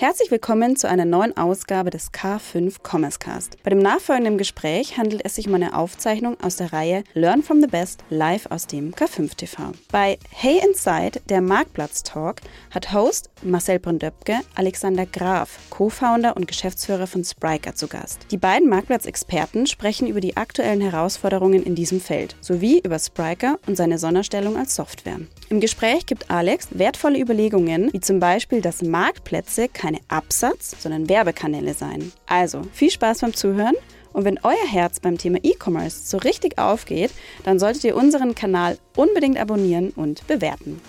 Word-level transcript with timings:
Herzlich 0.00 0.30
willkommen 0.30 0.76
zu 0.76 0.88
einer 0.88 1.04
neuen 1.04 1.36
Ausgabe 1.36 1.90
des 1.90 2.10
K5 2.10 2.76
Commerce 2.82 3.18
Cast. 3.18 3.62
Bei 3.62 3.68
dem 3.68 3.80
nachfolgenden 3.80 4.38
Gespräch 4.38 4.96
handelt 4.96 5.22
es 5.26 5.34
sich 5.34 5.46
um 5.46 5.54
eine 5.54 5.76
Aufzeichnung 5.76 6.40
aus 6.40 6.56
der 6.56 6.72
Reihe 6.72 7.04
Learn 7.12 7.42
from 7.42 7.60
the 7.60 7.66
Best 7.66 8.02
live 8.08 8.46
aus 8.46 8.66
dem 8.66 8.94
K5 8.94 9.36
TV. 9.36 9.72
Bei 9.92 10.18
Hey 10.30 10.58
Inside, 10.66 11.20
der 11.28 11.42
Marktplatz 11.42 12.02
Talk, 12.02 12.36
hat 12.70 12.94
Host 12.94 13.28
Marcel 13.42 13.78
Brondöpke 13.78 14.38
Alexander 14.54 15.04
Graf, 15.04 15.58
Co-Founder 15.68 16.34
und 16.34 16.48
Geschäftsführer 16.48 17.06
von 17.06 17.22
Spriker 17.22 17.74
zu 17.74 17.86
Gast. 17.86 18.20
Die 18.30 18.38
beiden 18.38 18.70
Marktplatzexperten 18.70 19.66
sprechen 19.66 20.08
über 20.08 20.22
die 20.22 20.38
aktuellen 20.38 20.80
Herausforderungen 20.80 21.62
in 21.62 21.74
diesem 21.74 22.00
Feld 22.00 22.36
sowie 22.40 22.80
über 22.82 22.98
Spriker 22.98 23.58
und 23.66 23.76
seine 23.76 23.98
Sonderstellung 23.98 24.56
als 24.56 24.76
Software. 24.76 25.20
Im 25.50 25.60
Gespräch 25.60 26.06
gibt 26.06 26.30
Alex 26.30 26.68
wertvolle 26.70 27.20
Überlegungen, 27.20 27.92
wie 27.92 28.00
zum 28.00 28.18
Beispiel, 28.18 28.62
dass 28.62 28.80
Marktplätze 28.80 29.68
keine 29.68 29.89
keine 29.90 30.02
Absatz, 30.08 30.76
sondern 30.78 31.08
Werbekanäle 31.08 31.74
sein. 31.74 32.12
Also 32.26 32.62
viel 32.72 32.90
Spaß 32.90 33.20
beim 33.20 33.34
Zuhören 33.34 33.74
und 34.12 34.24
wenn 34.24 34.38
euer 34.42 34.66
Herz 34.68 35.00
beim 35.00 35.18
Thema 35.18 35.38
E-Commerce 35.42 36.08
so 36.08 36.18
richtig 36.18 36.58
aufgeht, 36.58 37.10
dann 37.44 37.58
solltet 37.58 37.84
ihr 37.84 37.96
unseren 37.96 38.34
Kanal 38.34 38.78
unbedingt 38.94 39.38
abonnieren 39.38 39.90
und 39.90 40.26
bewerten. 40.28 40.80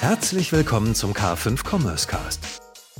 Herzlich 0.00 0.52
willkommen 0.52 0.94
zum 0.94 1.12
K5 1.12 1.60
Commerce 1.68 2.06
Cast. 2.06 2.40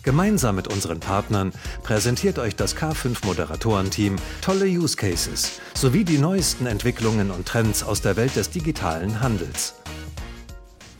Gemeinsam 0.02 0.56
mit 0.56 0.68
unseren 0.68 1.00
Partnern 1.00 1.52
präsentiert 1.82 2.38
euch 2.38 2.54
das 2.54 2.76
K5 2.76 3.24
Moderatorenteam 3.26 4.16
tolle 4.42 4.66
Use 4.66 4.96
Cases 4.96 5.60
sowie 5.74 6.04
die 6.04 6.18
neuesten 6.18 6.66
Entwicklungen 6.66 7.30
und 7.30 7.46
Trends 7.46 7.82
aus 7.82 8.02
der 8.02 8.16
Welt 8.16 8.36
des 8.36 8.50
digitalen 8.50 9.20
Handels. 9.20 9.74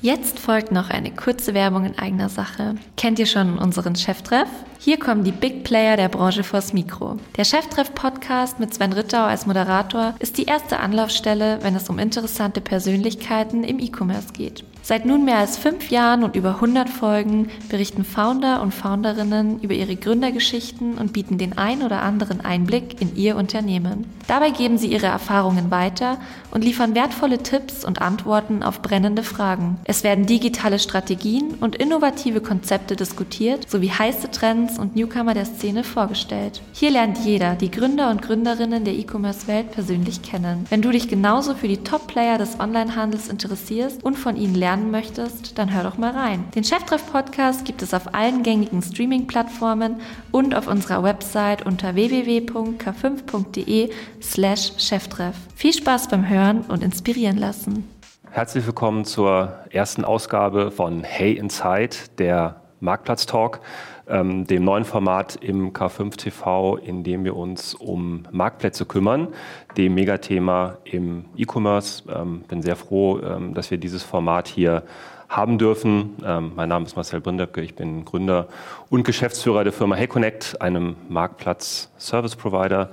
Jetzt 0.00 0.38
folgt 0.38 0.70
noch 0.70 0.90
eine 0.90 1.10
kurze 1.10 1.54
Werbung 1.54 1.84
in 1.84 1.98
eigener 1.98 2.28
Sache. 2.28 2.76
Kennt 2.96 3.18
ihr 3.18 3.26
schon 3.26 3.58
unseren 3.58 3.96
Cheftreff? 3.96 4.46
Hier 4.78 4.96
kommen 4.96 5.24
die 5.24 5.32
Big 5.32 5.64
Player 5.64 5.96
der 5.96 6.08
Branche 6.08 6.44
vors 6.44 6.72
Mikro. 6.72 7.16
Der 7.36 7.44
Cheftreff-Podcast 7.44 8.60
mit 8.60 8.72
Sven 8.72 8.92
Rittau 8.92 9.24
als 9.24 9.46
Moderator 9.46 10.14
ist 10.20 10.38
die 10.38 10.44
erste 10.44 10.78
Anlaufstelle, 10.78 11.58
wenn 11.62 11.74
es 11.74 11.90
um 11.90 11.98
interessante 11.98 12.60
Persönlichkeiten 12.60 13.64
im 13.64 13.80
E-Commerce 13.80 14.32
geht. 14.32 14.62
Seit 14.88 15.04
nun 15.04 15.26
mehr 15.26 15.36
als 15.36 15.58
fünf 15.58 15.90
Jahren 15.90 16.24
und 16.24 16.34
über 16.34 16.54
100 16.54 16.88
Folgen 16.88 17.50
berichten 17.68 18.04
Founder 18.04 18.62
und 18.62 18.72
Founderinnen 18.72 19.60
über 19.60 19.74
ihre 19.74 19.96
Gründergeschichten 19.96 20.96
und 20.96 21.12
bieten 21.12 21.36
den 21.36 21.58
ein 21.58 21.82
oder 21.82 22.00
anderen 22.00 22.40
Einblick 22.40 22.98
in 22.98 23.14
ihr 23.14 23.36
Unternehmen. 23.36 24.06
Dabei 24.28 24.48
geben 24.48 24.78
sie 24.78 24.86
ihre 24.86 25.04
Erfahrungen 25.04 25.70
weiter 25.70 26.16
und 26.52 26.64
liefern 26.64 26.94
wertvolle 26.94 27.42
Tipps 27.42 27.84
und 27.84 28.00
Antworten 28.00 28.62
auf 28.62 28.80
brennende 28.80 29.22
Fragen. 29.22 29.78
Es 29.84 30.04
werden 30.04 30.24
digitale 30.24 30.78
Strategien 30.78 31.56
und 31.60 31.76
innovative 31.76 32.40
Konzepte 32.40 32.96
diskutiert 32.96 33.70
sowie 33.70 33.90
heiße 33.90 34.30
Trends 34.30 34.78
und 34.78 34.96
Newcomer 34.96 35.34
der 35.34 35.44
Szene 35.44 35.84
vorgestellt. 35.84 36.62
Hier 36.72 36.92
lernt 36.92 37.18
jeder 37.18 37.56
die 37.56 37.70
Gründer 37.70 38.10
und 38.10 38.22
Gründerinnen 38.22 38.84
der 38.84 38.94
E-Commerce-Welt 38.94 39.70
persönlich 39.70 40.22
kennen. 40.22 40.64
Wenn 40.70 40.80
du 40.80 40.90
dich 40.90 41.08
genauso 41.08 41.54
für 41.54 41.68
die 41.68 41.82
Top-Player 41.84 42.38
des 42.38 42.58
Onlinehandels 42.58 43.28
interessierst 43.28 44.02
und 44.02 44.16
von 44.16 44.36
ihnen 44.36 44.54
lernen 44.54 44.77
lernen 44.78 44.90
möchtest, 44.90 45.58
dann 45.58 45.74
hör 45.74 45.82
doch 45.82 45.98
mal 45.98 46.12
rein. 46.12 46.44
Den 46.54 46.62
Cheftreff-Podcast 46.62 47.64
gibt 47.64 47.82
es 47.82 47.92
auf 47.94 48.14
allen 48.14 48.42
gängigen 48.44 48.80
Streaming-Plattformen 48.80 49.96
und 50.30 50.54
auf 50.54 50.68
unserer 50.68 51.02
Website 51.02 51.66
unter 51.66 51.94
www.k5.de 51.94 53.90
slash 54.22 54.72
Cheftreff. 54.78 55.34
Viel 55.56 55.72
Spaß 55.72 56.08
beim 56.08 56.28
Hören 56.28 56.60
und 56.62 56.84
inspirieren 56.84 57.38
lassen. 57.38 57.88
Herzlich 58.30 58.66
willkommen 58.66 59.04
zur 59.04 59.58
ersten 59.70 60.04
Ausgabe 60.04 60.70
von 60.70 61.02
Hey 61.02 61.32
Inside, 61.32 61.96
der 62.18 62.60
Marktplatz-Talk, 62.80 63.60
ähm, 64.08 64.46
dem 64.46 64.64
neuen 64.64 64.84
Format 64.84 65.36
im 65.36 65.72
K5 65.72 66.16
TV, 66.16 66.76
in 66.76 67.04
dem 67.04 67.24
wir 67.24 67.36
uns 67.36 67.74
um 67.74 68.24
Marktplätze 68.30 68.86
kümmern, 68.86 69.28
dem 69.76 69.94
Megathema 69.94 70.78
im 70.84 71.26
E-Commerce. 71.36 72.02
Ähm, 72.08 72.42
bin 72.48 72.62
sehr 72.62 72.76
froh, 72.76 73.20
ähm, 73.20 73.54
dass 73.54 73.70
wir 73.70 73.78
dieses 73.78 74.02
Format 74.02 74.48
hier 74.48 74.82
haben 75.28 75.58
dürfen. 75.58 76.16
Ähm, 76.24 76.52
mein 76.56 76.68
Name 76.68 76.86
ist 76.86 76.96
Marcel 76.96 77.20
Brindöpke, 77.20 77.60
ich 77.60 77.74
bin 77.74 78.04
Gründer 78.04 78.48
und 78.88 79.04
Geschäftsführer 79.04 79.64
der 79.64 79.72
Firma 79.72 79.94
HeyConnect, 79.94 80.60
einem 80.60 80.96
Marktplatz-Service-Provider, 81.08 82.90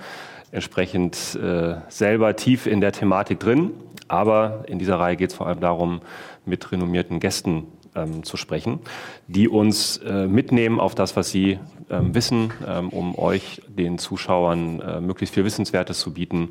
entsprechend 0.52 1.36
äh, 1.36 1.76
selber 1.88 2.36
tief 2.36 2.68
in 2.68 2.82
der 2.82 2.92
Thematik 2.92 3.40
drin. 3.40 3.72
Aber 4.08 4.66
in 4.68 4.78
dieser 4.78 5.00
Reihe 5.00 5.16
geht 5.16 5.32
es 5.32 5.36
vor 5.36 5.48
allem 5.48 5.60
darum, 5.60 6.02
mit 6.46 6.72
renommierten 6.72 7.20
Gästen 7.20 7.66
ähm, 7.96 8.24
zu 8.24 8.38
sprechen, 8.38 8.80
die 9.28 9.48
uns 9.48 9.98
äh, 9.98 10.28
mitnehmen 10.28 10.80
auf 10.80 10.96
das, 10.96 11.16
was 11.16 11.30
sie 11.30 11.60
ähm, 11.90 12.14
wissen, 12.16 12.52
ähm, 12.68 12.90
um 12.90 13.18
euch, 13.18 13.62
den 13.68 13.98
Zuschauern, 13.98 14.82
äh, 14.82 15.02
möglichst 15.02 15.34
viel 15.36 15.46
Wissenswertes 15.46 16.00
zu 16.00 16.14
bieten, 16.14 16.50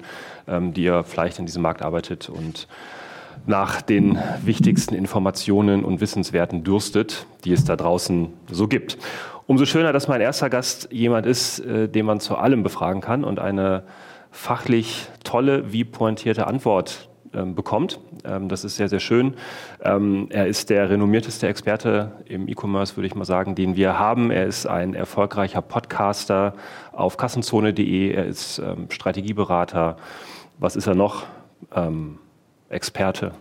ähm, 0.49 0.73
die 0.75 0.85
ihr 0.85 1.05
vielleicht 1.05 1.39
in 1.39 1.47
diesem 1.47 1.63
Markt 1.63 1.83
arbeitet 1.83 2.29
und 2.29 2.69
nach 3.47 3.83
den 3.83 4.19
wichtigsten 4.43 4.95
Informationen 4.95 5.85
und 5.85 6.01
Wissenswerten 6.01 6.65
dürstet, 6.65 7.27
die 7.45 7.53
es 7.53 7.65
da 7.65 7.77
draußen 7.77 8.33
so 8.51 8.69
gibt. 8.69 8.97
Umso 9.47 9.67
schöner, 9.67 9.93
dass 9.93 10.09
mein 10.09 10.23
erster 10.23 10.49
Gast 10.49 10.89
jemand 10.91 11.27
ist, 11.27 11.59
äh, 11.61 11.89
den 11.89 12.07
man 12.07 12.21
zu 12.21 12.37
allem 12.37 12.63
befragen 12.63 13.01
kann 13.01 13.25
und 13.25 13.39
eine 13.39 13.85
fachlich 14.31 15.09
tolle 15.23 15.73
wie 15.73 15.85
pointierte 15.85 16.47
Antwort 16.47 17.09
ähm, 17.35 17.55
bekommt. 17.55 18.01
Ähm, 18.25 18.49
das 18.49 18.65
ist 18.65 18.77
sehr, 18.77 18.89
sehr 18.89 19.01
schön. 19.01 19.35
Ähm, 19.83 20.29
er 20.31 20.47
ist 20.47 20.71
der 20.71 20.91
renommierteste 20.91 21.49
Experte 21.49 22.13
im 22.27 22.49
E-Commerce, 22.49 22.97
würde 22.97 23.07
ich 23.07 23.15
mal 23.15 23.25
sagen, 23.25 23.55
den 23.55 23.77
wir 23.77 23.99
haben. 23.99 24.31
Er 24.31 24.47
ist 24.47 24.67
ein 24.67 24.95
erfolgreicher 24.95 25.63
Podcaster 25.63 26.55
auf 26.93 27.17
kassenzone.de. 27.17 28.13
Er 28.13 28.27
ist 28.27 28.63
Strategieberater. 28.89 29.97
Was 30.59 30.77
ist 30.77 30.87
er 30.87 30.95
noch? 30.95 31.25
Experte 32.69 33.33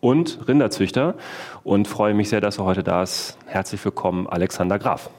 und 0.00 0.46
Rinderzüchter. 0.48 1.14
Und 1.62 1.88
freue 1.88 2.14
mich 2.14 2.28
sehr, 2.28 2.40
dass 2.40 2.58
er 2.58 2.64
heute 2.64 2.82
da 2.82 3.02
ist. 3.02 3.36
Herzlich 3.46 3.84
willkommen, 3.84 4.26
Alexander 4.26 4.78
Graf. 4.78 5.10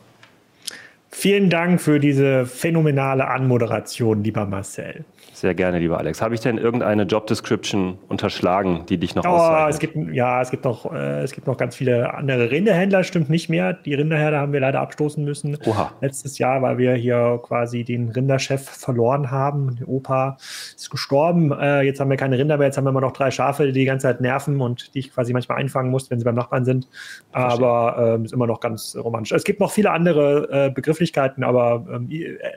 Vielen 1.09 1.49
Dank 1.49 1.81
für 1.81 1.99
diese 1.99 2.45
phänomenale 2.45 3.27
Anmoderation, 3.27 4.23
lieber 4.23 4.45
Marcel. 4.45 5.03
Sehr 5.41 5.55
gerne, 5.55 5.79
lieber 5.79 5.97
Alex. 5.97 6.21
Habe 6.21 6.35
ich 6.35 6.41
denn 6.41 6.59
irgendeine 6.59 7.01
Job 7.01 7.25
Description 7.25 7.97
unterschlagen, 8.09 8.85
die 8.87 8.99
dich 8.99 9.15
noch 9.15 9.25
oh, 9.25 9.29
auszeichnet? 9.29 9.73
Es 9.73 9.79
gibt, 9.79 10.13
ja, 10.13 10.39
es 10.39 10.51
gibt, 10.51 10.65
noch, 10.65 10.93
äh, 10.93 11.23
es 11.23 11.31
gibt 11.31 11.47
noch 11.47 11.57
ganz 11.57 11.75
viele 11.75 12.13
andere 12.13 12.51
Rinderhändler, 12.51 13.03
stimmt 13.03 13.27
nicht 13.31 13.49
mehr. 13.49 13.73
Die 13.73 13.95
Rinderherde 13.95 14.37
haben 14.37 14.53
wir 14.53 14.59
leider 14.59 14.81
abstoßen 14.81 15.25
müssen. 15.25 15.57
Oha. 15.65 15.93
Letztes 15.99 16.37
Jahr, 16.37 16.61
weil 16.61 16.77
wir 16.77 16.93
hier 16.93 17.39
quasi 17.41 17.83
den 17.83 18.09
Rinderchef 18.09 18.69
verloren 18.69 19.31
haben. 19.31 19.77
Der 19.77 19.89
Opa 19.89 20.37
ist 20.75 20.91
gestorben. 20.91 21.51
Äh, 21.51 21.81
jetzt 21.81 21.99
haben 21.99 22.11
wir 22.11 22.17
keine 22.17 22.37
Rinder 22.37 22.57
mehr. 22.57 22.67
Jetzt 22.67 22.77
haben 22.77 22.85
wir 22.85 22.91
immer 22.91 23.01
noch 23.01 23.13
drei 23.13 23.31
Schafe, 23.31 23.65
die 23.65 23.71
die 23.71 23.85
ganze 23.85 24.09
Zeit 24.09 24.21
nerven 24.21 24.61
und 24.61 24.93
die 24.93 24.99
ich 24.99 25.11
quasi 25.11 25.33
manchmal 25.33 25.57
einfangen 25.57 25.89
muss, 25.89 26.11
wenn 26.11 26.19
sie 26.19 26.25
beim 26.25 26.35
Nachbarn 26.35 26.65
sind. 26.65 26.87
Aber 27.31 28.19
äh, 28.19 28.23
ist 28.23 28.33
immer 28.33 28.45
noch 28.45 28.59
ganz 28.59 28.95
romantisch. 28.95 29.31
Es 29.31 29.43
gibt 29.43 29.59
noch 29.59 29.71
viele 29.71 29.89
andere 29.89 30.67
äh, 30.67 30.69
Begrifflichkeiten, 30.69 31.43
aber 31.43 31.83
ähm, 31.91 32.09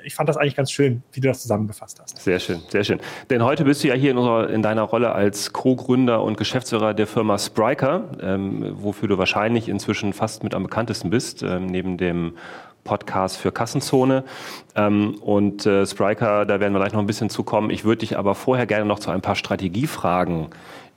ich 0.04 0.14
fand 0.14 0.28
das 0.28 0.36
eigentlich 0.36 0.56
ganz 0.56 0.70
schön, 0.70 1.02
wie 1.12 1.20
du 1.20 1.28
das 1.28 1.40
zusammengefasst 1.40 1.98
hast. 1.98 2.18
Sehr 2.18 2.38
schön. 2.38 2.60
Sehr 2.74 2.82
schön. 2.82 2.98
Denn 3.30 3.44
heute 3.44 3.62
bist 3.62 3.84
du 3.84 3.88
ja 3.88 3.94
hier 3.94 4.10
in, 4.10 4.18
unserer, 4.18 4.50
in 4.50 4.60
deiner 4.60 4.82
Rolle 4.82 5.12
als 5.12 5.52
Co-Gründer 5.52 6.24
und 6.24 6.36
Geschäftsführer 6.36 6.92
der 6.92 7.06
Firma 7.06 7.38
Spriker, 7.38 8.02
ähm, 8.20 8.74
wofür 8.80 9.06
du 9.06 9.16
wahrscheinlich 9.16 9.68
inzwischen 9.68 10.12
fast 10.12 10.42
mit 10.42 10.56
am 10.56 10.64
bekanntesten 10.64 11.08
bist, 11.08 11.44
ähm, 11.44 11.66
neben 11.66 11.98
dem 11.98 12.32
Podcast 12.82 13.36
für 13.36 13.52
Kassenzone. 13.52 14.24
Ähm, 14.74 15.18
und 15.20 15.66
äh, 15.66 15.86
Spriker, 15.86 16.46
da 16.46 16.58
werden 16.58 16.72
wir 16.72 16.80
gleich 16.80 16.92
noch 16.92 16.98
ein 16.98 17.06
bisschen 17.06 17.30
zukommen. 17.30 17.70
Ich 17.70 17.84
würde 17.84 18.00
dich 18.00 18.18
aber 18.18 18.34
vorher 18.34 18.66
gerne 18.66 18.86
noch 18.86 18.98
zu 18.98 19.12
ein 19.12 19.20
paar 19.20 19.36
Strategiefragen 19.36 20.48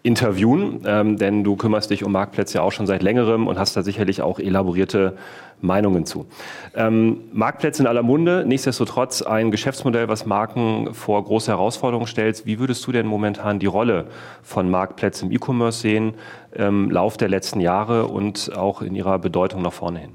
interviewen, 0.07 0.83
ähm, 0.85 1.17
denn 1.17 1.43
du 1.43 1.57
kümmerst 1.57 1.91
dich 1.91 2.05
um 2.05 2.13
Marktplätze 2.13 2.59
ja 2.59 2.61
auch 2.63 2.71
schon 2.71 2.87
seit 2.87 3.03
längerem 3.03 3.45
und 3.45 3.59
hast 3.59 3.75
da 3.75 3.83
sicherlich 3.83 4.21
auch 4.21 4.39
elaborierte 4.39 5.17
Meinungen 5.59 6.05
zu. 6.05 6.27
Ähm, 6.75 7.23
Marktplätze 7.33 7.83
in 7.83 7.87
aller 7.87 8.03
Munde, 8.03 8.45
nichtsdestotrotz 8.47 9.21
ein 9.21 9.51
Geschäftsmodell, 9.51 10.07
was 10.07 10.25
Marken 10.25 10.93
vor 10.93 11.21
große 11.21 11.51
Herausforderungen 11.51 12.07
stellt. 12.07 12.45
Wie 12.45 12.57
würdest 12.57 12.87
du 12.87 12.93
denn 12.93 13.05
momentan 13.05 13.59
die 13.59 13.65
Rolle 13.65 14.05
von 14.43 14.69
Marktplätzen 14.69 15.29
im 15.29 15.35
E-Commerce 15.35 15.81
sehen, 15.81 16.13
im 16.53 16.89
Lauf 16.89 17.17
der 17.17 17.27
letzten 17.27 17.59
Jahre 17.59 18.07
und 18.07 18.55
auch 18.55 18.81
in 18.81 18.95
ihrer 18.95 19.19
Bedeutung 19.19 19.61
nach 19.61 19.73
vorne 19.73 19.99
hin? 19.99 20.11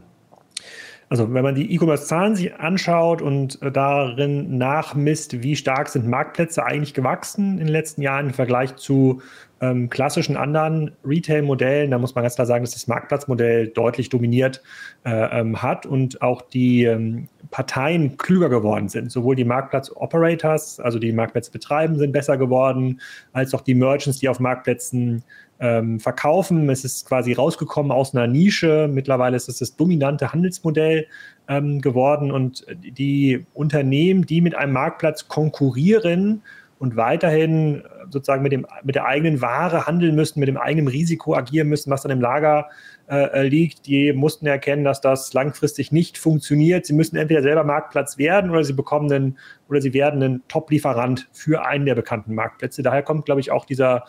Also 1.12 1.34
wenn 1.34 1.42
man 1.42 1.54
die 1.54 1.74
E-Commerce-Zahlen 1.74 2.36
sich 2.36 2.54
anschaut 2.54 3.20
und 3.20 3.60
äh, 3.60 3.70
darin 3.70 4.56
nachmisst, 4.56 5.42
wie 5.42 5.56
stark 5.56 5.90
sind 5.90 6.08
Marktplätze 6.08 6.64
eigentlich 6.64 6.94
gewachsen 6.94 7.58
in 7.58 7.66
den 7.66 7.68
letzten 7.68 8.00
Jahren 8.00 8.28
im 8.28 8.32
Vergleich 8.32 8.76
zu 8.76 9.20
ähm, 9.62 9.88
klassischen 9.88 10.36
anderen 10.36 10.90
Retail-Modellen, 11.04 11.92
da 11.92 11.98
muss 11.98 12.16
man 12.16 12.24
ganz 12.24 12.34
klar 12.34 12.46
sagen, 12.46 12.64
dass 12.64 12.72
das 12.72 12.88
Marktplatzmodell 12.88 13.68
deutlich 13.68 14.08
dominiert 14.08 14.60
äh, 15.04 15.40
ähm, 15.40 15.62
hat 15.62 15.86
und 15.86 16.20
auch 16.20 16.42
die 16.42 16.82
ähm, 16.84 17.28
Parteien 17.52 18.16
klüger 18.16 18.48
geworden 18.48 18.88
sind. 18.88 19.12
Sowohl 19.12 19.36
die 19.36 19.44
Marktplatz-Operators, 19.44 20.80
also 20.80 20.98
die 20.98 21.12
Marktplätze 21.12 21.52
betreiben, 21.52 21.96
sind 21.96 22.12
besser 22.12 22.36
geworden, 22.36 23.00
als 23.32 23.54
auch 23.54 23.60
die 23.60 23.76
Merchants, 23.76 24.18
die 24.18 24.28
auf 24.28 24.40
Marktplätzen 24.40 25.22
ähm, 25.60 26.00
verkaufen. 26.00 26.68
Es 26.68 26.84
ist 26.84 27.06
quasi 27.06 27.32
rausgekommen 27.32 27.92
aus 27.92 28.16
einer 28.16 28.26
Nische. 28.26 28.90
Mittlerweile 28.92 29.36
ist 29.36 29.48
es 29.48 29.58
das 29.58 29.76
dominante 29.76 30.32
Handelsmodell 30.32 31.06
ähm, 31.46 31.80
geworden 31.80 32.32
und 32.32 32.66
die 32.82 33.46
Unternehmen, 33.54 34.26
die 34.26 34.40
mit 34.40 34.56
einem 34.56 34.72
Marktplatz 34.72 35.28
konkurrieren, 35.28 36.42
und 36.82 36.96
weiterhin 36.96 37.84
sozusagen 38.10 38.42
mit, 38.42 38.50
dem, 38.50 38.66
mit 38.82 38.96
der 38.96 39.06
eigenen 39.06 39.40
Ware 39.40 39.86
handeln 39.86 40.16
müssen, 40.16 40.40
mit 40.40 40.48
dem 40.48 40.56
eigenen 40.56 40.88
Risiko 40.88 41.36
agieren 41.36 41.68
müssen, 41.68 41.92
was 41.92 42.02
dann 42.02 42.10
im 42.10 42.20
Lager 42.20 42.70
äh, 43.08 43.22
äh, 43.26 43.42
liegt, 43.46 43.86
die 43.86 44.12
mussten 44.12 44.46
erkennen, 44.46 44.82
dass 44.82 45.00
das 45.00 45.32
langfristig 45.32 45.92
nicht 45.92 46.18
funktioniert. 46.18 46.84
Sie 46.84 46.92
müssen 46.92 47.14
entweder 47.14 47.40
selber 47.40 47.62
Marktplatz 47.62 48.18
werden 48.18 48.50
oder 48.50 48.64
sie 48.64 48.72
bekommen 48.72 49.12
einen, 49.12 49.38
oder 49.68 49.80
sie 49.80 49.94
werden 49.94 50.20
ein 50.24 50.42
Top-Lieferant 50.48 51.28
für 51.30 51.64
einen 51.64 51.86
der 51.86 51.94
bekannten 51.94 52.34
Marktplätze. 52.34 52.82
Daher 52.82 53.04
kommt, 53.04 53.26
glaube 53.26 53.40
ich, 53.40 53.52
auch 53.52 53.64
dieser 53.64 54.02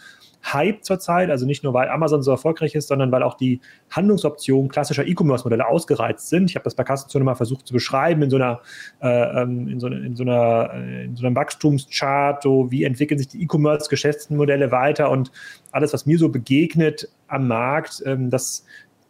Hype 0.51 0.83
zurzeit, 0.83 1.29
also 1.29 1.45
nicht 1.45 1.63
nur, 1.63 1.73
weil 1.73 1.89
Amazon 1.89 2.21
so 2.21 2.31
erfolgreich 2.31 2.75
ist, 2.75 2.89
sondern 2.89 3.11
weil 3.11 3.23
auch 3.23 3.35
die 3.35 3.61
Handlungsoptionen 3.91 4.69
klassischer 4.69 5.07
E-Commerce-Modelle 5.07 5.65
ausgereizt 5.65 6.29
sind. 6.29 6.49
Ich 6.49 6.55
habe 6.55 6.65
das 6.65 6.75
bei 6.75 6.83
Kassenzone 6.83 7.23
mal 7.23 7.35
versucht 7.35 7.65
zu 7.65 7.73
beschreiben 7.73 8.21
in 8.23 8.29
so 8.29 8.35
einer, 8.35 8.61
äh, 9.01 9.41
ähm, 9.41 9.67
in 9.69 9.79
so, 9.79 9.87
in 9.87 10.15
so 10.15 10.23
einer, 10.23 10.71
äh, 10.73 11.05
in 11.05 11.15
so 11.15 11.25
einem 11.25 11.35
Wachstumschart, 11.35 12.43
so 12.43 12.69
wie 12.71 12.83
entwickeln 12.83 13.17
sich 13.17 13.29
die 13.29 13.41
E-Commerce-Geschäftsmodelle 13.43 14.71
weiter 14.71 15.09
und 15.09 15.31
alles, 15.71 15.93
was 15.93 16.05
mir 16.05 16.17
so 16.17 16.29
begegnet 16.29 17.09
am 17.27 17.47
Markt, 17.47 18.03
ähm, 18.05 18.29
das 18.29 18.65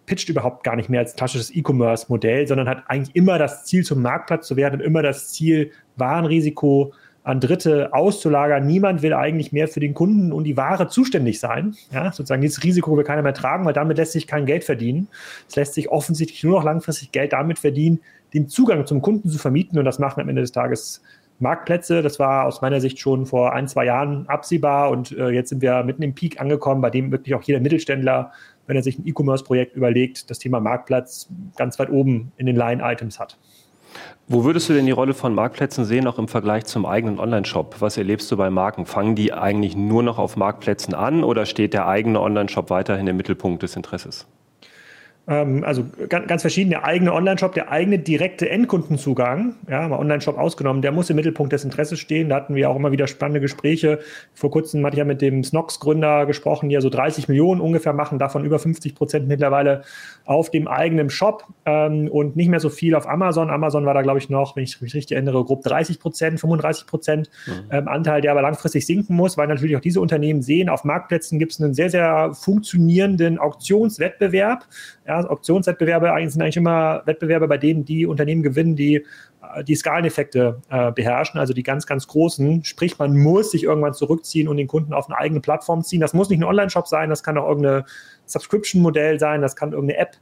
pitcht 0.06 0.30
überhaupt 0.30 0.64
gar 0.64 0.76
nicht 0.76 0.90
mehr 0.90 1.00
als 1.00 1.16
klassisches 1.16 1.56
E-Commerce-Modell, 1.56 2.48
sondern 2.48 2.68
hat 2.68 2.84
eigentlich 2.88 3.16
immer 3.16 3.38
das 3.40 3.66
Ziel, 3.66 3.84
zum 3.84 4.02
Marktplatz 4.02 4.48
zu 4.48 4.56
werden 4.56 4.82
und 4.82 4.86
immer 4.86 5.02
das 5.02 5.30
Ziel, 5.30 5.72
Warenrisiko 5.96 6.94
an 7.24 7.40
Dritte 7.40 7.94
auszulagern. 7.94 8.66
Niemand 8.66 9.02
will 9.02 9.14
eigentlich 9.14 9.52
mehr 9.52 9.68
für 9.68 9.80
den 9.80 9.94
Kunden 9.94 10.34
und 10.34 10.44
die 10.44 10.58
Ware 10.58 10.90
zuständig 10.90 11.40
sein. 11.40 11.76
Ja, 11.92 12.12
sozusagen 12.12 12.42
dieses 12.42 12.64
Risiko 12.64 12.96
will 12.98 13.06
keiner 13.06 13.22
mehr 13.22 13.34
tragen, 13.34 13.66
weil 13.66 13.74
damit 13.74 13.98
lässt 13.98 14.12
sich 14.12 14.28
kein 14.28 14.46
Geld 14.46 14.64
verdienen. 14.64 15.08
Es 15.48 15.56
lässt 15.56 15.74
sich 15.74 15.90
offensichtlich 15.90 16.44
nur 16.44 16.58
noch 16.58 16.66
langfristig 16.66 17.12
Geld 17.12 17.34
damit 17.34 17.60
verdienen, 17.60 18.02
den 18.34 18.50
Zugang 18.50 18.86
zum 18.86 19.02
Kunden 19.02 19.30
zu 19.30 19.38
vermieten 19.38 19.80
und 19.80 19.86
das 19.86 20.00
machen 20.00 20.20
am 20.22 20.30
Ende 20.30 20.42
des 20.42 20.52
Tages 20.52 21.02
Marktplätze. 21.40 22.02
Das 22.02 22.20
war 22.20 22.46
aus 22.46 22.62
meiner 22.62 22.82
Sicht 22.82 23.00
schon 23.00 23.26
vor 23.26 23.54
ein, 23.54 23.68
zwei 23.68 23.86
Jahren 23.86 24.28
absehbar 24.28 24.90
und 24.90 25.12
äh, 25.12 25.30
jetzt 25.30 25.50
sind 25.50 25.62
wir 25.62 25.84
mitten 25.84 26.04
im 26.04 26.14
Peak 26.14 26.42
angekommen, 26.42 26.82
bei 26.82 26.90
dem 26.90 27.12
wirklich 27.12 27.36
auch 27.36 27.44
jeder 27.44 27.60
Mittelständler, 27.60 28.32
wenn 28.68 28.76
er 28.76 28.84
sich 28.84 28.98
ein 28.98 29.08
E-Commerce-Projekt 29.08 29.76
überlegt, 29.76 30.30
das 30.30 30.40
Thema 30.40 30.60
Marktplatz 30.60 31.30
ganz 31.56 31.80
weit 31.80 31.90
oben 31.90 32.32
in 32.38 32.46
den 32.46 32.56
Line-Items 32.56 33.20
hat. 33.20 33.38
Wo 34.28 34.44
würdest 34.46 34.70
du 34.70 34.74
denn 34.74 34.86
die 34.86 34.92
Rolle 34.92 35.14
von 35.14 35.36
Marktplätzen 35.36 35.84
sehen, 35.84 36.08
auch 36.08 36.18
im 36.18 36.28
Vergleich 36.28 36.66
zum 36.66 36.86
eigenen 36.86 37.20
Online-Shop? 37.20 37.76
Was 37.80 37.98
erlebst 37.98 38.32
du 38.32 38.38
bei 38.38 38.50
Marken? 38.50 38.86
Fangen 38.86 39.16
die 39.16 39.34
eigentlich 39.34 39.76
nur 39.76 40.02
noch 40.02 40.18
auf 40.18 40.38
Marktplätzen 40.38 40.94
an 40.94 41.24
oder 41.24 41.46
steht 41.46 41.74
der 41.74 41.88
eigene 41.88 42.22
Online-Shop 42.22 42.70
weiterhin 42.70 43.08
im 43.08 43.18
Mittelpunkt 43.18 43.64
des 43.64 43.76
Interesses? 43.76 44.26
Ähm, 45.26 45.64
also 45.64 45.86
ganz, 46.10 46.28
ganz 46.28 46.42
verschiedene 46.42 46.84
eigene 46.84 47.14
Online-Shop, 47.14 47.54
der 47.54 47.72
eigene 47.72 47.98
direkte 47.98 48.50
Endkundenzugang, 48.50 49.56
ja, 49.70 49.88
mal 49.88 49.98
Online-Shop 49.98 50.38
ausgenommen, 50.38 50.82
der 50.82 50.92
muss 50.92 51.10
im 51.10 51.16
Mittelpunkt 51.16 51.54
des 51.54 51.64
Interesses 51.64 52.00
stehen. 52.00 52.28
Da 52.30 52.36
hatten 52.36 52.56
wir 52.56 52.70
auch 52.70 52.76
immer 52.76 52.92
wieder 52.92 53.08
spannende 53.08 53.40
Gespräche. 53.40 54.00
Vor 54.34 54.52
kurzem 54.52 54.86
hatte 54.86 54.96
ich 54.96 55.00
ja 55.00 55.06
mit 55.06 55.22
dem 55.22 55.44
Snox-Gründer 55.44 56.26
gesprochen, 56.26 56.68
die 56.68 56.76
ja 56.76 56.82
so 56.82 56.90
30 56.90 57.30
Millionen 57.30 57.62
ungefähr 57.62 57.94
machen, 57.94 58.20
davon 58.20 58.44
über 58.44 58.60
50 58.60 58.96
Prozent 58.96 59.28
mittlerweile 59.28 59.84
auf 60.26 60.52
dem 60.52 60.68
eigenen 60.68 61.10
Shop 61.10 61.46
ähm, 61.66 62.10
und 62.10 62.36
nicht 62.36 62.50
mehr 62.50 62.60
so 62.60 62.70
viel 62.70 62.94
auf 62.94 63.08
Amazon. 63.08 63.50
Amazon 63.50 63.86
war 63.86 63.94
da, 63.94 64.02
glaube 64.02 64.20
ich, 64.20 64.30
noch, 64.30 64.58
wenn 64.58 64.64
ich 64.64 64.82
mich 64.82 64.94
richtig 64.94 65.16
erinnere, 65.16 65.46
grob 65.46 65.64
30 65.64 66.02
Prozent, 66.02 66.40
35 66.42 66.86
Prozent 66.86 67.30
mhm. 67.48 67.52
ähm, 67.72 67.88
Anteil, 67.88 68.20
der 68.20 68.32
aber 68.32 68.42
langfristig 68.42 68.86
sinken 68.86 69.16
muss, 69.16 69.38
weil 69.38 69.48
natürlich 69.48 69.78
auch 69.78 69.82
diese 69.82 70.02
Unternehmen 70.02 70.42
sehen, 70.42 70.68
auf 70.68 70.84
Marktplätzen 70.84 71.40
gibt 71.40 71.54
es 71.54 71.62
einen 71.62 71.74
sehr, 71.74 71.90
sehr 71.90 72.34
funktionierenden 72.34 73.40
Auktionswettbewerb. 73.40 74.66
Ja, 75.06 75.30
Optionswettbewerbe 75.30 76.14
sind 76.30 76.42
eigentlich 76.42 76.58
immer 76.58 77.02
Wettbewerbe, 77.06 77.48
bei 77.48 77.58
denen 77.58 77.84
die 77.84 78.06
Unternehmen 78.06 78.42
gewinnen, 78.42 78.76
die 78.76 79.06
äh, 79.56 79.64
die 79.64 79.76
Skaleneffekte 79.76 80.62
äh, 80.70 80.92
beherrschen, 80.92 81.40
also 81.40 81.54
die 81.54 81.64
ganz, 81.64 81.86
ganz 81.86 82.08
großen. 82.08 82.64
Sprich, 82.64 82.98
man 83.00 83.18
muss 83.18 83.52
sich 83.52 83.64
irgendwann 83.64 83.94
zurückziehen 83.94 84.48
und 84.48 84.58
den 84.58 84.68
Kunden 84.68 84.94
auf 84.94 85.10
eine 85.10 85.18
eigene 85.18 85.42
Plattform 85.42 85.84
ziehen. 85.84 86.00
Das 86.00 86.14
muss 86.14 86.30
nicht 86.30 86.40
ein 86.40 86.46
Online-Shop 86.46 86.88
sein, 86.88 87.10
das 87.10 87.24
kann 87.24 87.38
auch 87.38 87.48
irgendein 87.48 87.84
Subscription-Modell 88.26 89.20
sein, 89.20 89.42
das 89.42 89.56
kann 89.56 89.74
irgendeine 89.74 90.00
App 90.00 90.16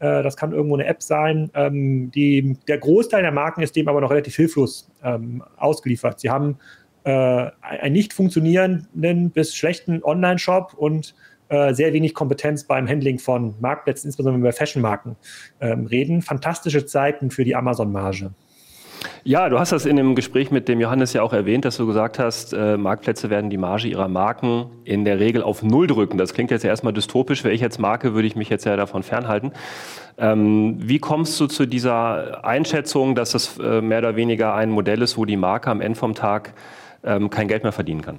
äh, 0.00 0.22
das 0.22 0.36
kann 0.36 0.52
irgendwo 0.52 0.76
eine 0.76 0.86
App 0.86 1.02
sein. 1.02 1.50
Ähm, 1.54 2.10
die, 2.12 2.56
der 2.68 2.78
Großteil 2.78 3.22
der 3.22 3.32
Marken 3.32 3.62
ist 3.62 3.74
dem 3.76 3.88
aber 3.88 4.00
noch 4.00 4.10
relativ 4.10 4.36
hilflos 4.36 4.90
ähm, 5.02 5.42
ausgeliefert. 5.56 6.20
Sie 6.20 6.30
haben 6.30 6.58
äh, 7.04 7.50
einen 7.60 7.92
nicht 7.92 8.12
funktionierenden 8.12 9.30
bis 9.30 9.54
schlechten 9.54 10.02
Online-Shop 10.02 10.74
und 10.74 11.14
äh, 11.48 11.74
sehr 11.74 11.92
wenig 11.92 12.14
Kompetenz 12.14 12.64
beim 12.64 12.88
Handling 12.88 13.18
von 13.18 13.54
Marktplätzen, 13.60 14.08
insbesondere 14.08 14.40
über 14.40 14.52
Fashion-Marken 14.52 15.16
ähm, 15.60 15.86
reden. 15.86 16.22
Fantastische 16.22 16.86
Zeiten 16.86 17.30
für 17.30 17.44
die 17.44 17.56
Amazon-Marge. 17.56 18.30
Ja, 19.24 19.48
du 19.48 19.58
hast 19.58 19.72
das 19.72 19.86
in 19.86 19.96
dem 19.96 20.14
Gespräch 20.14 20.50
mit 20.50 20.68
dem 20.68 20.80
Johannes 20.80 21.12
ja 21.12 21.22
auch 21.22 21.32
erwähnt, 21.32 21.64
dass 21.64 21.76
du 21.76 21.86
gesagt 21.86 22.18
hast, 22.18 22.52
äh, 22.52 22.76
Marktplätze 22.76 23.30
werden 23.30 23.50
die 23.50 23.56
Marge 23.56 23.88
ihrer 23.88 24.08
Marken 24.08 24.66
in 24.84 25.04
der 25.04 25.20
Regel 25.20 25.42
auf 25.42 25.62
Null 25.62 25.86
drücken. 25.86 26.18
Das 26.18 26.34
klingt 26.34 26.50
jetzt 26.50 26.62
ja 26.62 26.70
erstmal 26.70 26.92
dystopisch. 26.92 27.44
Wäre 27.44 27.54
ich 27.54 27.60
jetzt 27.60 27.78
Marke, 27.78 28.14
würde 28.14 28.26
ich 28.26 28.36
mich 28.36 28.48
jetzt 28.48 28.64
ja 28.64 28.76
davon 28.76 29.02
fernhalten. 29.02 29.52
Ähm, 30.16 30.76
wie 30.78 30.98
kommst 30.98 31.38
du 31.40 31.46
zu 31.46 31.66
dieser 31.66 32.44
Einschätzung, 32.44 33.14
dass 33.14 33.32
das 33.32 33.58
äh, 33.58 33.80
mehr 33.80 33.98
oder 33.98 34.16
weniger 34.16 34.54
ein 34.54 34.70
Modell 34.70 35.02
ist, 35.02 35.16
wo 35.16 35.24
die 35.24 35.36
Marke 35.36 35.70
am 35.70 35.80
Ende 35.80 35.98
vom 35.98 36.14
Tag 36.14 36.54
ähm, 37.04 37.30
kein 37.30 37.48
Geld 37.48 37.62
mehr 37.62 37.72
verdienen 37.72 38.02
kann? 38.02 38.18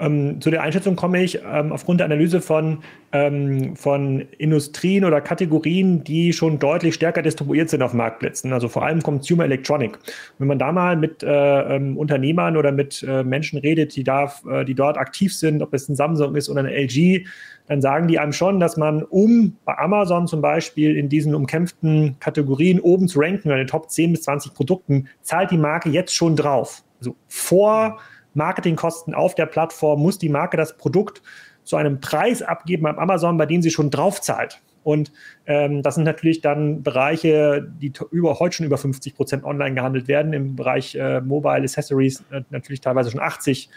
Ähm, 0.00 0.40
zu 0.40 0.50
der 0.50 0.62
Einschätzung 0.62 0.96
komme 0.96 1.22
ich 1.22 1.40
ähm, 1.44 1.72
aufgrund 1.72 2.00
der 2.00 2.06
Analyse 2.06 2.40
von, 2.40 2.78
ähm, 3.12 3.76
von 3.76 4.20
Industrien 4.38 5.04
oder 5.04 5.20
Kategorien, 5.20 6.02
die 6.02 6.32
schon 6.32 6.58
deutlich 6.58 6.94
stärker 6.94 7.20
distribuiert 7.20 7.68
sind 7.68 7.82
auf 7.82 7.92
Marktplätzen, 7.92 8.52
also 8.52 8.68
vor 8.68 8.84
allem 8.84 9.02
Consumer 9.02 9.44
Electronic. 9.44 9.98
Wenn 10.38 10.48
man 10.48 10.58
da 10.58 10.72
mal 10.72 10.96
mit 10.96 11.22
äh, 11.22 11.76
ähm, 11.76 11.98
Unternehmern 11.98 12.56
oder 12.56 12.72
mit 12.72 13.04
äh, 13.06 13.22
Menschen 13.22 13.58
redet, 13.58 13.94
die, 13.94 14.04
da, 14.04 14.32
äh, 14.50 14.64
die 14.64 14.74
dort 14.74 14.96
aktiv 14.96 15.34
sind, 15.36 15.60
ob 15.62 15.74
es 15.74 15.88
ein 15.88 15.96
Samsung 15.96 16.34
ist 16.34 16.48
oder 16.48 16.60
eine 16.60 16.74
LG, 16.74 17.26
dann 17.66 17.82
sagen 17.82 18.08
die 18.08 18.18
einem 18.18 18.32
schon, 18.32 18.58
dass 18.58 18.76
man, 18.76 19.02
um 19.02 19.56
bei 19.64 19.76
Amazon 19.78 20.26
zum 20.26 20.40
Beispiel 20.40 20.96
in 20.96 21.08
diesen 21.08 21.34
umkämpften 21.34 22.16
Kategorien 22.20 22.80
oben 22.80 23.06
zu 23.06 23.20
ranken, 23.20 23.50
in 23.50 23.58
den 23.58 23.66
Top 23.66 23.90
10 23.90 24.12
bis 24.12 24.22
20 24.22 24.54
Produkten, 24.54 25.08
zahlt 25.20 25.50
die 25.50 25.58
Marke 25.58 25.90
jetzt 25.90 26.14
schon 26.14 26.36
drauf. 26.36 26.82
Also 26.98 27.14
vor 27.28 27.98
Marketingkosten 28.34 29.14
auf 29.14 29.34
der 29.34 29.46
Plattform 29.46 30.00
muss 30.00 30.18
die 30.18 30.28
Marke 30.28 30.56
das 30.56 30.76
Produkt 30.76 31.22
zu 31.64 31.76
einem 31.76 32.00
Preis 32.00 32.42
abgeben 32.42 32.84
beim 32.84 32.98
Amazon, 32.98 33.36
bei 33.36 33.46
dem 33.46 33.62
sie 33.62 33.70
schon 33.70 33.90
drauf 33.90 34.20
zahlt. 34.20 34.60
Und 34.82 35.12
ähm, 35.46 35.82
das 35.82 35.96
sind 35.96 36.04
natürlich 36.04 36.40
dann 36.40 36.82
Bereiche, 36.82 37.66
die 37.80 37.92
über, 38.10 38.38
heute 38.38 38.56
schon 38.56 38.66
über 38.66 38.78
50 38.78 39.14
Prozent 39.14 39.44
online 39.44 39.74
gehandelt 39.74 40.08
werden. 40.08 40.32
Im 40.32 40.56
Bereich 40.56 40.94
äh, 40.94 41.20
Mobile 41.20 41.62
Accessories 41.62 42.24
äh, 42.30 42.42
natürlich 42.50 42.80
teilweise 42.80 43.10
schon 43.10 43.20
80 43.20 43.68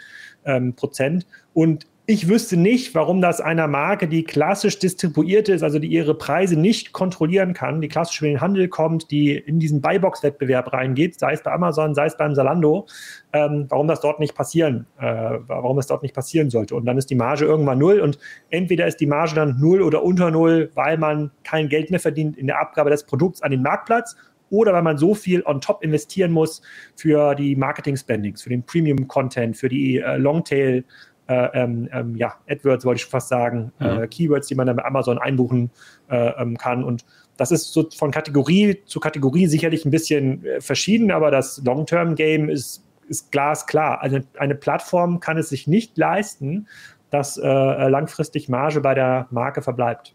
ähm, 0.46 0.74
Prozent. 0.74 1.26
Und 1.52 1.86
ich 2.06 2.28
wüsste 2.28 2.58
nicht, 2.58 2.94
warum 2.94 3.22
das 3.22 3.40
einer 3.40 3.66
Marke, 3.66 4.06
die 4.06 4.24
klassisch 4.24 4.78
distribuiert 4.78 5.48
ist, 5.48 5.62
also 5.62 5.78
die 5.78 5.86
ihre 5.88 6.14
Preise 6.14 6.54
nicht 6.54 6.92
kontrollieren 6.92 7.54
kann, 7.54 7.80
die 7.80 7.88
klassisch 7.88 8.20
in 8.20 8.28
den 8.28 8.40
Handel 8.42 8.68
kommt, 8.68 9.10
die 9.10 9.34
in 9.34 9.58
diesen 9.58 9.80
Buybox-Wettbewerb 9.80 10.74
reingeht, 10.74 11.18
sei 11.18 11.32
es 11.32 11.42
bei 11.42 11.50
Amazon, 11.50 11.94
sei 11.94 12.04
es 12.04 12.16
beim 12.18 12.34
Zalando, 12.34 12.86
ähm, 13.32 13.64
warum 13.70 13.88
das 13.88 14.00
dort 14.00 14.20
nicht 14.20 14.34
passieren, 14.34 14.86
äh, 14.98 15.04
warum 15.46 15.78
es 15.78 15.86
dort 15.86 16.02
nicht 16.02 16.14
passieren 16.14 16.50
sollte. 16.50 16.74
Und 16.74 16.84
dann 16.84 16.98
ist 16.98 17.08
die 17.08 17.14
Marge 17.14 17.46
irgendwann 17.46 17.78
null 17.78 18.00
und 18.00 18.18
entweder 18.50 18.86
ist 18.86 19.00
die 19.00 19.06
Marge 19.06 19.34
dann 19.34 19.58
null 19.58 19.80
oder 19.80 20.02
unter 20.02 20.30
null, 20.30 20.70
weil 20.74 20.98
man 20.98 21.30
kein 21.42 21.70
Geld 21.70 21.90
mehr 21.90 22.00
verdient 22.00 22.36
in 22.36 22.48
der 22.48 22.60
Abgabe 22.60 22.90
des 22.90 23.04
Produkts 23.04 23.40
an 23.40 23.50
den 23.50 23.62
Marktplatz 23.62 24.14
oder 24.50 24.74
weil 24.74 24.82
man 24.82 24.98
so 24.98 25.14
viel 25.14 25.42
on 25.46 25.62
top 25.62 25.82
investieren 25.82 26.32
muss 26.32 26.60
für 26.96 27.34
die 27.34 27.56
Marketing-Spendings, 27.56 28.42
für 28.42 28.50
den 28.50 28.62
Premium-Content, 28.62 29.56
für 29.56 29.70
die 29.70 30.00
äh, 30.00 30.18
Longtail- 30.18 30.84
ähm, 31.28 31.88
ähm, 31.92 32.16
ja, 32.16 32.34
AdWords 32.48 32.84
wollte 32.84 32.98
ich 32.98 33.06
fast 33.06 33.28
sagen, 33.28 33.72
mhm. 33.78 33.86
äh, 33.86 34.06
Keywords, 34.08 34.48
die 34.48 34.54
man 34.54 34.66
dann 34.66 34.76
bei 34.76 34.84
Amazon 34.84 35.18
einbuchen 35.18 35.70
äh, 36.10 36.30
ähm, 36.40 36.58
kann. 36.58 36.84
Und 36.84 37.04
das 37.36 37.50
ist 37.50 37.72
so 37.72 37.88
von 37.96 38.10
Kategorie 38.10 38.82
zu 38.86 39.00
Kategorie 39.00 39.46
sicherlich 39.46 39.84
ein 39.84 39.90
bisschen 39.90 40.44
äh, 40.44 40.60
verschieden, 40.60 41.10
aber 41.10 41.30
das 41.30 41.62
Long-Term-Game 41.64 42.48
ist, 42.48 42.84
ist 43.08 43.32
glasklar. 43.32 44.02
Also 44.02 44.20
eine 44.38 44.54
Plattform 44.54 45.20
kann 45.20 45.38
es 45.38 45.48
sich 45.48 45.66
nicht 45.66 45.96
leisten, 45.96 46.68
dass 47.10 47.36
äh, 47.36 47.48
langfristig 47.48 48.48
Marge 48.48 48.80
bei 48.80 48.94
der 48.94 49.26
Marke 49.30 49.62
verbleibt. 49.62 50.14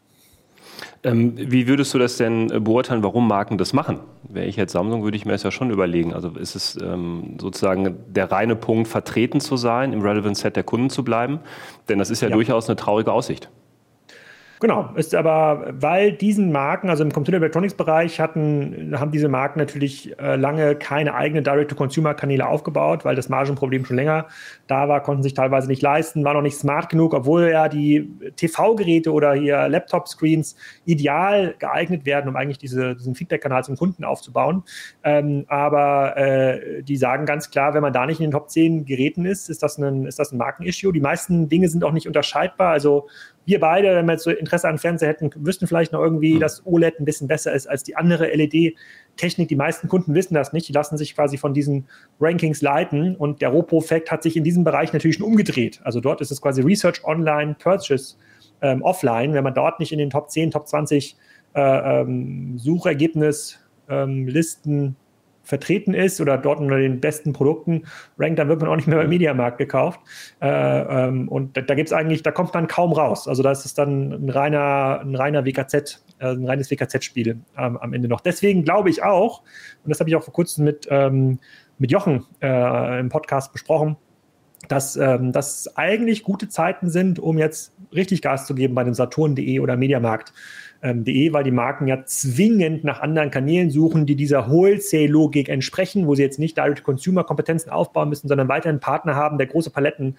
Ähm, 1.03 1.33
wie 1.35 1.67
würdest 1.67 1.93
du 1.93 1.97
das 1.97 2.17
denn 2.17 2.51
äh, 2.51 2.59
beurteilen, 2.59 3.03
warum 3.03 3.27
Marken 3.27 3.57
das 3.57 3.73
machen? 3.73 3.99
Wäre 4.23 4.45
ich 4.45 4.55
jetzt 4.55 4.73
Samsung, 4.73 5.03
würde 5.03 5.17
ich 5.17 5.25
mir 5.25 5.31
das 5.31 5.43
ja 5.43 5.51
schon 5.51 5.71
überlegen. 5.71 6.13
Also 6.13 6.29
ist 6.29 6.55
es 6.55 6.77
ähm, 6.81 7.37
sozusagen 7.39 7.97
der 8.07 8.31
reine 8.31 8.55
Punkt, 8.55 8.87
vertreten 8.87 9.39
zu 9.39 9.57
sein, 9.57 9.93
im 9.93 10.01
Relevant 10.01 10.37
Set 10.37 10.55
der 10.55 10.63
Kunden 10.63 10.89
zu 10.89 11.03
bleiben? 11.03 11.39
Denn 11.87 11.99
das 11.99 12.09
ist 12.09 12.21
ja, 12.21 12.29
ja. 12.29 12.35
durchaus 12.35 12.67
eine 12.67 12.75
traurige 12.75 13.11
Aussicht. 13.11 13.49
Genau, 14.61 14.89
ist 14.95 15.15
aber, 15.15 15.67
weil 15.71 16.11
diesen 16.11 16.51
Marken, 16.51 16.89
also 16.89 17.01
im 17.01 17.13
Computer 17.13 17.37
Electronics 17.37 17.75
Bereich 17.75 18.19
hatten, 18.19 18.93
haben 18.99 19.09
diese 19.09 19.29
Marken 19.29 19.57
natürlich 19.57 20.19
äh, 20.19 20.35
lange 20.35 20.75
keine 20.75 21.15
eigenen 21.15 21.45
Direct-to-Consumer-Kanäle 21.45 22.45
aufgebaut, 22.45 23.05
weil 23.05 23.15
das 23.15 23.29
Margenproblem 23.29 23.85
schon 23.85 23.95
länger 23.95 24.27
da 24.67 24.89
war, 24.89 25.01
konnten 25.01 25.23
sich 25.23 25.33
teilweise 25.33 25.69
nicht 25.69 25.81
leisten, 25.81 26.25
war 26.25 26.33
noch 26.33 26.41
nicht 26.41 26.57
smart 26.57 26.89
genug, 26.89 27.13
obwohl 27.13 27.49
ja 27.49 27.69
die 27.69 28.11
TV-Geräte 28.35 29.13
oder 29.13 29.33
hier 29.33 29.69
Laptop-Screens 29.69 30.57
ideal 30.83 31.55
geeignet 31.57 32.05
werden, 32.05 32.27
um 32.27 32.35
eigentlich 32.35 32.57
diese, 32.57 32.97
diesen 32.97 33.15
Feedback-Kanal 33.15 33.63
zum 33.63 33.77
Kunden 33.77 34.03
aufzubauen. 34.03 34.63
Ähm, 35.05 35.45
aber 35.47 36.17
äh, 36.17 36.83
die 36.83 36.97
sagen 36.97 37.25
ganz 37.25 37.49
klar, 37.49 37.73
wenn 37.73 37.81
man 37.81 37.93
da 37.93 38.05
nicht 38.05 38.19
in 38.19 38.25
den 38.25 38.31
Top 38.31 38.49
10 38.49 38.83
Geräten 38.83 39.23
ist, 39.23 39.49
ist 39.49 39.63
das 39.63 39.77
ein, 39.77 40.05
ist 40.05 40.19
das 40.19 40.33
ein 40.33 40.37
Markenissue. 40.37 40.91
Die 40.91 40.99
meisten 40.99 41.47
Dinge 41.47 41.69
sind 41.69 41.85
auch 41.85 41.93
nicht 41.93 42.07
unterscheidbar. 42.07 42.71
Also 42.71 43.07
wir 43.49 43.59
beide, 43.59 43.95
wenn 43.95 44.05
wir 44.05 44.13
jetzt 44.13 44.23
so 44.23 44.29
Interesse 44.29 44.69
an 44.69 44.77
Fernseher 44.77 45.09
hätten, 45.09 45.31
wüssten 45.35 45.67
vielleicht 45.67 45.91
noch 45.91 46.01
irgendwie, 46.01 46.35
mhm. 46.35 46.39
dass 46.39 46.65
OLED 46.65 46.99
ein 46.99 47.05
bisschen 47.05 47.27
besser 47.27 47.51
ist 47.53 47.67
als 47.67 47.83
die 47.83 47.95
andere 47.95 48.27
LED-Technik. 48.27 49.47
Die 49.47 49.55
meisten 49.55 49.87
Kunden 49.87 50.13
wissen 50.13 50.35
das 50.35 50.53
nicht. 50.53 50.69
Die 50.69 50.73
lassen 50.73 50.97
sich 50.97 51.15
quasi 51.15 51.37
von 51.37 51.53
diesen 51.53 51.87
Rankings 52.19 52.61
leiten. 52.61 53.15
Und 53.15 53.41
der 53.41 53.49
Ropo-Effekt 53.49 54.11
hat 54.11 54.23
sich 54.23 54.37
in 54.37 54.43
diesem 54.43 54.63
Bereich 54.63 54.93
natürlich 54.93 55.17
schon 55.17 55.25
umgedreht. 55.25 55.81
Also 55.83 55.99
dort 55.99 56.21
ist 56.21 56.31
es 56.31 56.41
quasi 56.41 56.61
Research 56.61 57.03
Online, 57.03 57.55
Purchase 57.57 58.15
ähm, 58.61 58.83
Offline. 58.83 59.33
Wenn 59.33 59.43
man 59.43 59.55
dort 59.55 59.79
nicht 59.79 59.91
in 59.91 59.97
den 59.97 60.11
Top 60.11 60.29
10, 60.29 60.51
Top 60.51 60.67
20 60.67 61.17
äh, 61.55 62.01
ähm, 62.01 62.57
Suchergebnislisten 62.59 63.57
ähm, 63.89 64.95
vertreten 65.49 65.93
ist 65.93 66.21
oder 66.21 66.37
dort 66.37 66.59
unter 66.59 66.77
den 66.77 67.01
besten 67.01 67.33
Produkten 67.33 67.83
rankt, 68.17 68.39
dann 68.39 68.47
wird 68.47 68.61
man 68.61 68.69
auch 68.69 68.75
nicht 68.75 68.87
mehr 68.87 68.99
beim 68.99 69.09
Mediamarkt 69.09 69.57
gekauft. 69.57 69.99
Äh, 70.41 70.47
ähm, 70.47 71.27
und 71.27 71.57
da, 71.57 71.61
da 71.61 71.75
gibt 71.75 71.89
es 71.89 71.93
eigentlich, 71.93 72.23
da 72.23 72.31
kommt 72.31 72.53
man 72.53 72.67
kaum 72.67 72.93
raus. 72.93 73.27
Also 73.27 73.43
da 73.43 73.51
ist 73.51 73.65
es 73.65 73.73
dann 73.73 74.13
ein 74.13 74.29
reiner, 74.29 75.01
ein 75.01 75.15
reiner 75.15 75.45
WKZ, 75.45 76.03
äh, 76.19 76.27
ein 76.27 76.45
reines 76.45 76.69
WKZ-Spiel 76.69 77.39
ähm, 77.57 77.77
am 77.77 77.93
Ende 77.93 78.07
noch. 78.07 78.21
Deswegen 78.21 78.63
glaube 78.63 78.89
ich 78.89 79.03
auch, 79.03 79.41
und 79.83 79.89
das 79.89 79.99
habe 79.99 80.09
ich 80.09 80.15
auch 80.15 80.23
vor 80.23 80.33
kurzem 80.33 80.65
mit, 80.65 80.87
ähm, 80.91 81.39
mit 81.79 81.91
Jochen 81.91 82.25
äh, 82.41 82.99
im 82.99 83.09
Podcast 83.09 83.51
besprochen, 83.51 83.97
dass 84.67 84.97
ähm, 84.97 85.31
das 85.31 85.75
eigentlich 85.77 86.23
gute 86.23 86.47
Zeiten 86.49 86.89
sind, 86.89 87.17
um 87.17 87.37
jetzt 87.37 87.73
richtig 87.93 88.21
Gas 88.21 88.45
zu 88.45 88.53
geben 88.53 88.75
bei 88.75 88.83
dem 88.83 88.93
Saturn.de 88.93 89.59
oder 89.59 89.77
Mediamarkt 89.77 90.33
ähm, 90.81 91.03
.de, 91.03 91.33
weil 91.33 91.43
die 91.43 91.51
Marken 91.51 91.87
ja 91.87 92.05
zwingend 92.05 92.83
nach 92.83 93.01
anderen 93.01 93.31
Kanälen 93.31 93.69
suchen, 93.69 94.05
die 94.05 94.15
dieser 94.15 94.49
Wholesale-Logik 94.49 95.49
entsprechen, 95.49 96.07
wo 96.07 96.15
sie 96.15 96.23
jetzt 96.23 96.39
nicht 96.39 96.57
Direct-Consumer-Kompetenzen 96.57 97.69
aufbauen 97.69 98.09
müssen, 98.09 98.27
sondern 98.27 98.47
weiterhin 98.47 98.79
Partner 98.79 99.15
haben, 99.15 99.37
der 99.37 99.47
große 99.47 99.71
Paletten 99.71 100.15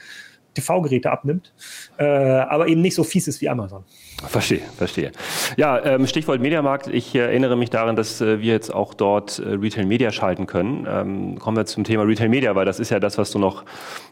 TV-Geräte 0.55 1.11
abnimmt, 1.11 1.53
äh, 1.99 2.05
aber 2.05 2.69
eben 2.69 2.81
nicht 2.81 2.95
so 2.95 3.05
fies 3.05 3.29
ist 3.29 3.41
wie 3.41 3.49
Amazon. 3.49 3.85
Verstehe, 4.29 4.61
verstehe. 4.77 5.13
Ja, 5.57 5.83
ähm, 5.83 6.07
Stichwort 6.07 6.41
Mediamarkt. 6.41 6.89
Ich 6.89 7.15
erinnere 7.15 7.57
mich 7.57 7.71
daran, 7.71 7.97
dass 7.97 8.21
äh, 8.21 8.41
wir 8.41 8.53
jetzt 8.53 8.73
auch 8.73 8.93
dort 8.93 9.39
äh, 9.39 9.49
Retail 9.49 9.87
Media 9.87 10.13
schalten 10.13 10.47
können. 10.47 10.87
Ähm, 10.89 11.39
kommen 11.39 11.57
wir 11.57 11.65
zum 11.65 11.85
Thema 11.85 12.03
Retail 12.03 12.29
Media, 12.29 12.55
weil 12.55 12.67
das 12.67 12.81
ist 12.81 12.91
ja 12.91 13.01
das, 13.01 13.17
was 13.17 13.31
du 13.31 13.39
noch 13.39 13.65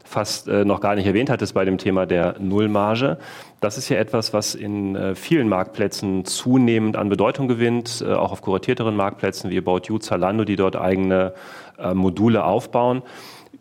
fast 0.04 0.48
äh, 0.48 0.64
noch 0.64 0.80
gar 0.80 0.94
nicht 0.94 1.06
erwähnt 1.06 1.28
hattest 1.28 1.52
bei 1.52 1.66
dem 1.66 1.76
Thema 1.76 2.06
der 2.06 2.36
Nullmarge. 2.38 3.18
Das 3.60 3.76
ist 3.76 3.90
ja 3.90 3.98
etwas, 3.98 4.32
was 4.32 4.54
in 4.54 4.96
äh, 4.96 5.14
vielen 5.14 5.48
Marktplätzen 5.48 6.24
zunehmend 6.24 6.96
an 6.96 7.10
Bedeutung 7.10 7.46
gewinnt, 7.46 8.02
äh, 8.06 8.14
auch 8.14 8.32
auf 8.32 8.40
kuratierteren 8.40 8.96
Marktplätzen 8.96 9.50
wie 9.50 9.58
About 9.58 9.82
You, 9.88 9.98
Zalando, 9.98 10.44
die 10.44 10.56
dort 10.56 10.76
eigene 10.76 11.34
äh, 11.78 11.92
Module 11.92 12.44
aufbauen. 12.44 13.02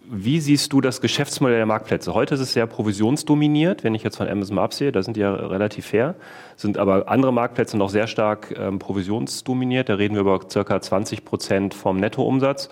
Wie 0.09 0.39
siehst 0.39 0.71
du 0.71 0.79
das 0.79 1.01
Geschäftsmodell 1.01 1.57
der 1.57 1.65
Marktplätze? 1.65 2.13
Heute 2.13 2.35
ist 2.35 2.39
es 2.39 2.53
sehr 2.53 2.65
provisionsdominiert, 2.65 3.83
wenn 3.83 3.93
ich 3.93 4.03
jetzt 4.03 4.15
von 4.15 4.29
Amazon 4.29 4.57
absehe, 4.57 4.93
da 4.93 5.03
sind 5.03 5.17
die 5.17 5.19
ja 5.19 5.33
relativ 5.33 5.87
fair, 5.87 6.15
sind 6.55 6.77
aber 6.77 7.09
andere 7.09 7.33
Marktplätze 7.33 7.75
noch 7.75 7.89
sehr 7.89 8.07
stark 8.07 8.55
ähm, 8.57 8.79
provisionsdominiert, 8.79 9.89
da 9.89 9.95
reden 9.95 10.15
wir 10.15 10.21
über 10.21 10.39
circa 10.49 10.79
20 10.79 11.25
Prozent 11.25 11.73
vom 11.73 11.97
Nettoumsatz. 11.97 12.69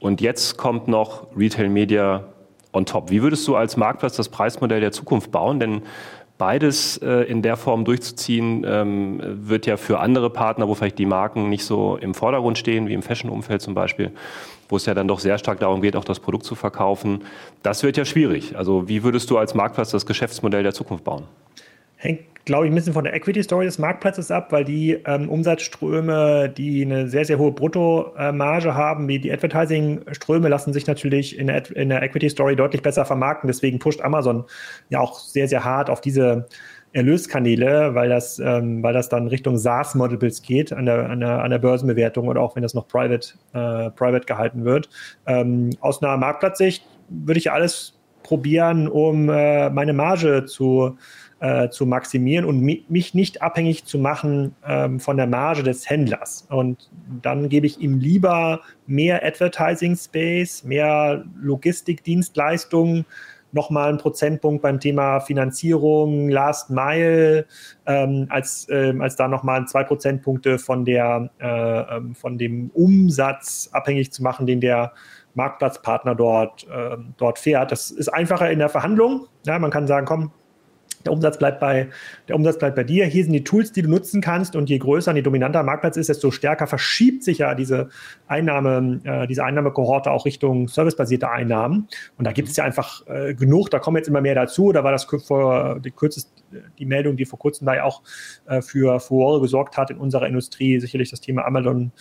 Und 0.00 0.20
jetzt 0.20 0.56
kommt 0.56 0.88
noch 0.88 1.28
Retail 1.36 1.68
Media 1.68 2.24
on 2.72 2.84
top. 2.84 3.10
Wie 3.10 3.22
würdest 3.22 3.46
du 3.46 3.54
als 3.54 3.76
Marktplatz 3.76 4.16
das 4.16 4.28
Preismodell 4.28 4.80
der 4.80 4.90
Zukunft 4.90 5.30
bauen? 5.30 5.60
Denn 5.60 5.82
beides 6.42 6.96
äh, 6.96 7.22
in 7.30 7.40
der 7.40 7.56
Form 7.56 7.84
durchzuziehen, 7.84 8.66
ähm, 8.66 9.20
wird 9.22 9.64
ja 9.64 9.76
für 9.76 10.00
andere 10.00 10.28
Partner, 10.28 10.66
wo 10.66 10.74
vielleicht 10.74 10.98
die 10.98 11.06
Marken 11.06 11.48
nicht 11.48 11.64
so 11.64 11.96
im 11.96 12.14
Vordergrund 12.14 12.58
stehen, 12.58 12.88
wie 12.88 12.94
im 12.94 13.02
Fashion-Umfeld 13.02 13.62
zum 13.62 13.74
Beispiel, 13.74 14.10
wo 14.68 14.74
es 14.74 14.84
ja 14.84 14.92
dann 14.92 15.06
doch 15.06 15.20
sehr 15.20 15.38
stark 15.38 15.60
darum 15.60 15.80
geht, 15.82 15.94
auch 15.94 16.04
das 16.04 16.18
Produkt 16.18 16.44
zu 16.44 16.56
verkaufen. 16.56 17.22
Das 17.62 17.84
wird 17.84 17.96
ja 17.96 18.04
schwierig. 18.04 18.56
Also 18.56 18.88
wie 18.88 19.04
würdest 19.04 19.30
du 19.30 19.38
als 19.38 19.54
Marktplatz 19.54 19.92
das 19.92 20.04
Geschäftsmodell 20.04 20.64
der 20.64 20.74
Zukunft 20.74 21.04
bauen? 21.04 21.28
Hängt, 21.94 22.22
glaube 22.44 22.66
ich, 22.66 22.72
ein 22.72 22.74
bisschen 22.74 22.92
von 22.92 23.04
der 23.04 23.14
Equity-Story 23.14 23.66
des 23.66 23.78
Marktplatzes 23.78 24.30
ab, 24.30 24.50
weil 24.50 24.64
die 24.64 24.98
ähm, 25.06 25.28
Umsatzströme, 25.28 26.48
die 26.48 26.84
eine 26.84 27.08
sehr, 27.08 27.24
sehr 27.24 27.38
hohe 27.38 27.52
Bruttomarge 27.52 28.74
haben, 28.74 29.06
wie 29.08 29.18
die 29.18 29.32
Advertising-Ströme, 29.32 30.48
lassen 30.48 30.72
sich 30.72 30.86
natürlich 30.86 31.38
in 31.38 31.46
der, 31.46 31.70
in 31.76 31.88
der 31.88 32.02
Equity-Story 32.02 32.56
deutlich 32.56 32.82
besser 32.82 33.04
vermarkten. 33.04 33.46
Deswegen 33.46 33.78
pusht 33.78 34.00
Amazon 34.00 34.44
ja 34.88 35.00
auch 35.00 35.20
sehr, 35.20 35.46
sehr 35.46 35.64
hart 35.64 35.88
auf 35.88 36.00
diese 36.00 36.46
Erlöskanäle, 36.92 37.94
weil 37.94 38.08
das, 38.08 38.38
ähm, 38.38 38.82
weil 38.82 38.92
das 38.92 39.08
dann 39.08 39.28
Richtung 39.28 39.56
SaaS-Multiples 39.56 40.42
geht 40.42 40.72
an 40.72 40.86
der, 40.86 41.08
an, 41.10 41.20
der, 41.20 41.42
an 41.42 41.50
der 41.50 41.58
Börsenbewertung 41.58 42.28
oder 42.28 42.40
auch 42.42 42.56
wenn 42.56 42.62
das 42.62 42.74
noch 42.74 42.88
private, 42.88 43.34
äh, 43.54 43.90
private 43.90 44.26
gehalten 44.26 44.64
wird. 44.64 44.90
Ähm, 45.26 45.70
aus 45.80 46.02
einer 46.02 46.16
Marktplatzsicht 46.16 46.84
würde 47.08 47.38
ich 47.38 47.50
alles 47.50 47.98
probieren, 48.22 48.88
um 48.88 49.28
äh, 49.28 49.70
meine 49.70 49.92
Marge 49.92 50.44
zu, 50.44 50.96
äh, 50.96 51.21
zu 51.70 51.86
maximieren 51.86 52.44
und 52.44 52.60
mi 52.60 52.84
mich 52.88 53.14
nicht 53.14 53.42
abhängig 53.42 53.84
zu 53.84 53.98
machen 53.98 54.54
ähm, 54.66 55.00
von 55.00 55.16
der 55.16 55.26
Marge 55.26 55.62
des 55.62 55.90
Händlers. 55.90 56.46
Und 56.48 56.88
dann 57.20 57.48
gebe 57.48 57.66
ich 57.66 57.80
ihm 57.80 57.98
lieber 57.98 58.60
mehr 58.86 59.24
Advertising 59.24 59.96
Space, 59.96 60.62
mehr 60.62 61.24
Logistikdienstleistungen, 61.40 63.06
nochmal 63.52 63.90
einen 63.90 63.98
Prozentpunkt 63.98 64.62
beim 64.62 64.80
Thema 64.80 65.20
Finanzierung, 65.20 66.28
Last 66.28 66.70
Mile, 66.70 67.46
ähm, 67.86 68.26
als, 68.30 68.66
ähm, 68.70 69.00
als 69.00 69.16
da 69.16 69.28
nochmal 69.28 69.66
zwei 69.66 69.84
Prozentpunkte 69.84 70.58
von, 70.58 70.84
der, 70.84 71.30
äh, 71.38 71.96
ähm, 71.96 72.14
von 72.14 72.38
dem 72.38 72.70
Umsatz 72.74 73.68
abhängig 73.72 74.12
zu 74.12 74.22
machen, 74.22 74.46
den 74.46 74.60
der 74.60 74.92
Marktplatzpartner 75.34 76.14
dort, 76.14 76.66
äh, 76.68 76.96
dort 77.16 77.38
fährt. 77.38 77.72
Das 77.72 77.90
ist 77.90 78.08
einfacher 78.08 78.50
in 78.50 78.58
der 78.58 78.68
Verhandlung. 78.68 79.26
Ja, 79.46 79.58
man 79.58 79.70
kann 79.70 79.86
sagen, 79.86 80.06
komm, 80.06 80.32
der 81.04 81.12
Umsatz 81.12 81.38
bleibt 81.38 81.60
bei, 81.60 81.88
der 82.28 82.36
Umsatz 82.36 82.58
bleibt 82.58 82.76
bei 82.76 82.84
dir. 82.84 83.06
Hier 83.06 83.24
sind 83.24 83.32
die 83.32 83.44
Tools, 83.44 83.72
die 83.72 83.82
du 83.82 83.88
nutzen 83.88 84.20
kannst. 84.20 84.56
Und 84.56 84.68
je 84.70 84.78
größer 84.78 85.10
und 85.10 85.16
je 85.16 85.22
dominanter 85.22 85.62
Marktplatz 85.62 85.96
ist, 85.96 86.08
desto 86.08 86.30
stärker 86.30 86.66
verschiebt 86.66 87.22
sich 87.22 87.38
ja 87.38 87.54
diese 87.54 87.88
Einnahme, 88.26 89.00
äh, 89.04 89.26
diese 89.26 89.44
Einnahmekohorte 89.44 90.10
auch 90.10 90.24
Richtung 90.24 90.68
servicebasierte 90.68 91.30
Einnahmen. 91.30 91.88
Und 92.18 92.26
da 92.26 92.32
gibt 92.32 92.48
es 92.48 92.56
ja 92.56 92.64
einfach 92.64 93.06
äh, 93.06 93.34
genug. 93.34 93.70
Da 93.70 93.78
kommen 93.78 93.96
jetzt 93.96 94.08
immer 94.08 94.20
mehr 94.20 94.34
dazu. 94.34 94.72
Da 94.72 94.84
war 94.84 94.92
das 94.92 95.04
vor, 95.04 95.80
die 95.80 95.90
kürzeste, 95.90 96.41
die 96.78 96.86
Meldung, 96.86 97.16
die 97.16 97.24
vor 97.24 97.38
kurzem 97.38 97.66
da 97.66 97.74
ja 97.74 97.84
auch 97.84 98.02
äh, 98.46 98.62
für 98.62 99.00
Furore 99.00 99.40
gesorgt 99.40 99.76
hat 99.76 99.90
in 99.90 99.98
unserer 99.98 100.26
Industrie, 100.26 100.80
sicherlich 100.80 101.10
das 101.10 101.20
Thema 101.20 101.44
Amazon 101.44 101.92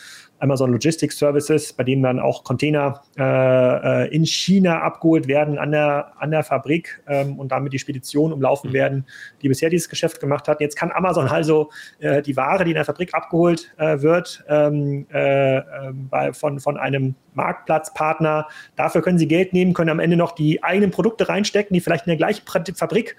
Amazon 0.42 0.72
Logistics 0.72 1.18
Services, 1.18 1.72
bei 1.72 1.84
denen 1.84 2.02
dann 2.02 2.20
auch 2.20 2.44
Container 2.44 3.02
äh, 3.18 3.24
äh, 3.24 4.16
in 4.16 4.26
China 4.26 4.82
abgeholt 4.82 5.28
werden 5.28 5.58
an 5.60 5.72
der, 5.72 6.14
an 6.18 6.32
der 6.32 6.44
Fabrik 6.44 7.02
ähm, 7.08 7.38
und 7.38 7.52
damit 7.52 7.74
die 7.74 7.80
Speditionen 7.80 8.34
umlaufen 8.34 8.72
mhm. 8.72 8.74
werden, 8.74 9.06
die 9.42 9.50
bisher 9.50 9.70
dieses 9.70 9.88
Geschäft 9.88 10.20
gemacht 10.20 10.48
hat. 10.48 10.60
Jetzt 10.60 10.76
kann 10.76 10.92
Amazon 10.92 11.28
also 11.28 11.70
äh, 12.00 12.22
die 12.22 12.36
Ware, 12.36 12.64
die 12.64 12.72
in 12.72 12.76
der 12.76 12.86
Fabrik 12.86 13.14
abgeholt 13.14 13.72
äh, 13.78 14.02
wird, 14.02 14.44
ähm, 14.50 15.06
äh, 15.14 15.58
ähm, 15.58 16.08
bei, 16.10 16.34
von, 16.34 16.60
von 16.60 16.78
einem 16.78 17.16
Marktplatzpartner, 17.36 18.48
dafür 18.76 19.02
können 19.02 19.20
sie 19.20 19.28
Geld 19.28 19.54
nehmen, 19.54 19.74
können 19.74 19.90
am 19.90 20.00
Ende 20.00 20.18
noch 20.18 20.34
die 20.34 20.64
eigenen 20.64 20.92
Produkte 20.92 21.30
reinstecken, 21.30 21.74
die 21.74 21.80
vielleicht 21.80 22.08
in 22.08 22.12
der 22.12 22.18
gleichen 22.18 22.44
Fabrik 22.76 23.16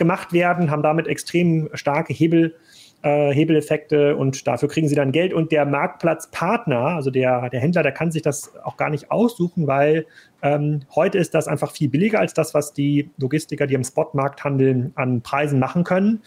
gemacht 0.00 0.32
werden, 0.32 0.72
haben 0.72 0.82
damit 0.82 1.06
extrem 1.06 1.68
starke 1.74 2.12
Hebel 2.12 2.56
äh, 3.02 3.32
Hebeleffekte 3.32 4.16
und 4.16 4.46
dafür 4.46 4.68
kriegen 4.68 4.88
sie 4.88 4.94
dann 4.94 5.12
Geld. 5.12 5.32
Und 5.32 5.52
der 5.52 5.64
Marktplatzpartner, 5.64 6.80
also 6.80 7.10
der, 7.10 7.48
der 7.48 7.60
Händler, 7.60 7.82
der 7.82 7.92
kann 7.92 8.10
sich 8.10 8.22
das 8.22 8.52
auch 8.64 8.76
gar 8.76 8.90
nicht 8.90 9.10
aussuchen, 9.10 9.66
weil 9.66 10.06
ähm, 10.42 10.80
heute 10.94 11.18
ist 11.18 11.34
das 11.34 11.48
einfach 11.48 11.70
viel 11.70 11.88
billiger 11.88 12.18
als 12.18 12.34
das, 12.34 12.52
was 12.52 12.72
die 12.72 13.10
Logistiker, 13.16 13.66
die 13.66 13.74
im 13.74 13.84
Spotmarkt 13.84 14.44
handeln, 14.44 14.92
an 14.96 15.22
Preisen 15.22 15.58
machen 15.58 15.84
können. 15.84 16.22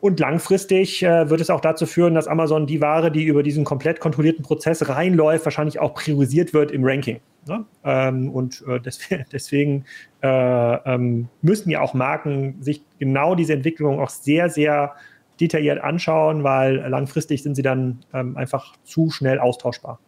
Und 0.00 0.20
langfristig 0.20 1.02
äh, 1.02 1.28
wird 1.28 1.40
es 1.40 1.50
auch 1.50 1.60
dazu 1.60 1.84
führen, 1.84 2.14
dass 2.14 2.28
Amazon 2.28 2.66
die 2.66 2.80
Ware, 2.80 3.10
die 3.10 3.24
über 3.24 3.42
diesen 3.42 3.64
komplett 3.64 3.98
kontrollierten 3.98 4.44
Prozess 4.44 4.88
reinläuft, 4.88 5.44
wahrscheinlich 5.44 5.80
auch 5.80 5.94
priorisiert 5.94 6.54
wird 6.54 6.70
im 6.70 6.84
Ranking. 6.84 7.18
Ne? 7.48 7.64
Ähm, 7.84 8.30
und 8.30 8.64
äh, 8.66 8.80
deswegen, 8.84 9.24
deswegen 9.32 9.84
äh, 10.22 10.28
ähm, 10.28 11.28
müssen 11.42 11.70
ja 11.70 11.80
auch 11.80 11.94
Marken 11.94 12.62
sich 12.62 12.82
genau 12.98 13.34
diese 13.34 13.54
Entwicklung 13.54 14.00
auch 14.00 14.10
sehr, 14.10 14.50
sehr 14.50 14.94
detailliert 15.40 15.80
anschauen, 15.80 16.42
weil 16.44 16.76
langfristig 16.88 17.42
sind 17.42 17.54
sie 17.54 17.62
dann 17.62 18.00
ähm, 18.12 18.36
einfach 18.36 18.74
zu 18.84 19.10
schnell 19.10 19.38
austauschbar. 19.38 19.98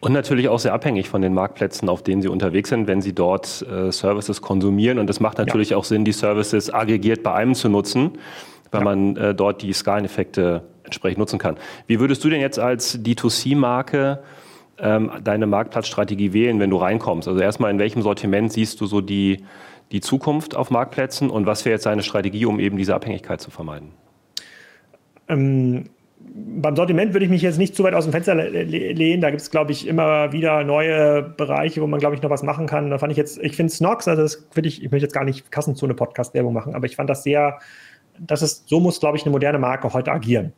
Und 0.00 0.12
natürlich 0.12 0.48
auch 0.48 0.58
sehr 0.58 0.74
abhängig 0.74 1.08
von 1.08 1.22
den 1.22 1.32
Marktplätzen, 1.32 1.88
auf 1.88 2.02
denen 2.02 2.20
Sie 2.20 2.28
unterwegs 2.28 2.68
sind, 2.68 2.86
wenn 2.86 3.00
Sie 3.00 3.14
dort 3.14 3.62
äh, 3.62 3.90
Services 3.90 4.42
konsumieren. 4.42 4.98
Und 4.98 5.08
es 5.08 5.20
macht 5.20 5.38
natürlich 5.38 5.70
ja. 5.70 5.78
auch 5.78 5.84
Sinn, 5.84 6.04
die 6.04 6.12
Services 6.12 6.72
aggregiert 6.72 7.22
bei 7.22 7.32
einem 7.32 7.54
zu 7.54 7.68
nutzen, 7.68 8.18
weil 8.70 8.80
ja. 8.80 8.84
man 8.84 9.16
äh, 9.16 9.34
dort 9.34 9.62
die 9.62 9.72
Skaleneffekte 9.72 10.62
entsprechend 10.84 11.18
nutzen 11.18 11.38
kann. 11.38 11.56
Wie 11.86 11.98
würdest 11.98 12.22
du 12.24 12.28
denn 12.28 12.40
jetzt 12.40 12.58
als 12.58 12.98
D2C-Marke 12.98 14.20
ähm, 14.78 15.10
deine 15.22 15.46
Marktplatzstrategie 15.46 16.32
wählen, 16.32 16.60
wenn 16.60 16.70
du 16.70 16.76
reinkommst? 16.76 17.28
Also 17.28 17.40
erstmal, 17.40 17.70
in 17.70 17.78
welchem 17.78 18.02
Sortiment 18.02 18.52
siehst 18.52 18.80
du 18.80 18.86
so 18.86 19.00
die, 19.00 19.44
die 19.92 20.00
Zukunft 20.00 20.56
auf 20.56 20.70
Marktplätzen 20.70 21.30
und 21.30 21.46
was 21.46 21.64
wäre 21.64 21.74
jetzt 21.74 21.86
deine 21.86 22.02
Strategie, 22.02 22.46
um 22.46 22.60
eben 22.60 22.76
diese 22.76 22.94
Abhängigkeit 22.94 23.40
zu 23.40 23.50
vermeiden? 23.50 23.90
Ähm, 25.28 25.84
beim 26.18 26.76
Sortiment 26.76 27.14
würde 27.14 27.24
ich 27.24 27.30
mich 27.30 27.42
jetzt 27.42 27.58
nicht 27.58 27.76
zu 27.76 27.84
weit 27.84 27.94
aus 27.94 28.04
dem 28.04 28.12
Fenster 28.12 28.34
lehnen. 28.34 29.20
Da 29.20 29.30
gibt 29.30 29.42
es, 29.42 29.50
glaube 29.50 29.72
ich, 29.72 29.86
immer 29.86 30.32
wieder 30.32 30.64
neue 30.64 31.22
Bereiche, 31.22 31.80
wo 31.82 31.86
man, 31.86 32.00
glaube 32.00 32.14
ich, 32.14 32.22
noch 32.22 32.30
was 32.30 32.42
machen 32.42 32.66
kann. 32.66 32.90
Da 32.90 32.98
fand 32.98 33.12
ich 33.12 33.18
jetzt, 33.18 33.38
ich 33.38 33.56
finde 33.56 33.72
Snox, 33.72 34.08
also 34.08 34.22
das 34.22 34.46
würde 34.52 34.68
ich, 34.68 34.82
ich 34.82 34.90
möchte 34.90 35.04
jetzt 35.04 35.14
gar 35.14 35.24
nicht 35.24 35.50
Kassenzone 35.50 35.94
Podcast-Werbung 35.94 36.52
machen, 36.52 36.74
aber 36.74 36.86
ich 36.86 36.96
fand 36.96 37.08
das 37.08 37.22
sehr, 37.22 37.58
das 38.18 38.42
ist, 38.42 38.68
so 38.68 38.80
muss, 38.80 39.00
glaube 39.00 39.16
ich, 39.16 39.24
eine 39.24 39.32
moderne 39.32 39.58
Marke 39.58 39.92
heute 39.92 40.10
agieren 40.10 40.52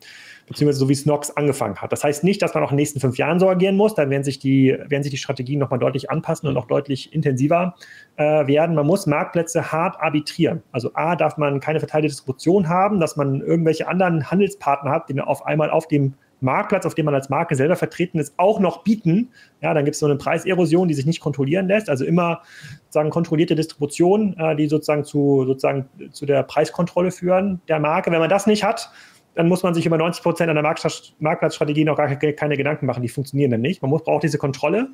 beziehungsweise 0.49 0.79
so 0.79 0.89
wie 0.89 0.95
Snox 0.95 1.31
angefangen 1.31 1.75
hat. 1.77 1.91
Das 1.91 2.03
heißt 2.03 2.23
nicht, 2.23 2.41
dass 2.41 2.53
man 2.53 2.63
auch 2.63 2.71
in 2.71 2.75
den 2.75 2.81
nächsten 2.81 2.99
fünf 2.99 3.17
Jahren 3.17 3.39
so 3.39 3.47
agieren 3.47 3.77
muss. 3.77 3.93
Da 3.93 4.09
werden 4.09 4.23
sich 4.23 4.39
die, 4.39 4.75
werden 4.87 5.03
sich 5.03 5.11
die 5.11 5.17
Strategien 5.17 5.59
nochmal 5.59 5.79
deutlich 5.79 6.09
anpassen 6.09 6.49
und 6.49 6.57
auch 6.57 6.65
deutlich 6.65 7.13
intensiver 7.13 7.75
äh, 8.17 8.47
werden. 8.47 8.75
Man 8.75 8.87
muss 8.87 9.05
Marktplätze 9.05 9.71
hart 9.71 9.99
arbitrieren. 10.01 10.63
Also 10.71 10.91
A, 10.95 11.15
darf 11.15 11.37
man 11.37 11.59
keine 11.59 11.79
verteilte 11.79 12.07
Distribution 12.07 12.67
haben, 12.67 12.99
dass 12.99 13.15
man 13.15 13.41
irgendwelche 13.41 13.87
anderen 13.87 14.29
Handelspartner 14.29 14.91
hat, 14.91 15.07
die 15.07 15.13
man 15.13 15.25
auf 15.25 15.45
einmal 15.45 15.69
auf 15.69 15.87
dem 15.87 16.15
Marktplatz, 16.41 16.85
auf 16.85 16.95
dem 16.95 17.05
man 17.05 17.13
als 17.13 17.29
Marke 17.29 17.55
selber 17.55 17.75
vertreten 17.75 18.17
ist, 18.17 18.33
auch 18.37 18.59
noch 18.59 18.83
bieten. 18.83 19.29
Ja, 19.61 19.73
dann 19.73 19.85
gibt 19.85 19.95
es 19.95 19.99
so 19.99 20.05
eine 20.05 20.15
Preiserosion, 20.15 20.87
die 20.87 20.93
sich 20.93 21.05
nicht 21.05 21.19
kontrollieren 21.19 21.67
lässt. 21.67 21.89
Also 21.89 22.05
immer 22.05 22.41
sozusagen 22.85 23.09
kontrollierte 23.09 23.55
Distribution, 23.55 24.35
äh, 24.37 24.55
die 24.55 24.67
sozusagen 24.67 25.03
zu, 25.03 25.43
sozusagen 25.45 25.89
zu 26.11 26.25
der 26.25 26.43
Preiskontrolle 26.43 27.11
führen 27.11 27.61
der 27.67 27.79
Marke. 27.79 28.11
Wenn 28.11 28.19
man 28.19 28.29
das 28.29 28.47
nicht 28.47 28.63
hat, 28.63 28.91
dann 29.39 29.47
muss 29.47 29.63
man 29.63 29.73
sich 29.73 29.85
über 29.85 29.97
90 29.97 30.21
Prozent 30.21 30.49
einer 30.49 30.61
Marktplatzstrategie 30.61 31.85
noch 31.85 31.95
gar 31.95 32.13
keine 32.13 32.57
Gedanken 32.57 32.85
machen. 32.85 33.01
Die 33.01 33.07
funktionieren 33.07 33.51
dann 33.51 33.61
nicht. 33.61 33.81
Man 33.81 33.89
muss, 33.89 34.03
braucht 34.03 34.23
diese 34.23 34.37
Kontrolle. 34.37 34.89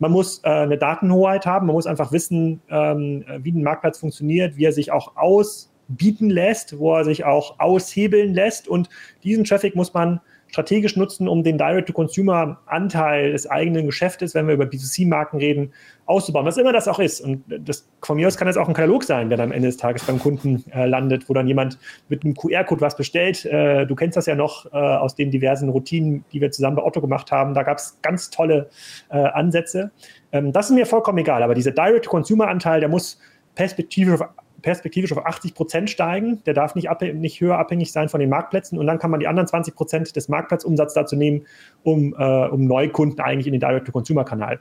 Man 0.00 0.12
muss 0.12 0.40
äh, 0.44 0.50
eine 0.50 0.76
Datenhoheit 0.76 1.46
haben. 1.46 1.66
Man 1.66 1.74
muss 1.76 1.86
einfach 1.86 2.12
wissen, 2.12 2.60
ähm, 2.68 3.24
wie 3.38 3.52
ein 3.52 3.62
Marktplatz 3.62 3.98
funktioniert, 3.98 4.58
wie 4.58 4.66
er 4.66 4.72
sich 4.72 4.92
auch 4.92 5.16
ausbieten 5.16 6.28
lässt, 6.28 6.78
wo 6.78 6.94
er 6.94 7.06
sich 7.06 7.24
auch 7.24 7.58
aushebeln 7.58 8.34
lässt. 8.34 8.68
Und 8.68 8.90
diesen 9.24 9.44
Traffic 9.44 9.74
muss 9.74 9.94
man 9.94 10.20
strategisch 10.56 10.96
nutzen, 10.96 11.28
um 11.28 11.42
den 11.42 11.58
Direct-to-Consumer-Anteil 11.58 13.32
des 13.32 13.46
eigenen 13.46 13.84
Geschäftes, 13.84 14.34
wenn 14.34 14.46
wir 14.46 14.54
über 14.54 14.64
B2C-Marken 14.64 15.36
reden, 15.36 15.74
auszubauen, 16.06 16.46
was 16.46 16.56
immer 16.56 16.72
das 16.72 16.88
auch 16.88 16.98
ist. 16.98 17.20
Und 17.20 17.44
das, 17.46 17.86
von 18.00 18.16
mir 18.16 18.26
aus 18.26 18.38
kann 18.38 18.46
das 18.46 18.56
auch 18.56 18.66
ein 18.66 18.72
Katalog 18.72 19.04
sein, 19.04 19.28
der 19.28 19.36
dann 19.36 19.50
am 19.50 19.52
Ende 19.52 19.68
des 19.68 19.76
Tages 19.76 20.04
beim 20.04 20.18
Kunden 20.18 20.64
äh, 20.72 20.86
landet, 20.86 21.28
wo 21.28 21.34
dann 21.34 21.46
jemand 21.46 21.78
mit 22.08 22.24
einem 22.24 22.34
QR-Code 22.34 22.80
was 22.80 22.96
bestellt. 22.96 23.44
Äh, 23.44 23.84
du 23.84 23.94
kennst 23.94 24.16
das 24.16 24.24
ja 24.24 24.34
noch 24.34 24.64
äh, 24.72 24.78
aus 24.78 25.14
den 25.14 25.30
diversen 25.30 25.68
Routinen, 25.68 26.24
die 26.32 26.40
wir 26.40 26.50
zusammen 26.50 26.76
bei 26.76 26.84
Otto 26.84 27.02
gemacht 27.02 27.30
haben. 27.30 27.52
Da 27.52 27.62
gab 27.62 27.76
es 27.76 27.98
ganz 28.00 28.30
tolle 28.30 28.70
äh, 29.10 29.18
Ansätze. 29.18 29.90
Ähm, 30.32 30.52
das 30.52 30.70
ist 30.70 30.74
mir 30.74 30.86
vollkommen 30.86 31.18
egal, 31.18 31.42
aber 31.42 31.54
dieser 31.54 31.72
Direct-to-Consumer-Anteil, 31.72 32.80
der 32.80 32.88
muss 32.88 33.20
perspektivisch 33.54 34.22
auf 34.22 34.28
perspektivisch 34.62 35.12
auf 35.12 35.24
80 35.24 35.54
Prozent 35.54 35.90
steigen. 35.90 36.42
Der 36.44 36.54
darf 36.54 36.74
nicht, 36.74 36.88
nicht 37.14 37.40
höher 37.40 37.58
abhängig 37.58 37.92
sein 37.92 38.08
von 38.08 38.20
den 38.20 38.28
Marktplätzen. 38.28 38.78
Und 38.78 38.86
dann 38.86 38.98
kann 38.98 39.10
man 39.10 39.20
die 39.20 39.28
anderen 39.28 39.46
20 39.46 39.74
Prozent 39.74 40.16
des 40.16 40.28
Marktplatzumsatzes 40.28 40.94
dazu 40.94 41.16
nehmen, 41.16 41.46
um, 41.82 42.14
äh, 42.18 42.46
um 42.48 42.66
Neukunden 42.66 43.20
eigentlich 43.20 43.46
in 43.46 43.52
den 43.52 43.60
Direct-to-Consumer-Kanal 43.60 44.60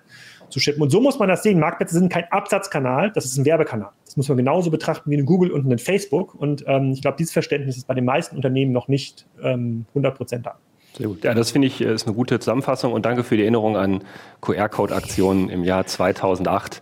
zu 0.50 0.60
schippen. 0.60 0.82
Und 0.82 0.90
so 0.90 1.02
muss 1.02 1.20
man 1.20 1.30
das 1.30 1.44
sehen. 1.44 1.60
Marktplätze 1.60 1.96
sind 1.96 2.12
kein 2.12 2.26
Absatzkanal, 2.32 3.12
das 3.12 3.26
ist 3.26 3.38
ein 3.38 3.46
Werbekanal. 3.46 3.90
Das 4.06 4.18
muss 4.18 4.28
man 4.28 4.38
genauso 4.38 4.70
betrachten 4.70 5.10
wie 5.10 5.16
eine 5.16 5.26
Google 5.26 5.52
und 5.52 5.66
eine 5.66 5.78
Facebook. 5.78 6.36
Und 6.36 6.64
ähm, 6.68 6.92
ich 6.92 7.02
glaube, 7.02 7.18
dieses 7.18 7.34
Verständnis 7.34 7.78
ist 7.78 7.88
bei 7.88 7.94
den 7.94 8.06
meisten 8.06 8.36
Unternehmen 8.36 8.72
noch 8.72 8.88
nicht 8.88 9.26
ähm, 9.42 9.86
100 9.90 10.16
Prozent 10.16 10.46
da. 10.46 10.56
Sehr 10.98 11.08
gut. 11.08 11.24
Ja, 11.24 11.34
das 11.34 11.52
finde 11.52 11.68
ich 11.68 11.82
ist 11.82 12.08
eine 12.08 12.16
gute 12.16 12.40
Zusammenfassung 12.40 12.94
und 12.94 13.06
danke 13.06 13.24
für 13.24 13.36
die 13.36 13.44
Erinnerung 13.44 13.76
an 13.76 14.04
QR-Code-Aktionen 14.42 15.50
im 15.50 15.64
Jahr 15.64 15.86
2008 15.86 16.82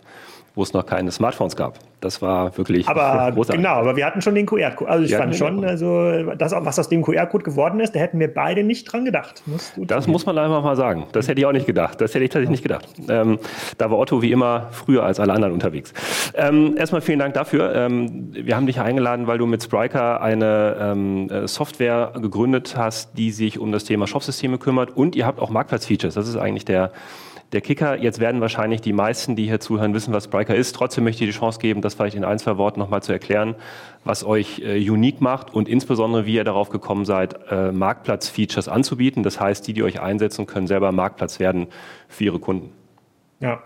wo 0.54 0.62
es 0.62 0.72
noch 0.72 0.86
keine 0.86 1.10
Smartphones 1.10 1.56
gab. 1.56 1.78
Das 2.04 2.20
war 2.20 2.56
wirklich 2.58 2.86
aber 2.86 3.30
großartig. 3.34 3.62
Genau, 3.62 3.76
aber 3.76 3.96
wir 3.96 4.04
hatten 4.04 4.20
schon 4.20 4.34
den 4.34 4.44
QR-Code. 4.44 4.90
Also 4.90 5.04
ich 5.04 5.10
wir 5.10 5.18
fand 5.18 5.34
schon, 5.34 5.64
also 5.64 6.34
das, 6.36 6.52
was 6.52 6.78
aus 6.78 6.90
dem 6.90 7.02
QR-Code 7.02 7.44
geworden 7.44 7.80
ist, 7.80 7.94
da 7.94 8.00
hätten 8.00 8.20
wir 8.20 8.32
beide 8.32 8.62
nicht 8.62 8.84
dran 8.84 9.06
gedacht. 9.06 9.42
das 9.78 10.06
muss 10.06 10.26
man 10.26 10.36
einfach 10.36 10.62
mal 10.62 10.76
sagen. 10.76 11.06
Das 11.12 11.28
hätte 11.28 11.40
ich 11.40 11.46
auch 11.46 11.52
nicht 11.52 11.66
gedacht. 11.66 12.00
Das 12.02 12.14
hätte 12.14 12.24
ich 12.24 12.30
tatsächlich 12.30 12.50
nicht 12.50 12.62
gedacht. 12.62 12.86
Ähm, 13.08 13.38
da 13.78 13.90
war 13.90 13.98
Otto 13.98 14.20
wie 14.20 14.32
immer 14.32 14.68
früher 14.70 15.02
als 15.02 15.18
alle 15.18 15.32
anderen 15.32 15.54
unterwegs. 15.54 15.94
Ähm, 16.34 16.76
erstmal 16.76 17.00
vielen 17.00 17.20
Dank 17.20 17.32
dafür. 17.32 17.74
Ähm, 17.74 18.34
wir 18.34 18.54
haben 18.54 18.66
dich 18.66 18.80
eingeladen, 18.80 19.26
weil 19.26 19.38
du 19.38 19.46
mit 19.46 19.62
Spryker 19.62 20.20
eine 20.20 20.76
ähm, 20.78 21.30
äh, 21.30 21.48
Software 21.48 22.12
gegründet 22.20 22.74
hast, 22.76 23.16
die 23.16 23.30
sich 23.30 23.58
um 23.58 23.72
das 23.72 23.84
Thema 23.84 24.06
Shopsysteme 24.06 24.58
kümmert 24.58 24.94
und 24.94 25.16
ihr 25.16 25.24
habt 25.24 25.40
auch 25.40 25.48
Marktplatzfeatures. 25.48 26.12
Das 26.12 26.28
ist 26.28 26.36
eigentlich 26.36 26.66
der 26.66 26.90
der 27.54 27.60
Kicker, 27.60 27.96
jetzt 28.02 28.18
werden 28.18 28.40
wahrscheinlich 28.40 28.80
die 28.80 28.92
meisten, 28.92 29.36
die 29.36 29.44
hier 29.44 29.60
zuhören, 29.60 29.94
wissen, 29.94 30.12
was 30.12 30.24
Spriker 30.24 30.56
ist. 30.56 30.74
Trotzdem 30.74 31.04
möchte 31.04 31.24
ich 31.24 31.30
die 31.30 31.38
Chance 31.38 31.60
geben, 31.60 31.82
das 31.82 31.94
vielleicht 31.94 32.16
in 32.16 32.24
ein, 32.24 32.38
zwei 32.40 32.58
Worten 32.58 32.80
nochmal 32.80 33.02
zu 33.02 33.12
erklären, 33.12 33.54
was 34.02 34.24
euch 34.24 34.58
äh, 34.58 34.90
unique 34.90 35.20
macht 35.20 35.54
und 35.54 35.68
insbesondere, 35.68 36.26
wie 36.26 36.34
ihr 36.34 36.44
darauf 36.44 36.68
gekommen 36.68 37.04
seid, 37.04 37.36
äh, 37.50 37.70
Marktplatz-Features 37.70 38.68
anzubieten. 38.68 39.22
Das 39.22 39.38
heißt, 39.38 39.66
die, 39.68 39.72
die 39.72 39.84
euch 39.84 40.00
einsetzen, 40.00 40.46
können 40.46 40.66
selber 40.66 40.90
Marktplatz 40.90 41.38
werden 41.38 41.68
für 42.08 42.24
ihre 42.24 42.40
Kunden. 42.40 42.72
Ja, 43.38 43.62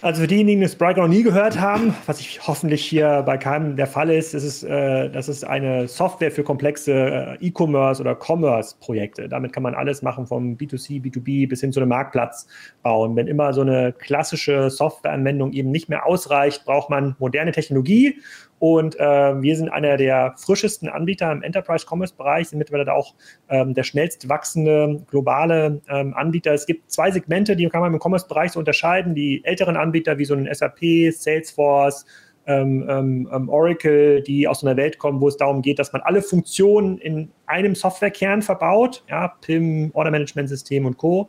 also 0.00 0.20
für 0.20 0.26
diejenigen, 0.28 0.60
die 0.60 0.68
Spriker 0.68 1.02
noch 1.02 1.08
nie 1.08 1.22
gehört 1.22 1.58
haben, 1.58 1.94
was 2.06 2.20
ich 2.20 2.46
hoffentlich 2.46 2.84
hier 2.84 3.22
bei 3.26 3.36
keinem 3.36 3.76
der 3.76 3.86
Fall 3.86 4.10
ist, 4.10 4.32
ist 4.32 4.44
es, 4.44 4.62
äh, 4.62 5.10
das 5.10 5.28
ist 5.28 5.44
eine 5.44 5.88
Software 5.88 6.30
für 6.30 6.44
komplexe 6.44 6.92
äh, 7.40 7.46
E-Commerce 7.46 8.00
oder 8.00 8.14
Commerce-Projekte. 8.14 9.28
Damit 9.28 9.52
kann 9.52 9.64
man 9.64 9.74
alles 9.74 10.02
machen, 10.02 10.26
vom 10.26 10.56
B2C, 10.56 11.02
B2B 11.02 11.48
bis 11.48 11.60
hin 11.60 11.72
zu 11.72 11.80
einem 11.80 11.88
Marktplatz 11.88 12.46
bauen. 12.82 13.16
Wenn 13.16 13.26
immer 13.26 13.52
so 13.52 13.62
eine 13.62 13.92
klassische 13.92 14.70
Softwareanwendung 14.70 15.52
eben 15.52 15.70
nicht 15.72 15.88
mehr 15.88 16.06
ausreicht, 16.06 16.64
braucht 16.64 16.90
man 16.90 17.16
moderne 17.18 17.50
Technologie 17.50 18.20
und 18.58 18.98
äh, 18.98 19.42
wir 19.42 19.56
sind 19.56 19.68
einer 19.68 19.96
der 19.96 20.34
frischesten 20.36 20.88
Anbieter 20.88 21.30
im 21.30 21.42
Enterprise-Commerce-Bereich, 21.42 22.48
sind 22.48 22.58
mittlerweile 22.58 22.92
auch 22.92 23.14
ähm, 23.48 23.74
der 23.74 23.84
schnellst 23.84 24.28
wachsende 24.28 25.02
globale 25.10 25.80
ähm, 25.88 26.14
Anbieter. 26.14 26.52
Es 26.52 26.66
gibt 26.66 26.90
zwei 26.90 27.10
Segmente, 27.10 27.54
die 27.54 27.68
kann 27.68 27.80
man 27.80 27.92
im 27.92 28.00
Commerce-Bereich 28.00 28.52
so 28.52 28.58
unterscheiden. 28.58 29.14
Die 29.14 29.44
älteren 29.44 29.76
Anbieter 29.76 30.18
wie 30.18 30.24
so 30.24 30.34
ein 30.34 30.48
SAP, 30.52 31.12
Salesforce, 31.12 32.04
ähm, 32.46 32.84
ähm, 32.88 33.28
ähm, 33.32 33.48
Oracle, 33.48 34.22
die 34.22 34.48
aus 34.48 34.64
einer 34.64 34.76
Welt 34.76 34.98
kommen, 34.98 35.20
wo 35.20 35.28
es 35.28 35.36
darum 35.36 35.62
geht, 35.62 35.78
dass 35.78 35.92
man 35.92 36.02
alle 36.02 36.22
Funktionen 36.22 36.98
in 36.98 37.30
einem 37.48 37.74
Softwarekern 37.74 38.42
verbaut, 38.42 39.04
ja, 39.08 39.28
PIM, 39.40 39.90
Order-Management-System 39.94 40.86
und 40.86 40.96
Co. 40.96 41.22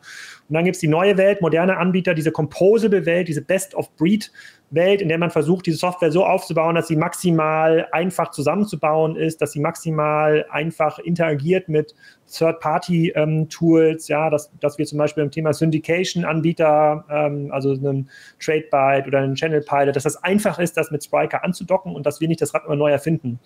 Und 0.47 0.53
dann 0.53 0.65
gibt 0.65 0.75
es 0.75 0.81
die 0.81 0.87
neue 0.87 1.17
Welt, 1.17 1.41
moderne 1.41 1.77
Anbieter, 1.77 2.13
diese 2.13 2.31
Composable-Welt, 2.31 3.27
diese 3.27 3.41
Best-of-Breed- 3.41 4.31
Welt, 4.71 5.01
in 5.01 5.09
der 5.09 5.17
man 5.17 5.31
versucht, 5.31 5.65
diese 5.65 5.77
Software 5.77 6.11
so 6.11 6.25
aufzubauen, 6.25 6.75
dass 6.75 6.87
sie 6.87 6.95
maximal 6.95 7.87
einfach 7.91 8.31
zusammenzubauen 8.31 9.15
ist, 9.15 9.41
dass 9.41 9.51
sie 9.51 9.59
maximal 9.59 10.45
einfach 10.49 10.99
interagiert 10.99 11.69
mit 11.69 11.95
Third-Party-Tools, 12.31 14.09
ähm, 14.09 14.13
ja, 14.13 14.29
dass, 14.29 14.51
dass 14.59 14.77
wir 14.77 14.85
zum 14.85 14.99
Beispiel 14.99 15.23
im 15.23 15.31
Thema 15.31 15.53
Syndication-Anbieter, 15.53 17.05
ähm, 17.09 17.49
also 17.51 17.71
einem 17.71 18.07
TradeByte 18.39 19.07
oder 19.07 19.19
einem 19.19 19.35
Channel 19.35 19.61
Pilot, 19.61 19.95
dass 19.95 20.03
das 20.03 20.23
einfach 20.23 20.59
ist, 20.59 20.77
das 20.77 20.91
mit 20.91 21.03
Spriker 21.03 21.43
anzudocken 21.43 21.95
und 21.95 22.05
dass 22.05 22.21
wir 22.21 22.27
nicht 22.27 22.41
das 22.41 22.53
Rad 22.53 22.65
immer 22.65 22.75
neu 22.75 22.91
erfinden 22.91 23.39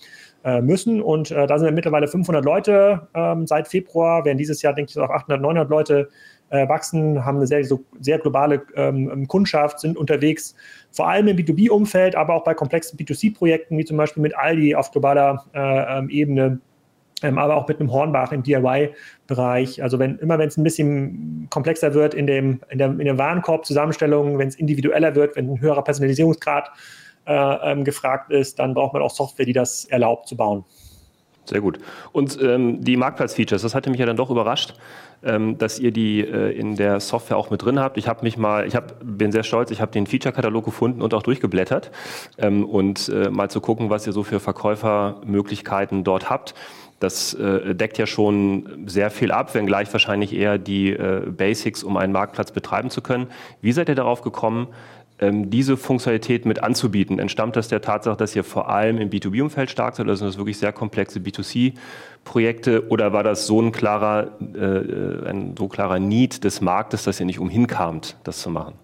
äh, 0.44 0.62
müssen. 0.62 1.02
Und 1.02 1.32
äh, 1.32 1.48
da 1.48 1.58
sind 1.58 1.68
wir 1.68 1.74
mittlerweile 1.74 2.08
500 2.08 2.44
Leute 2.44 2.63
ähm, 3.14 3.48
seit 3.48 3.68
Februar, 3.68 4.26
werden 4.26 4.38
dieses 4.38 4.62
Jahr, 4.62 4.74
denke 4.74 4.92
ich, 4.92 5.00
auch 5.00 5.10
800, 5.10 5.42
900 5.42 5.70
Leute 5.70 6.10
äh, 6.50 6.70
wachsen, 6.70 7.26
haben 7.26 7.38
eine 7.38 7.48
sehr, 7.48 7.64
so, 7.64 7.84
sehr 8.00 8.20
globale 8.20 8.62
ähm, 8.76 9.28
Kundschaft, 9.28 9.80
sind 9.80 9.98
unterwegs, 9.98 10.56
vor 10.92 11.08
allem 11.08 11.28
im 11.28 11.38
B2B-Umfeld, 11.38 12.16
aber 12.16 12.36
auch 12.36 12.44
bei 12.44 12.54
komplexen 12.54 12.98
B2C-Projekten, 12.98 13.78
wie 13.78 13.86
zum 13.86 13.98
Beispiel 13.98 14.22
mit 14.22 14.38
Aldi 14.38 14.76
auf 14.76 14.92
globaler 14.92 15.46
äh, 15.54 16.00
ähm, 16.00 16.10
Ebene, 16.10 16.60
ähm, 17.24 17.38
aber 17.38 17.56
auch 17.56 17.68
mit 17.68 17.80
einem 17.80 17.92
Hornbach 17.92 18.32
im 18.32 18.44
DIY-Bereich. 18.44 19.82
Also 19.82 19.98
wenn 19.98 20.20
immer 20.20 20.38
wenn 20.38 20.50
es 20.50 20.58
ein 20.58 20.64
bisschen 20.64 21.48
komplexer 21.50 21.94
wird 21.94 22.14
in 22.14 22.28
dem 22.28 22.62
in 22.70 22.78
der, 22.78 22.90
in 22.90 23.06
der 23.06 23.18
Warenkorb-Zusammenstellung, 23.18 24.38
wenn 24.38 24.50
es 24.50 24.56
individueller 24.56 25.16
wird, 25.16 25.36
wenn 25.36 25.50
ein 25.50 25.62
höherer 25.62 25.84
Personalisierungsgrad 25.84 26.70
äh, 27.26 27.72
ähm, 27.72 27.84
gefragt 27.84 28.32
ist, 28.32 28.60
dann 28.60 28.74
braucht 28.74 28.94
man 28.94 29.02
auch 29.02 29.12
Software, 29.12 29.46
die 29.46 29.54
das 29.54 29.86
erlaubt 29.86 30.28
zu 30.28 30.36
bauen. 30.36 30.66
Sehr 31.46 31.60
gut. 31.60 31.78
Und 32.14 32.42
ähm, 32.42 32.84
die 32.84 32.96
Marktplatz-Features, 32.96 33.62
das 33.62 33.76
hatte 33.76 33.90
mich 33.90 34.00
ja 34.00 34.06
dann 34.06 34.16
doch 34.16 34.30
überrascht, 34.30 34.76
ähm, 35.24 35.58
dass 35.58 35.78
ihr 35.78 35.92
die 35.92 36.22
äh, 36.22 36.52
in 36.58 36.76
der 36.76 37.00
Software 37.02 37.38
auch 37.38 37.50
mit 37.50 37.64
drin 37.64 37.80
habt. 37.80 37.98
Ich 37.98 38.08
habe 38.08 38.24
mich 38.24 38.38
mal, 38.38 38.66
ich 38.66 38.76
hab, 38.76 38.96
bin 39.04 39.32
sehr 39.32 39.44
stolz, 39.44 39.70
ich 39.72 39.82
habe 39.82 39.92
den 39.92 40.08
Feature-Katalog 40.08 40.64
gefunden 40.64 41.02
und 41.02 41.14
auch 41.14 41.24
durchgeblättert 41.24 41.92
ähm, 42.38 42.64
und 42.66 43.10
äh, 43.10 43.30
mal 43.30 43.50
zu 43.50 43.60
gucken, 43.60 43.90
was 43.90 44.08
ihr 44.08 44.14
so 44.14 44.24
für 44.24 44.40
Verkäufermöglichkeiten 44.40 46.06
dort 46.06 46.30
habt. 46.30 46.54
Das 47.00 47.34
äh, 47.34 47.76
deckt 47.76 47.98
ja 47.98 48.06
schon 48.06 48.86
sehr 48.86 49.12
viel 49.12 49.34
ab, 49.34 49.54
wenngleich 49.56 49.92
wahrscheinlich 49.92 50.34
eher 50.34 50.58
die 50.58 50.92
äh, 50.92 51.30
Basics, 51.30 51.84
um 51.84 51.98
einen 51.98 52.14
Marktplatz 52.14 52.54
betreiben 52.54 52.90
zu 52.90 53.02
können. 53.02 53.28
Wie 53.60 53.74
seid 53.74 53.90
ihr 53.90 53.96
darauf 53.96 54.22
gekommen, 54.22 54.68
diese 55.32 55.78
Funktionalität 55.78 56.46
mit 56.46 56.64
anzubieten? 56.64 57.20
Entstammt 57.20 57.56
das 57.56 57.68
der 57.68 57.82
Tatsache, 57.82 58.18
dass 58.18 58.36
ihr 58.36 58.44
vor 58.44 58.70
allem 58.70 58.98
im 58.98 59.10
B2B-Umfeld 59.10 59.70
stark 59.70 59.96
seid 59.96 60.06
oder 60.06 60.16
sind 60.16 60.28
das 60.28 60.38
wirklich 60.38 60.58
sehr 60.58 60.74
komplexe 60.74 61.20
B2C-Projekte 61.20 62.88
oder 62.90 63.14
war 63.14 63.24
das 63.24 63.46
so 63.48 63.62
ein 63.62 63.72
klarer, 63.72 64.32
äh, 64.56 65.30
ein 65.30 65.56
so 65.58 65.68
klarer 65.68 66.00
Need 66.00 66.44
des 66.44 66.62
Marktes, 66.62 67.04
dass 67.04 67.20
ihr 67.20 67.26
nicht 67.26 67.40
umhin 67.40 67.68
kamt, 67.68 68.18
das 68.24 68.42
zu 68.42 68.50
machen? 68.50 68.83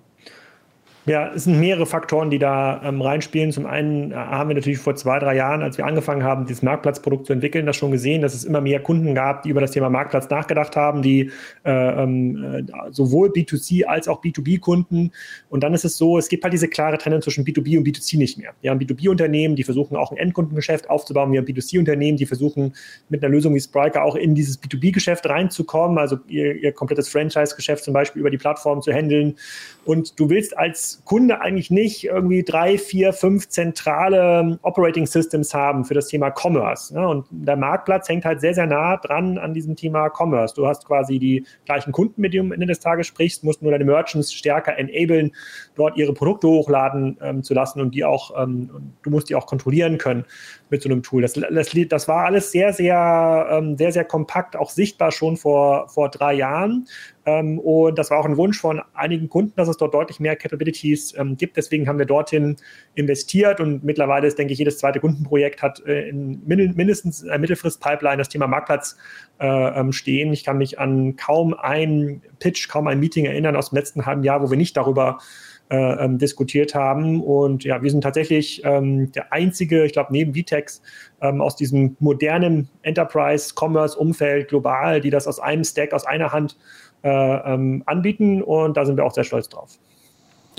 Ja, 1.05 1.31
es 1.33 1.45
sind 1.45 1.59
mehrere 1.59 1.85
Faktoren, 1.85 2.29
die 2.29 2.39
da 2.39 2.81
ähm, 2.83 3.01
reinspielen. 3.01 3.51
Zum 3.51 3.65
einen 3.65 4.11
äh, 4.11 4.15
haben 4.15 4.49
wir 4.49 4.55
natürlich 4.55 4.79
vor 4.79 4.95
zwei, 4.95 5.17
drei 5.17 5.35
Jahren, 5.35 5.63
als 5.63 5.77
wir 5.77 5.85
angefangen 5.85 6.23
haben, 6.23 6.45
dieses 6.45 6.61
Marktplatzprodukt 6.61 7.25
zu 7.25 7.33
entwickeln, 7.33 7.65
das 7.65 7.77
schon 7.77 7.91
gesehen, 7.91 8.21
dass 8.21 8.33
es 8.33 8.43
immer 8.43 8.59
mehr 8.59 8.81
Kunden 8.81 9.15
gab, 9.15 9.43
die 9.43 9.49
über 9.49 9.61
das 9.61 9.71
Thema 9.71 9.89
Marktplatz 9.89 10.29
nachgedacht 10.29 10.75
haben, 10.75 11.01
die 11.01 11.31
äh, 11.63 12.03
ähm, 12.03 12.67
äh, 12.67 12.91
sowohl 12.91 13.29
B2C 13.29 13.85
als 13.85 14.07
auch 14.07 14.21
B2B-Kunden. 14.21 15.11
Und 15.49 15.63
dann 15.63 15.73
ist 15.73 15.85
es 15.85 15.97
so, 15.97 16.17
es 16.17 16.27
gibt 16.27 16.43
halt 16.43 16.53
diese 16.53 16.67
klare 16.67 16.97
Trennung 16.97 17.21
zwischen 17.21 17.45
B2B 17.45 17.77
und 17.77 17.87
B2C 17.87 18.17
nicht 18.17 18.37
mehr. 18.37 18.51
Wir 18.61 18.69
haben 18.69 18.79
B2B-Unternehmen, 18.79 19.55
die 19.55 19.63
versuchen 19.63 19.95
auch 19.95 20.11
ein 20.11 20.17
Endkundengeschäft 20.17 20.89
aufzubauen. 20.89 21.31
Wir 21.31 21.39
haben 21.39 21.47
B2C-Unternehmen, 21.47 22.17
die 22.17 22.25
versuchen 22.25 22.73
mit 23.07 23.23
einer 23.23 23.31
Lösung 23.31 23.55
wie 23.55 23.61
Spriker 23.61 24.03
auch 24.03 24.15
in 24.15 24.35
dieses 24.35 24.61
B2B-Geschäft 24.61 25.27
reinzukommen, 25.27 25.97
also 25.97 26.17
ihr, 26.27 26.55
ihr 26.55 26.73
komplettes 26.73 27.07
Franchise-Geschäft 27.07 27.85
zum 27.85 27.93
Beispiel 27.93 28.19
über 28.19 28.29
die 28.29 28.37
Plattform 28.37 28.81
zu 28.81 28.91
handeln. 28.91 29.37
Und 29.85 30.19
du 30.19 30.29
willst 30.29 30.57
als 30.57 31.01
Kunde 31.05 31.41
eigentlich 31.41 31.71
nicht 31.71 32.03
irgendwie 32.03 32.43
drei, 32.43 32.77
vier, 32.77 33.13
fünf 33.13 33.49
zentrale 33.49 34.41
ähm, 34.41 34.59
Operating 34.61 35.07
Systems 35.07 35.53
haben 35.53 35.85
für 35.85 35.93
das 35.93 36.07
Thema 36.07 36.31
Commerce. 36.31 36.93
Ne? 36.93 37.07
Und 37.07 37.25
der 37.31 37.55
Marktplatz 37.55 38.07
hängt 38.09 38.25
halt 38.25 38.41
sehr, 38.41 38.53
sehr 38.53 38.67
nah 38.67 38.97
dran 38.97 39.37
an 39.37 39.53
diesem 39.53 39.75
Thema 39.75 40.09
Commerce. 40.09 40.53
Du 40.53 40.67
hast 40.67 40.85
quasi 40.85 41.17
die 41.17 41.45
gleichen 41.65 41.91
Kunden, 41.91 42.21
mit 42.21 42.33
denen 42.33 42.49
du 42.49 42.53
am 42.53 42.61
Ende 42.61 42.67
des 42.67 42.79
Tages 42.79 43.07
sprichst, 43.07 43.43
musst 43.43 43.61
nur 43.61 43.71
deine 43.71 43.85
Merchants 43.85 44.33
stärker 44.33 44.77
enablen, 44.77 45.31
dort 45.75 45.97
ihre 45.97 46.13
Produkte 46.13 46.47
hochladen 46.47 47.17
ähm, 47.21 47.43
zu 47.43 47.53
lassen 47.53 47.81
und 47.81 47.95
die 47.95 48.03
auch, 48.03 48.31
ähm, 48.41 48.93
du 49.01 49.09
musst 49.09 49.29
die 49.29 49.35
auch 49.35 49.47
kontrollieren 49.47 49.97
können 49.97 50.25
mit 50.69 50.81
so 50.81 50.89
einem 50.89 51.03
Tool. 51.03 51.21
Das, 51.21 51.33
das, 51.33 51.75
das 51.89 52.07
war 52.07 52.25
alles 52.25 52.51
sehr, 52.51 52.73
sehr, 52.73 53.47
ähm, 53.51 53.77
sehr, 53.77 53.91
sehr 53.91 54.05
kompakt, 54.05 54.55
auch 54.55 54.69
sichtbar 54.69 55.11
schon 55.11 55.37
vor, 55.37 55.89
vor 55.89 56.09
drei 56.09 56.33
Jahren. 56.33 56.87
Ähm, 57.25 57.59
und 57.59 57.97
das 57.97 58.11
war 58.11 58.19
auch 58.19 58.25
ein 58.25 58.37
Wunsch 58.37 58.59
von 58.59 58.81
einigen 58.93 59.29
Kunden, 59.29 59.53
dass 59.55 59.67
es 59.67 59.77
dort 59.77 59.93
deutlich 59.93 60.19
mehr 60.19 60.35
Capabilities 60.35 61.13
ähm, 61.17 61.37
gibt. 61.37 61.57
Deswegen 61.57 61.87
haben 61.87 61.99
wir 61.99 62.05
dorthin 62.05 62.55
investiert 62.95 63.59
und 63.59 63.83
mittlerweile 63.83 64.27
ist, 64.27 64.37
denke 64.37 64.53
ich, 64.53 64.59
jedes 64.59 64.77
zweite 64.77 64.99
Kundenprojekt 64.99 65.61
hat 65.61 65.85
äh, 65.85 66.09
in 66.09 66.41
mindestens 66.45 67.23
äh, 67.23 67.37
Mittelfrist-Pipeline 67.37 68.17
das 68.17 68.29
Thema 68.29 68.47
Marktplatz 68.47 68.97
äh, 69.39 69.47
ähm, 69.47 69.91
stehen. 69.91 70.33
Ich 70.33 70.43
kann 70.43 70.57
mich 70.57 70.79
an 70.79 71.15
kaum 71.15 71.53
ein 71.53 72.21
Pitch, 72.39 72.69
kaum 72.69 72.87
ein 72.87 72.99
Meeting 72.99 73.25
erinnern 73.25 73.55
aus 73.55 73.69
dem 73.69 73.77
letzten 73.77 74.05
halben 74.05 74.23
Jahr, 74.23 74.41
wo 74.41 74.49
wir 74.49 74.57
nicht 74.57 74.77
darüber 74.77 75.17
äh, 75.19 75.48
ähm, 75.69 76.17
diskutiert 76.17 76.75
haben. 76.75 77.21
Und 77.21 77.63
ja, 77.63 77.81
wir 77.81 77.91
sind 77.91 78.01
tatsächlich 78.01 78.63
ähm, 78.65 79.11
der 79.11 79.31
einzige, 79.31 79.85
ich 79.85 79.93
glaube, 79.93 80.11
neben 80.11 80.35
Vitex 80.35 80.81
ähm, 81.21 81.41
aus 81.41 81.55
diesem 81.55 81.95
modernen 81.99 82.69
Enterprise-Commerce-Umfeld 82.81 84.47
global, 84.47 85.01
die 85.01 85.09
das 85.09 85.27
aus 85.27 85.39
einem 85.39 85.63
Stack, 85.63 85.93
aus 85.93 86.05
einer 86.05 86.31
Hand 86.31 86.57
äh, 87.03 87.09
ähm, 87.09 87.83
anbieten. 87.85 88.41
Und 88.41 88.77
da 88.77 88.85
sind 88.85 88.97
wir 88.97 89.05
auch 89.05 89.13
sehr 89.13 89.23
stolz 89.23 89.49
drauf. 89.49 89.77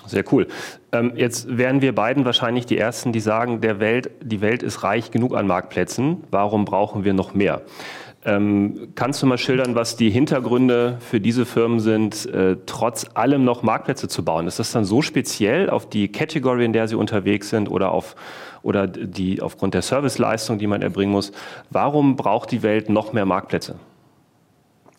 Sehr 0.07 0.25
cool. 0.33 0.47
Ähm, 0.93 1.13
jetzt 1.15 1.57
wären 1.57 1.83
wir 1.83 1.95
beiden 1.95 2.25
wahrscheinlich 2.25 2.67
die 2.67 2.79
Ersten, 2.79 3.13
die 3.13 3.21
sagen, 3.21 3.61
der 3.61 3.81
Welt, 3.81 4.11
die 4.23 4.41
Welt 4.41 4.63
ist 4.63 4.83
reich 4.83 5.11
genug 5.11 5.37
an 5.37 5.47
Marktplätzen. 5.47 6.25
Warum 6.31 6.65
brauchen 6.65 7.05
wir 7.05 7.13
noch 7.13 7.35
mehr? 7.35 7.63
Ähm, 8.23 8.89
kannst 8.97 9.23
du 9.23 9.27
mal 9.27 9.39
schildern, 9.39 9.75
was 9.75 9.97
die 9.97 10.11
Hintergründe 10.11 10.99
für 11.01 11.21
diese 11.21 11.47
Firmen 11.47 11.81
sind, 11.81 12.27
äh, 12.27 12.57
trotz 12.67 13.07
allem 13.15 13.45
noch 13.45 13.63
Marktplätze 13.63 14.09
zu 14.09 14.23
bauen? 14.25 14.47
Ist 14.47 14.59
das 14.59 14.73
dann 14.73 14.85
so 14.85 15.01
speziell 15.01 15.71
auf 15.71 15.89
die 15.89 16.09
Category, 16.09 16.67
in 16.67 16.75
der 16.75 16.87
sie 16.87 16.97
unterwegs 16.97 17.49
sind 17.49 17.71
oder 17.71 17.93
auf 17.93 18.17
oder 18.63 18.87
die 18.87 19.41
aufgrund 19.41 19.73
der 19.73 19.81
Serviceleistung, 19.81 20.59
die 20.59 20.67
man 20.67 20.83
erbringen 20.83 21.13
muss? 21.13 21.33
Warum 21.71 22.17
braucht 22.17 22.51
die 22.51 22.63
Welt 22.63 22.91
noch 22.91 23.15
mehr 23.15 23.25
Marktplätze? 23.25 23.77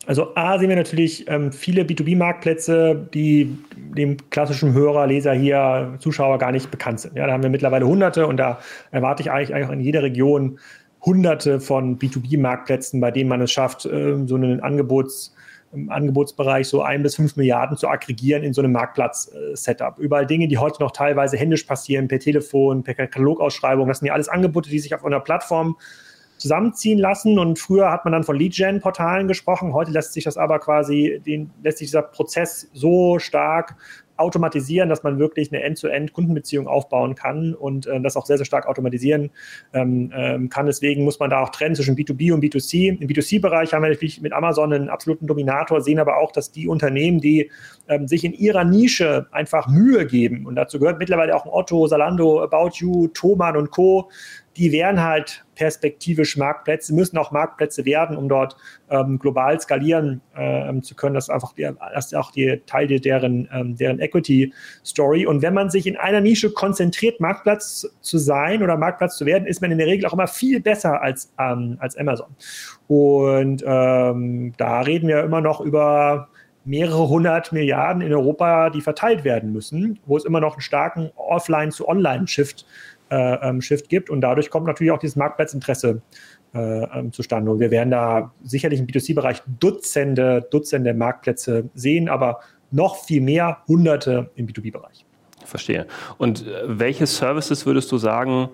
Also 0.07 0.36
A 0.36 0.57
sehen 0.57 0.69
wir 0.69 0.75
natürlich 0.75 1.27
ähm, 1.29 1.51
viele 1.51 1.84
B2B-Marktplätze, 1.84 3.07
die 3.13 3.55
dem 3.75 4.17
klassischen 4.31 4.73
Hörer, 4.73 5.05
Leser 5.05 5.34
hier, 5.34 5.93
Zuschauer 5.99 6.39
gar 6.39 6.51
nicht 6.51 6.71
bekannt 6.71 7.01
sind. 7.01 7.15
Ja, 7.15 7.27
da 7.27 7.34
haben 7.34 7.43
wir 7.43 7.51
mittlerweile 7.51 7.86
hunderte 7.86 8.25
und 8.25 8.38
da 8.38 8.60
erwarte 8.89 9.21
ich 9.21 9.29
eigentlich, 9.29 9.53
eigentlich 9.53 9.69
in 9.69 9.79
jeder 9.79 10.01
Region 10.01 10.57
hunderte 11.03 11.59
von 11.59 11.97
B2B-Marktplätzen, 11.97 13.01
bei 13.01 13.11
denen 13.11 13.29
man 13.29 13.41
es 13.41 13.51
schafft, 13.51 13.85
ähm, 13.85 14.27
so 14.27 14.35
einen 14.35 14.59
Angebots, 14.61 15.33
im 15.73 15.89
Angebotsbereich 15.89 16.67
so 16.67 16.81
ein 16.81 17.01
bis 17.01 17.15
fünf 17.15 17.37
Milliarden 17.37 17.77
zu 17.77 17.87
aggregieren 17.87 18.43
in 18.43 18.53
so 18.53 18.61
einem 18.61 18.73
Marktplatz-Setup. 18.73 19.99
Überall 19.99 20.27
Dinge, 20.27 20.47
die 20.47 20.57
heute 20.57 20.81
noch 20.83 20.91
teilweise 20.91 21.37
händisch 21.37 21.63
passieren, 21.63 22.07
per 22.07 22.19
Telefon, 22.19 22.83
per 22.83 22.93
Katalogausschreibung. 22.93 23.87
Das 23.87 23.99
sind 23.99 24.07
ja 24.07 24.13
alles 24.13 24.27
Angebote, 24.27 24.69
die 24.69 24.79
sich 24.79 24.93
auf 24.93 25.05
einer 25.05 25.21
Plattform 25.21 25.77
zusammenziehen 26.37 26.99
lassen. 26.99 27.39
Und 27.39 27.57
früher 27.57 27.89
hat 27.89 28.03
man 28.03 28.11
dann 28.11 28.23
von 28.23 28.35
Lead-Gen-Portalen 28.35 29.27
gesprochen. 29.27 29.73
Heute 29.73 29.91
lässt 29.91 30.13
sich 30.13 30.25
das 30.25 30.37
aber 30.37 30.59
quasi, 30.59 31.21
den, 31.25 31.51
lässt 31.63 31.77
sich 31.77 31.87
dieser 31.87 32.01
Prozess 32.01 32.69
so 32.73 33.19
stark 33.19 33.75
automatisieren, 34.21 34.88
dass 34.88 35.03
man 35.03 35.19
wirklich 35.19 35.51
eine 35.51 35.63
End-to-End-Kundenbeziehung 35.63 36.67
aufbauen 36.67 37.15
kann 37.15 37.53
und 37.53 37.88
äh, 37.88 37.99
das 38.01 38.15
auch 38.15 38.25
sehr, 38.25 38.38
sehr 38.38 38.45
stark 38.45 38.67
automatisieren 38.67 39.31
ähm, 39.73 40.12
ähm, 40.15 40.49
kann. 40.49 40.67
Deswegen 40.67 41.03
muss 41.03 41.19
man 41.19 41.29
da 41.29 41.41
auch 41.41 41.49
trennen 41.49 41.75
zwischen 41.75 41.95
B2B 41.95 42.34
und 42.34 42.43
B2C. 42.43 43.01
Im 43.01 43.07
B2C-Bereich 43.07 43.73
haben 43.73 43.81
wir 43.81 43.89
natürlich 43.89 44.21
mit 44.21 44.31
Amazon 44.31 44.71
einen 44.71 44.89
absoluten 44.89 45.27
Dominator, 45.27 45.81
sehen 45.81 45.99
aber 45.99 46.17
auch, 46.17 46.31
dass 46.31 46.51
die 46.51 46.67
Unternehmen, 46.67 47.19
die 47.19 47.51
ähm, 47.88 48.07
sich 48.07 48.23
in 48.23 48.34
ihrer 48.34 48.63
Nische 48.63 49.27
einfach 49.31 49.67
Mühe 49.67 50.05
geben, 50.05 50.45
und 50.45 50.55
dazu 50.55 50.79
gehört 50.79 50.99
mittlerweile 50.99 51.36
auch 51.36 51.45
ein 51.45 51.51
Otto, 51.51 51.88
Salando, 51.88 52.41
About 52.43 52.71
You, 52.75 53.07
Thomann 53.07 53.57
und 53.57 53.71
Co., 53.71 54.10
die 54.57 54.71
wären 54.71 55.01
halt 55.01 55.45
perspektivisch 55.62 56.38
Marktplätze, 56.38 56.91
müssen 56.91 57.19
auch 57.19 57.30
Marktplätze 57.30 57.86
werden, 57.86 58.17
um 58.17 58.28
dort 58.28 58.56
ähm, 58.89 59.19
global 59.19 59.62
skalieren 59.62 60.19
ähm, 60.36 60.82
zu 60.82 60.95
können. 60.95 61.13
Das 61.13 61.26
ist 61.26 61.30
einfach 61.30 61.54
die, 61.54 61.69
das 61.93 62.08
ist 62.08 62.15
auch 62.15 62.32
die 62.32 62.60
Teil 62.65 62.88
deren, 62.88 63.47
ähm, 63.54 63.76
deren 63.76 64.00
Equity-Story. 64.00 65.28
Und 65.28 65.43
wenn 65.43 65.54
man 65.54 65.69
sich 65.69 65.86
in 65.86 65.97
einer 65.97 66.19
Nische 66.19 66.52
konzentriert, 66.52 67.19
Marktplatz 67.19 67.88
zu 68.02 68.17
sein 68.17 68.63
oder 68.63 68.76
Marktplatz 68.76 69.17
zu 69.17 69.28
werden, 69.28 69.45
ist 69.45 69.62
man 69.62 69.71
in 69.71 69.78
der 69.78 69.86
Regel 69.86 70.08
auch 70.08 70.13
immer 70.13 70.26
viel 70.26 70.60
besser 70.62 71.00
als, 71.00 71.32
ähm, 71.38 71.78
als 71.80 71.95
Amazon. 71.95 72.36
Und 72.88 73.63
ähm, 73.63 74.54
da 74.58 74.82
reden 74.82 75.08
wir 75.08 75.24
immer 75.24 75.41
noch 75.41 75.62
über 75.62 76.28
mehrere 76.63 77.08
hundert 77.10 77.52
Milliarden 77.52 78.02
in 78.02 78.13
Europa, 78.13 78.69
die 78.69 78.82
verteilt 78.82 79.24
werden 79.24 79.52
müssen, 79.52 80.00
wo 80.06 80.17
es 80.17 80.26
immer 80.26 80.39
noch 80.39 80.54
einen 80.54 80.62
starken 80.62 81.12
Offline-zu-Online-Shift 81.15 82.62
äh, 82.62 82.65
ähm, 83.12 83.62
Shift 83.62 83.89
gibt. 83.89 84.10
Und 84.10 84.21
dadurch 84.21 84.50
kommt 84.50 84.67
natürlich 84.67 84.91
auch 84.91 85.00
dieses 85.00 85.15
Marktplatzinteresse 85.15 86.02
äh, 86.54 86.60
ähm, 86.60 87.12
zustande. 87.12 87.52
Und 87.52 87.60
wir 87.60 87.71
werden 87.71 87.91
da 87.91 88.32
sicherlich 88.43 88.80
im 88.80 88.88
B2C-Bereich 88.88 89.41
Dutzende, 89.60 90.47
Dutzende 90.52 90.93
Marktplätze 90.93 91.69
sehen, 91.74 92.10
aber 92.10 92.39
noch 92.71 93.04
viel 93.04 93.21
mehr, 93.21 93.60
Hunderte 93.67 94.30
im 94.36 94.47
B2B-Bereich. 94.47 95.06
Verstehe. 95.45 95.88
Und 96.17 96.47
äh, 96.47 96.63
welche 96.65 97.06
Services 97.06 97.65
würdest 97.65 97.91
du 97.91 97.97
sagen, 97.97 98.50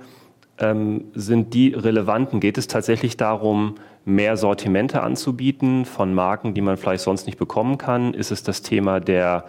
ähm, 0.60 1.06
sind 1.14 1.54
die 1.54 1.74
relevanten? 1.74 2.40
Geht 2.40 2.58
es 2.58 2.68
tatsächlich 2.68 3.18
darum, 3.18 3.76
mehr 4.06 4.38
Sortimente 4.38 5.02
anzubieten 5.04 5.86
von 5.86 6.14
Marken, 6.14 6.54
die 6.54 6.62
man 6.62 6.78
vielleicht 6.78 7.04
sonst 7.04 7.26
nicht 7.26 7.38
bekommen 7.38 7.78
kann? 7.78 8.14
Ist 8.14 8.32
es 8.32 8.44
das 8.44 8.62
Thema 8.62 9.00
der 9.00 9.46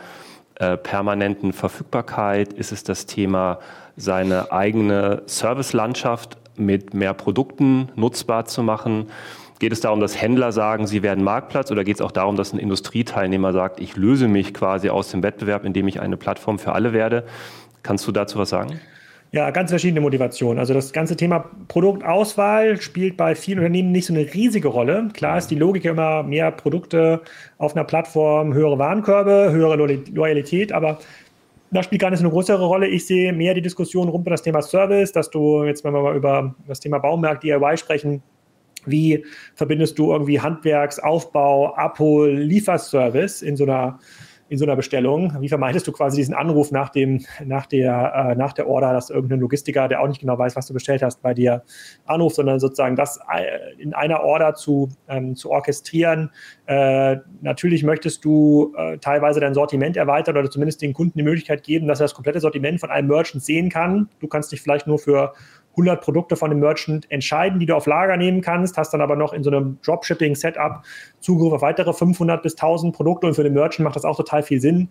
äh, 0.57 0.77
permanenten 0.77 1.53
Verfügbarkeit? 1.53 2.53
Ist 2.53 2.73
es 2.73 2.83
das 2.83 3.07
Thema, 3.07 3.61
seine 3.99 4.53
eigene 4.53 5.23
Servicelandschaft 5.27 6.39
mit 6.57 6.95
mehr 6.95 7.15
Produkten 7.15 7.91
nutzbar 7.97 8.47
zu 8.47 8.63
machen? 8.63 9.07
Geht 9.59 9.73
es 9.73 9.81
darum, 9.81 10.01
dass 10.01 10.21
Händler 10.21 10.53
sagen, 10.53 10.87
sie 10.87 11.03
werden 11.03 11.25
Marktplatz 11.25 11.71
oder 11.71 11.83
geht 11.83 11.97
es 11.97 12.01
auch 12.01 12.13
darum, 12.13 12.37
dass 12.37 12.53
ein 12.53 12.59
Industrieteilnehmer 12.59 13.53
sagt, 13.53 13.81
ich 13.81 13.97
löse 13.97 14.29
mich 14.29 14.55
quasi 14.55 14.89
aus 14.89 15.11
dem 15.11 15.23
Wettbewerb, 15.23 15.65
indem 15.65 15.89
ich 15.89 16.01
eine 16.01 16.17
Plattform 16.17 16.59
für 16.61 16.73
alle 16.73 16.93
werde? 16.93 17.25
Kannst 17.83 18.07
du 18.07 18.13
dazu 18.13 18.39
was 18.39 18.51
sagen? 18.51 18.81
Ja, 19.31 19.51
ganz 19.51 19.71
verschiedene 19.71 20.01
Motivationen. 20.01 20.59
Also 20.59 20.73
das 20.73 20.93
ganze 20.93 21.15
Thema 21.15 21.45
Produktauswahl 21.69 22.81
spielt 22.81 23.19
bei 23.19 23.35
vielen 23.35 23.59
Unternehmen 23.59 23.93
nicht 23.93 24.07
so 24.07 24.15
eine 24.15 24.33
riesige 24.33 24.69
Rolle. 24.69 25.09
Klar 25.13 25.37
ist 25.37 25.49
die 25.49 25.55
Logik 25.55 25.85
immer 25.85 26.23
mehr 26.23 26.51
Produkte 26.51 27.21
auf 27.59 27.77
einer 27.77 27.85
Plattform, 27.85 28.55
höhere 28.55 28.79
Warenkörbe, 28.79 29.51
höhere 29.53 29.77
Loyalität, 29.77 30.73
aber 30.73 30.99
das 31.71 31.85
spielt 31.85 32.01
gar 32.01 32.11
nicht 32.11 32.21
so 32.21 32.25
eine 32.25 32.33
größere 32.33 32.65
Rolle. 32.65 32.87
Ich 32.89 33.07
sehe 33.07 33.33
mehr 33.33 33.55
die 33.55 33.63
Diskussion 33.63 34.09
rund 34.09 34.27
um 34.27 34.31
das 34.31 34.43
Thema 34.43 34.63
Service, 34.63 35.13
dass 35.13 35.31
du 35.31 35.65
jetzt, 35.65 35.85
wenn 35.85 35.93
wir 35.93 36.03
mal 36.03 36.17
über 36.17 36.55
das 36.67 36.81
Thema 36.81 36.99
Baumarkt, 36.99 37.45
DIY 37.45 37.77
sprechen, 37.77 38.23
wie 38.87 39.25
verbindest 39.55 39.99
du 39.99 40.13
irgendwie 40.13 40.41
Handwerksaufbau, 40.41 41.75
Abhol, 41.75 42.35
Lieferservice 42.35 43.43
in 43.43 43.57
so 43.57 43.65
einer 43.65 43.99
in 44.49 44.59
so 44.59 44.65
einer 44.65 44.77
Bestellung? 44.77 45.33
Wie 45.41 45.49
vermeidest 45.49 45.87
du 45.87 45.93
quasi 45.93 46.17
diesen 46.17 46.35
Anruf 46.35 46.71
nach, 46.71 46.89
dem, 46.89 47.25
nach, 47.45 47.67
der, 47.67 48.31
äh, 48.31 48.35
nach 48.35 48.53
der 48.53 48.69
Order, 48.69 48.93
dass 48.93 49.11
irgendein 49.11 49.41
Logistiker, 49.41 49.89
der 49.89 50.01
auch 50.01 50.09
nicht 50.09 50.21
genau 50.21 50.39
weiß, 50.39 50.57
was 50.57 50.67
du 50.67 50.75
bestellt 50.75 51.03
hast, 51.03 51.23
bei 51.23 51.35
dir 51.35 51.63
anruft, 52.07 52.37
sondern 52.37 52.61
sozusagen 52.61 52.97
das 52.97 53.19
äh, 53.33 53.81
in 53.81 53.95
einer 53.95 54.23
Order 54.23 54.55
zu, 54.55 54.89
ähm, 55.09 55.37
zu 55.37 55.51
orchestrieren? 55.51 56.31
Äh, 56.67 57.17
natürlich 57.41 57.83
möchtest 57.85 58.25
du 58.25 58.75
äh, 58.77 58.99
teilweise 58.99 59.41
dein 59.41 59.55
Sortiment 59.55 59.97
erweitern 59.97 60.37
oder 60.37 60.51
zumindest 60.51 60.83
den 60.83 60.93
Kunden 60.93 61.19
die 61.19 61.25
Möglichkeit 61.25 61.63
geben, 61.63 61.87
dass 61.87 62.01
er 62.01 62.05
das 62.05 62.15
komplette 62.15 62.41
Sortiment 62.41 62.81
von 62.81 62.91
einem 62.91 63.09
Merchant 63.09 63.45
sehen 63.45 63.69
kann. 63.69 64.09
Du 64.21 64.29
kannst 64.29 64.53
dich 64.53 64.61
vielleicht 64.61 64.87
nur 64.87 64.99
für 64.99 65.33
100 65.79 66.03
Produkte 66.03 66.37
von 66.37 66.51
dem 66.51 66.59
Merchant 66.59 67.11
entscheiden, 67.11 67.61
die 67.61 67.67
du 67.67 67.77
auf 67.77 67.87
Lager 67.87 68.17
nehmen 68.17 68.41
kannst, 68.41 68.77
hast 68.77 68.91
dann 68.91 69.01
aber 69.01 69.17
noch 69.17 69.33
in 69.33 69.45
so 69.45 69.51
einem 69.51 69.79
Dropshipping-Setup 69.83 70.83
Zugriff 71.21 71.53
auf 71.53 71.63
weitere 71.63 71.93
500 71.93 72.43
bis 72.43 72.55
1000 72.55 72.95
Produkte 72.95 73.29
und 73.29 73.35
für 73.35 73.45
den 73.45 73.55
Merchant 73.55 73.85
macht 73.85 73.97
das 73.97 74.05
auch 74.05 74.17
total 74.17 74.43
viel 74.43 74.61
Sinn, 74.61 74.89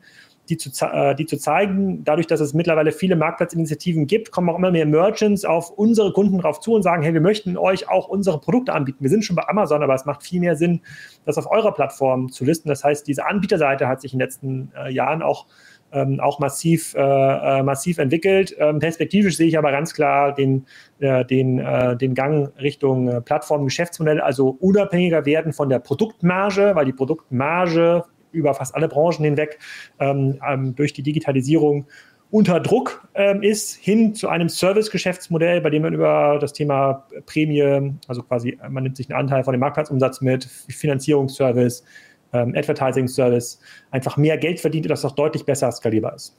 die 0.49 0.57
zu, 0.57 0.69
äh, 0.85 1.13
die 1.13 1.25
zu 1.25 1.37
zeigen. 1.37 2.03
Dadurch, 2.05 2.27
dass 2.27 2.39
es 2.39 2.53
mittlerweile 2.53 2.93
viele 2.93 3.17
Marktplatzinitiativen 3.17 4.07
gibt, 4.07 4.31
kommen 4.31 4.49
auch 4.49 4.57
immer 4.57 4.71
mehr 4.71 4.85
Merchants 4.85 5.43
auf 5.43 5.71
unsere 5.71 6.13
Kunden 6.13 6.39
drauf 6.39 6.61
zu 6.61 6.73
und 6.73 6.83
sagen, 6.83 7.03
hey, 7.03 7.13
wir 7.13 7.21
möchten 7.21 7.57
euch 7.57 7.89
auch 7.89 8.07
unsere 8.07 8.39
Produkte 8.39 8.73
anbieten. 8.73 8.99
Wir 9.01 9.09
sind 9.09 9.25
schon 9.25 9.35
bei 9.35 9.47
Amazon, 9.47 9.83
aber 9.83 9.93
es 9.93 10.05
macht 10.05 10.23
viel 10.23 10.39
mehr 10.39 10.55
Sinn, 10.55 10.81
das 11.25 11.37
auf 11.37 11.51
eurer 11.51 11.73
Plattform 11.73 12.31
zu 12.31 12.45
listen. 12.45 12.69
Das 12.69 12.83
heißt, 12.83 13.07
diese 13.07 13.25
Anbieterseite 13.25 13.87
hat 13.87 14.01
sich 14.01 14.13
in 14.13 14.19
den 14.19 14.25
letzten 14.25 14.71
äh, 14.77 14.91
Jahren 14.91 15.21
auch 15.21 15.47
ähm, 15.91 16.19
auch 16.19 16.39
massiv, 16.39 16.93
äh, 16.95 16.99
äh, 16.99 17.63
massiv 17.63 17.97
entwickelt. 17.97 18.55
Ähm, 18.59 18.79
perspektivisch 18.79 19.37
sehe 19.37 19.47
ich 19.47 19.57
aber 19.57 19.71
ganz 19.71 19.93
klar 19.93 20.33
den, 20.33 20.65
äh, 20.99 21.25
den, 21.25 21.59
äh, 21.59 21.95
den 21.95 22.13
Gang 22.13 22.51
Richtung 22.59 23.07
äh, 23.07 23.21
Plattformgeschäftsmodell, 23.21 24.21
also 24.21 24.57
unabhängiger 24.59 25.25
werden 25.25 25.53
von 25.53 25.69
der 25.69 25.79
Produktmarge, 25.79 26.71
weil 26.75 26.85
die 26.85 26.93
Produktmarge 26.93 28.03
über 28.31 28.53
fast 28.53 28.75
alle 28.75 28.87
Branchen 28.87 29.23
hinweg 29.23 29.59
ähm, 29.99 30.39
ähm 30.47 30.75
durch 30.75 30.93
die 30.93 31.03
Digitalisierung 31.03 31.87
unter 32.29 32.59
Druck 32.59 33.07
ähm, 33.15 33.41
ist, 33.41 33.75
hin 33.75 34.13
zu 34.13 34.27
einem 34.27 34.49
Service-Geschäftsmodell, 34.49 35.61
bei 35.61 35.69
dem 35.69 35.83
man 35.83 35.93
über 35.93 36.37
das 36.41 36.51
Thema 36.51 37.07
Prämie, 37.25 37.93
also 38.07 38.21
quasi 38.23 38.57
man 38.69 38.83
nimmt 38.83 38.97
sich 38.97 39.09
einen 39.09 39.19
Anteil 39.19 39.43
von 39.43 39.53
dem 39.53 39.61
Marktplatzumsatz 39.61 40.19
mit, 40.21 40.43
Finanzierungsservice, 40.43 41.85
ähm, 42.33 42.53
Advertising 42.55 43.07
Service 43.07 43.59
einfach 43.91 44.17
mehr 44.17 44.37
Geld 44.37 44.59
verdient, 44.59 44.89
das 44.89 45.05
auch 45.05 45.13
deutlich 45.13 45.45
besser 45.45 45.71
skalierbar 45.71 46.15
ist. 46.15 46.33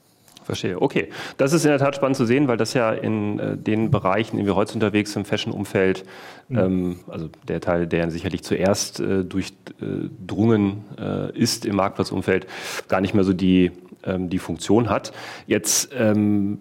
Verstehe. 0.49 0.81
Okay. 0.81 1.09
Das 1.37 1.53
ist 1.53 1.63
in 1.63 1.69
der 1.69 1.77
Tat 1.77 1.95
spannend 1.95 2.17
zu 2.17 2.25
sehen, 2.25 2.47
weil 2.47 2.57
das 2.57 2.73
ja 2.73 2.91
in 2.91 3.37
äh, 3.37 3.55
den 3.55 3.91
Bereichen, 3.91 4.31
in 4.31 4.37
denen 4.37 4.47
wir 4.47 4.55
heute 4.55 4.73
unterwegs 4.73 5.13
sind, 5.13 5.21
im 5.21 5.25
Fashion-Umfeld, 5.25 6.05
mhm. 6.47 6.57
ähm, 6.57 6.99
also 7.07 7.29
der 7.47 7.61
Teil, 7.61 7.85
der 7.85 8.09
sicherlich 8.09 8.41
zuerst 8.41 8.99
äh, 8.99 9.23
durchdrungen 9.23 10.85
äh, 10.99 11.37
ist 11.37 11.67
im 11.67 11.75
Marktplatzumfeld, 11.75 12.47
gar 12.87 12.99
nicht 12.99 13.13
mehr 13.13 13.23
so 13.23 13.33
die, 13.33 13.71
ähm, 14.03 14.31
die 14.31 14.39
Funktion 14.39 14.89
hat. 14.89 15.11
Jetzt 15.45 15.91
ähm, 15.95 16.57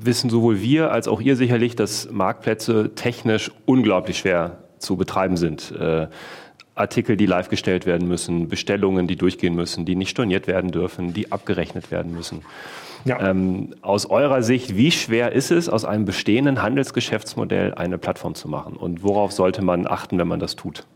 wissen 0.00 0.30
sowohl 0.30 0.62
wir 0.62 0.90
als 0.90 1.06
auch 1.06 1.20
ihr 1.20 1.36
sicherlich, 1.36 1.76
dass 1.76 2.10
Marktplätze 2.10 2.92
technisch 2.94 3.50
unglaublich 3.66 4.16
schwer 4.16 4.60
zu 4.78 4.96
betreiben 4.96 5.36
sind. 5.36 5.74
Artikel, 6.76 7.16
die 7.16 7.26
live 7.26 7.48
gestellt 7.48 7.86
werden 7.86 8.06
müssen, 8.06 8.48
Bestellungen, 8.48 9.06
die 9.06 9.16
durchgehen 9.16 9.54
müssen, 9.54 9.84
die 9.84 9.96
nicht 9.96 10.10
storniert 10.10 10.46
werden 10.46 10.70
dürfen, 10.70 11.12
die 11.12 11.32
abgerechnet 11.32 11.90
werden 11.90 12.14
müssen. 12.14 12.42
Ja. 13.04 13.30
Ähm, 13.30 13.74
aus 13.82 14.06
eurer 14.06 14.42
Sicht, 14.42 14.76
wie 14.76 14.90
schwer 14.90 15.32
ist 15.32 15.50
es, 15.50 15.68
aus 15.68 15.84
einem 15.84 16.04
bestehenden 16.04 16.62
Handelsgeschäftsmodell 16.62 17.74
eine 17.74 17.98
Plattform 17.98 18.34
zu 18.34 18.48
machen? 18.48 18.76
Und 18.76 19.02
worauf 19.02 19.32
sollte 19.32 19.62
man 19.62 19.86
achten, 19.86 20.18
wenn 20.18 20.28
man 20.28 20.40
das 20.40 20.56
tut? 20.56 20.86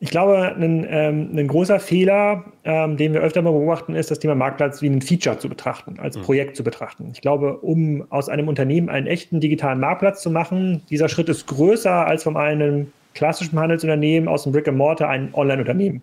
Ich 0.00 0.10
glaube, 0.10 0.56
ein, 0.56 0.84
ähm, 0.90 1.30
ein 1.36 1.46
großer 1.46 1.78
Fehler, 1.78 2.46
ähm, 2.64 2.96
den 2.96 3.12
wir 3.12 3.20
öfter 3.20 3.40
mal 3.40 3.52
beobachten, 3.52 3.94
ist, 3.94 4.10
das 4.10 4.18
Thema 4.18 4.34
Marktplatz 4.34 4.82
wie 4.82 4.88
ein 4.88 5.00
Feature 5.00 5.38
zu 5.38 5.48
betrachten, 5.48 6.00
als 6.00 6.18
mhm. 6.18 6.22
Projekt 6.22 6.56
zu 6.56 6.64
betrachten. 6.64 7.10
Ich 7.12 7.20
glaube, 7.20 7.58
um 7.58 8.04
aus 8.10 8.28
einem 8.28 8.48
Unternehmen 8.48 8.88
einen 8.88 9.06
echten 9.06 9.38
digitalen 9.38 9.78
Marktplatz 9.78 10.20
zu 10.20 10.32
machen, 10.32 10.82
dieser 10.90 11.08
Schritt 11.08 11.28
ist 11.28 11.46
größer 11.46 12.04
als 12.04 12.24
von 12.24 12.36
einem 12.36 12.88
klassischen 13.14 13.58
Handelsunternehmen 13.58 14.28
aus 14.28 14.44
dem 14.44 14.52
Brick 14.52 14.68
and 14.68 14.78
Mortar 14.78 15.08
ein 15.08 15.34
Online-Unternehmen 15.34 16.02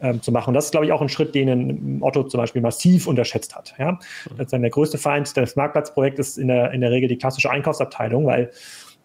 ähm, 0.00 0.22
zu 0.22 0.32
machen. 0.32 0.50
Und 0.50 0.54
das 0.54 0.66
ist, 0.66 0.70
glaube 0.70 0.86
ich, 0.86 0.92
auch 0.92 1.02
ein 1.02 1.08
Schritt, 1.08 1.34
den 1.34 1.98
Otto 2.02 2.24
zum 2.24 2.38
Beispiel 2.38 2.62
massiv 2.62 3.06
unterschätzt 3.06 3.54
hat. 3.56 3.74
Ja? 3.78 3.98
Das 4.36 4.50
der 4.50 4.70
größte 4.70 4.98
Feind 4.98 5.36
des 5.36 5.56
Marktplatzprojekts 5.56 6.20
ist 6.20 6.38
in 6.38 6.48
der, 6.48 6.72
in 6.72 6.80
der 6.80 6.90
Regel 6.90 7.08
die 7.08 7.18
klassische 7.18 7.50
Einkaufsabteilung, 7.50 8.26
weil 8.26 8.50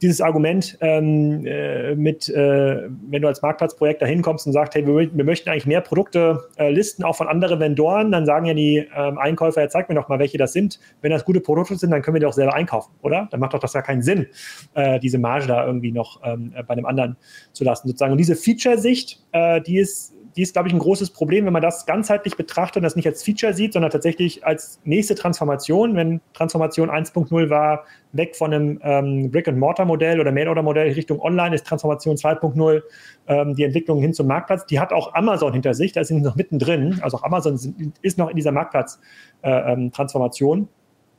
dieses 0.01 0.19
Argument 0.21 0.77
ähm, 0.82 1.45
äh, 1.45 1.95
mit, 1.95 2.27
äh, 2.29 2.89
wenn 3.10 3.21
du 3.21 3.27
als 3.27 3.41
Marktplatzprojekt 3.41 4.01
da 4.01 4.06
hinkommst 4.06 4.45
und 4.45 4.53
sagst, 4.53 4.75
hey, 4.75 4.86
wir, 4.86 5.15
wir 5.15 5.23
möchten 5.23 5.49
eigentlich 5.49 5.65
mehr 5.65 5.82
Produkte 5.82 6.43
äh, 6.58 6.71
listen, 6.71 7.03
auch 7.03 7.15
von 7.15 7.27
anderen 7.27 7.60
Vendoren, 7.60 8.12
dann 8.12 8.25
sagen 8.25 8.45
ja 8.45 8.53
die 8.53 8.86
ähm, 8.95 9.17
Einkäufer, 9.17 9.62
ja, 9.62 9.69
zeig 9.69 9.88
mir 9.89 9.95
doch 9.95 10.10
mal, 10.10 10.19
welche 10.19 10.38
das 10.38 10.53
sind. 10.53 10.79
Wenn 11.01 11.12
das 11.12 11.23
gute 11.23 11.39
Produkte 11.39 11.77
sind, 11.77 11.91
dann 11.91 12.01
können 12.01 12.15
wir 12.15 12.19
die 12.19 12.25
auch 12.25 12.34
selber 12.34 12.53
einkaufen, 12.53 12.91
oder? 13.01 13.27
Dann 13.32 13.39
macht 13.39 13.53
doch 13.53 13.60
das 13.60 13.73
ja 13.73 13.82
keinen 13.82 14.01
Sinn, 14.01 14.27
äh, 14.73 14.99
diese 14.99 15.19
Marge 15.19 15.47
da 15.47 15.65
irgendwie 15.65 15.91
noch 15.91 16.19
ähm, 16.23 16.53
bei 16.67 16.73
einem 16.73 16.86
anderen 16.86 17.15
zu 17.53 17.63
lassen, 17.63 17.88
sozusagen. 17.88 18.12
Und 18.12 18.17
diese 18.17 18.36
Feature-Sicht, 18.36 19.23
äh, 19.32 19.62
die 19.62 19.77
ist 19.77 20.13
die 20.36 20.41
ist, 20.41 20.54
glaube 20.54 20.67
ich, 20.67 20.74
ein 20.74 20.80
großes 20.80 21.12
Problem, 21.12 21.46
wenn 21.46 21.54
man 21.54 21.62
das 21.62 21.86
ganzheitlich 21.86 22.36
betrachtet 22.36 22.78
und 22.78 22.84
das 22.84 22.96
nicht 22.96 23.08
als 23.08 23.24
Feature 23.24 23.54
sieht, 23.54 23.74
sondern 23.74 23.91
tatsächlich 23.91 24.46
als 24.46 24.80
nächste 24.84 25.15
Transformation. 25.15 25.96
Wenn 25.96 26.22
Transformation 26.34 26.89
1.0 26.89 27.50
war, 27.50 27.86
weg 28.12 28.36
von 28.36 28.54
einem 28.54 28.80
ähm, 28.84 29.32
Brick-and-Mortar-Modell 29.32 30.19
oder 30.19 30.32
Mail-Order-Modell 30.32 30.91
Richtung 30.93 31.19
Online, 31.19 31.56
ist 31.56 31.65
Transformation 31.65 32.15
2.0 32.15 32.82
ähm, 33.28 33.56
die 33.56 33.63
Entwicklung 33.63 34.02
hin 34.02 34.13
zum 34.13 34.28
Marktplatz. 34.28 34.65
Die 34.65 34.80
hat 34.80 34.93
auch 34.93 35.13
Amazon 35.13 35.54
hinter 35.54 35.74
sich, 35.74 35.91
da 35.91 36.02
ist 36.02 36.10
sie 36.10 36.19
noch 36.19 36.36
mittendrin. 36.36 37.00
Also 37.02 37.17
auch 37.17 37.24
Amazon 37.24 37.60
ist 38.02 38.17
noch 38.17 38.30
in 38.30 38.36
dieser 38.36 38.52
Marktplatz-Transformation. 38.52 40.60
Äh, 40.60 40.62
ähm, 40.62 40.69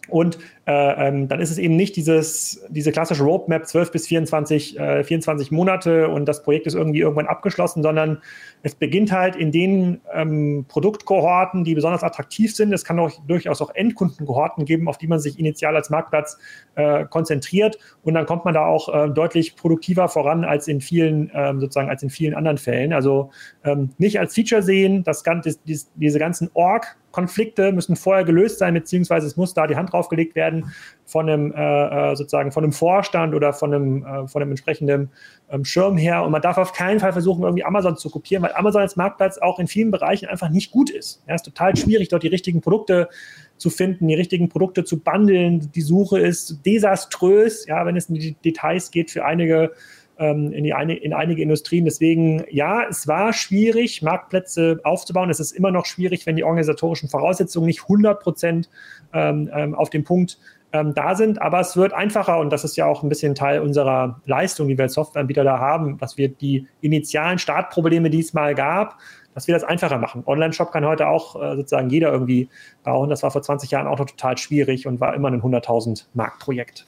und 0.09 0.39
äh, 0.67 1.09
ähm, 1.09 1.29
dann 1.29 1.41
ist 1.41 1.51
es 1.51 1.59
eben 1.59 1.77
nicht 1.77 1.97
dieses, 1.97 2.65
diese 2.69 2.93
klassische 2.93 3.23
Roadmap 3.23 3.67
12 3.67 3.93
bis 3.93 4.07
24, 4.07 4.79
äh, 4.79 5.05
24 5.05 5.51
Monate 5.51 6.09
und 6.09 6.27
das 6.27 6.43
Projekt 6.43 6.67
ist 6.67 6.75
irgendwie 6.75 7.01
irgendwann 7.01 7.27
abgeschlossen, 7.27 7.83
sondern 7.83 8.23
es 8.63 8.75
beginnt 8.75 9.13
halt 9.13 9.37
in 9.37 9.53
den 9.53 10.01
ähm, 10.13 10.67
Produktkohorten, 10.69 11.65
die 11.65 11.75
besonders 11.75 12.03
attraktiv 12.03 12.55
sind. 12.55 12.73
Es 12.73 12.85
kann 12.85 12.99
auch 12.99 13.13
durchaus 13.27 13.61
auch 13.63 13.75
Endkundenkohorten 13.75 14.65
geben, 14.65 14.89
auf 14.89 14.99
die 14.99 15.07
man 15.07 15.21
sich 15.21 15.39
initial 15.39 15.77
als 15.77 15.91
Marktplatz 15.91 16.39
äh, 16.75 17.05
konzentriert 17.05 17.79
und 18.03 18.15
dann 18.15 18.27
kommt 18.27 18.45
man 18.45 18.55
da 18.55 18.67
auch 18.67 18.89
äh, 18.89 19.11
deutlich 19.11 19.57
produktiver 19.57 20.09
voran 20.09 20.45
als 20.45 20.69
in 20.69 20.81
vielen 20.81 21.31
ähm, 21.35 21.61
sozusagen 21.61 21.89
als 21.89 22.03
in 22.03 22.11
vielen 22.11 22.35
anderen 22.35 22.59
Fällen. 22.59 22.93
Also 22.93 23.31
ähm, 23.65 23.91
nicht 23.99 24.19
als 24.19 24.35
Feature 24.35 24.63
sehen, 24.63 25.03
das 25.05 25.25
ganze, 25.25 25.57
diese 25.65 26.19
ganzen 26.19 26.51
Org 26.55 26.97
Konflikte 27.15 27.71
müssen 27.71 27.95
vorher 27.95 28.25
gelöst 28.25 28.59
sein, 28.59 28.75
beziehungsweise 28.75 29.29
es 29.29 29.37
muss 29.37 29.55
da 29.55 29.69
die 29.69 29.77
Hand 29.77 29.93
draufgelegt 29.93 30.35
werden 30.35 30.73
von 31.07 31.31
einem 31.31 31.53
äh, 31.53 32.13
äh, 32.13 32.17
sozusagen 32.17 32.51
von 32.51 32.65
einem 32.65 32.73
Vorstand 32.73 33.35
oder 33.35 33.53
von 33.53 33.73
einem, 33.73 34.05
äh, 34.05 34.27
von 34.27 34.43
einem 34.43 34.51
entsprechenden 34.51 35.11
ähm, 35.49 35.65
Schirm 35.65 35.97
her. 35.97 36.25
Und 36.25 36.33
man 36.33 36.43
darf 36.43 36.59
auf 36.59 36.73
keinen 36.73 36.99
Fall 36.99 37.13
versuchen, 37.13 37.45
irgendwie 37.45 37.65
Amazon 37.65 37.97
zu 37.97 38.11
kopieren, 38.11 38.43
weil 38.43 38.53
Amazon 38.55 38.83
als 38.83 38.97
Marktplatz 38.97 39.39
auch 39.39 39.61
in 39.61 39.69
vielen 39.69 39.93
Bereichen 39.93 40.27
einfach 40.27 40.49
nicht 40.49 40.73
gut 40.73 40.91
ist. 40.91 41.23
Ja, 41.29 41.35
es 41.35 41.43
ist 41.43 41.45
total 41.45 41.77
schwierig, 41.77 42.09
dort 42.09 42.25
die 42.25 42.29
richtigen 42.29 42.61
Produkte 42.61 43.09
zu 43.57 43.71
finden, 43.71 44.09
die 44.09 44.15
richtigen 44.15 44.49
Produkte 44.49 44.83
zu 44.83 44.99
bundeln. 44.99 45.71
Die 45.73 45.83
Suche 45.83 46.19
ist 46.19 46.67
desaströs, 46.67 47.67
ja, 47.67 47.87
wenn 47.87 47.97
es 47.97 48.09
in 48.09 48.17
die 48.17 48.35
Details 48.45 48.91
geht 48.91 49.13
für 49.13 49.25
einige 49.25 49.71
ähm, 50.19 50.53
in, 50.53 50.65
die 50.65 50.75
eine, 50.75 50.97
in 50.97 51.13
einige 51.13 51.43
Industrien. 51.43 51.85
Deswegen, 51.85 52.45
ja, 52.51 52.85
es 52.89 53.07
war 53.09 53.33
schwierig, 53.33 54.03
Marktplätze 54.03 54.81
aufzubauen. 54.85 55.31
Es 55.31 55.41
ist 55.41 55.53
immer 55.53 55.71
noch 55.71 55.87
schwierig, 55.87 56.27
wenn 56.27 56.37
die 56.37 56.45
organisatorischen 56.45 57.09
Voraussetzungen 57.09 57.67
nicht 57.67 57.83
100 57.83 58.21
Prozent 58.21 58.71
ähm, 59.13 59.51
ähm, 59.53 59.75
auf 59.75 59.91
dem 59.91 60.05
Punkt 60.05 60.39
ähm, 60.73 60.95
da 60.95 61.15
sind. 61.15 61.41
Aber 61.41 61.61
es 61.61 61.77
wird 61.77 61.93
einfacher 61.93 62.39
und 62.39 62.51
das 62.51 62.65
ist 62.65 62.77
ja 62.77 62.87
auch 62.87 63.03
ein 63.03 63.09
bisschen 63.09 63.35
Teil 63.35 63.61
unserer 63.61 64.21
Leistung, 64.27 64.69
die 64.69 64.77
wir 64.77 64.85
als 64.85 64.95
Softwareanbieter 64.95 65.45
da 65.45 65.59
haben, 65.59 65.99
dass 65.99 66.19
wir 66.19 66.29
die 66.29 66.67
initialen 66.81 67.39
Startprobleme, 67.39 68.11
die 68.11 68.21
es 68.21 68.35
mal 68.35 68.55
gab, 68.55 68.99
dass 69.35 69.49
wir 69.49 69.55
das 69.55 69.65
einfacher 69.65 69.99
machen. 69.99 70.23
Online-Shop 70.27 70.71
kann 70.71 70.85
heute 70.85 71.09
auch 71.09 71.41
äh, 71.41 71.57
sozusagen 71.57 71.91
jeder 71.91 72.13
irgendwie 72.13 72.49
bauen. 72.83 73.11
Das 73.11 73.23
war 73.23 73.31
vor 73.31 73.43
20 73.43 73.71
Jahren 73.71 73.87
auch 73.87 73.99
noch 73.99 74.07
total 74.07 74.39
schwierig 74.39 74.87
und 74.87 75.01
war 75.01 75.15
immer 75.15 75.29
ein 75.29 75.43
100.000 75.43 76.07
Marktprojekt. 76.15 76.87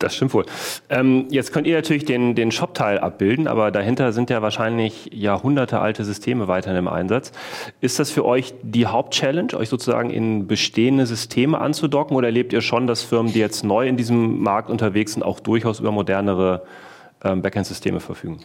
Das 0.00 0.16
stimmt 0.16 0.32
wohl. 0.32 0.46
Ähm, 0.88 1.26
jetzt 1.28 1.52
könnt 1.52 1.66
ihr 1.66 1.76
natürlich 1.76 2.06
den, 2.06 2.34
den 2.34 2.50
Shop-Teil 2.50 2.98
abbilden, 2.98 3.46
aber 3.46 3.70
dahinter 3.70 4.12
sind 4.12 4.30
ja 4.30 4.40
wahrscheinlich 4.40 5.10
Jahrhunderte 5.12 5.78
alte 5.78 6.04
Systeme 6.04 6.48
weiterhin 6.48 6.78
im 6.78 6.88
Einsatz. 6.88 7.32
Ist 7.82 7.98
das 7.98 8.10
für 8.10 8.24
euch 8.24 8.54
die 8.62 8.86
Hauptchallenge, 8.86 9.52
euch 9.54 9.68
sozusagen 9.68 10.08
in 10.08 10.46
bestehende 10.46 11.04
Systeme 11.04 11.60
anzudocken 11.60 12.16
oder 12.16 12.28
erlebt 12.28 12.54
ihr 12.54 12.62
schon, 12.62 12.86
dass 12.86 13.02
Firmen, 13.02 13.34
die 13.34 13.40
jetzt 13.40 13.62
neu 13.62 13.86
in 13.86 13.98
diesem 13.98 14.40
Markt 14.40 14.70
unterwegs 14.70 15.12
sind, 15.12 15.22
auch 15.22 15.38
durchaus 15.38 15.80
über 15.80 15.92
modernere 15.92 16.62
ähm, 17.22 17.42
Backend-Systeme 17.42 18.00
verfügen? 18.00 18.40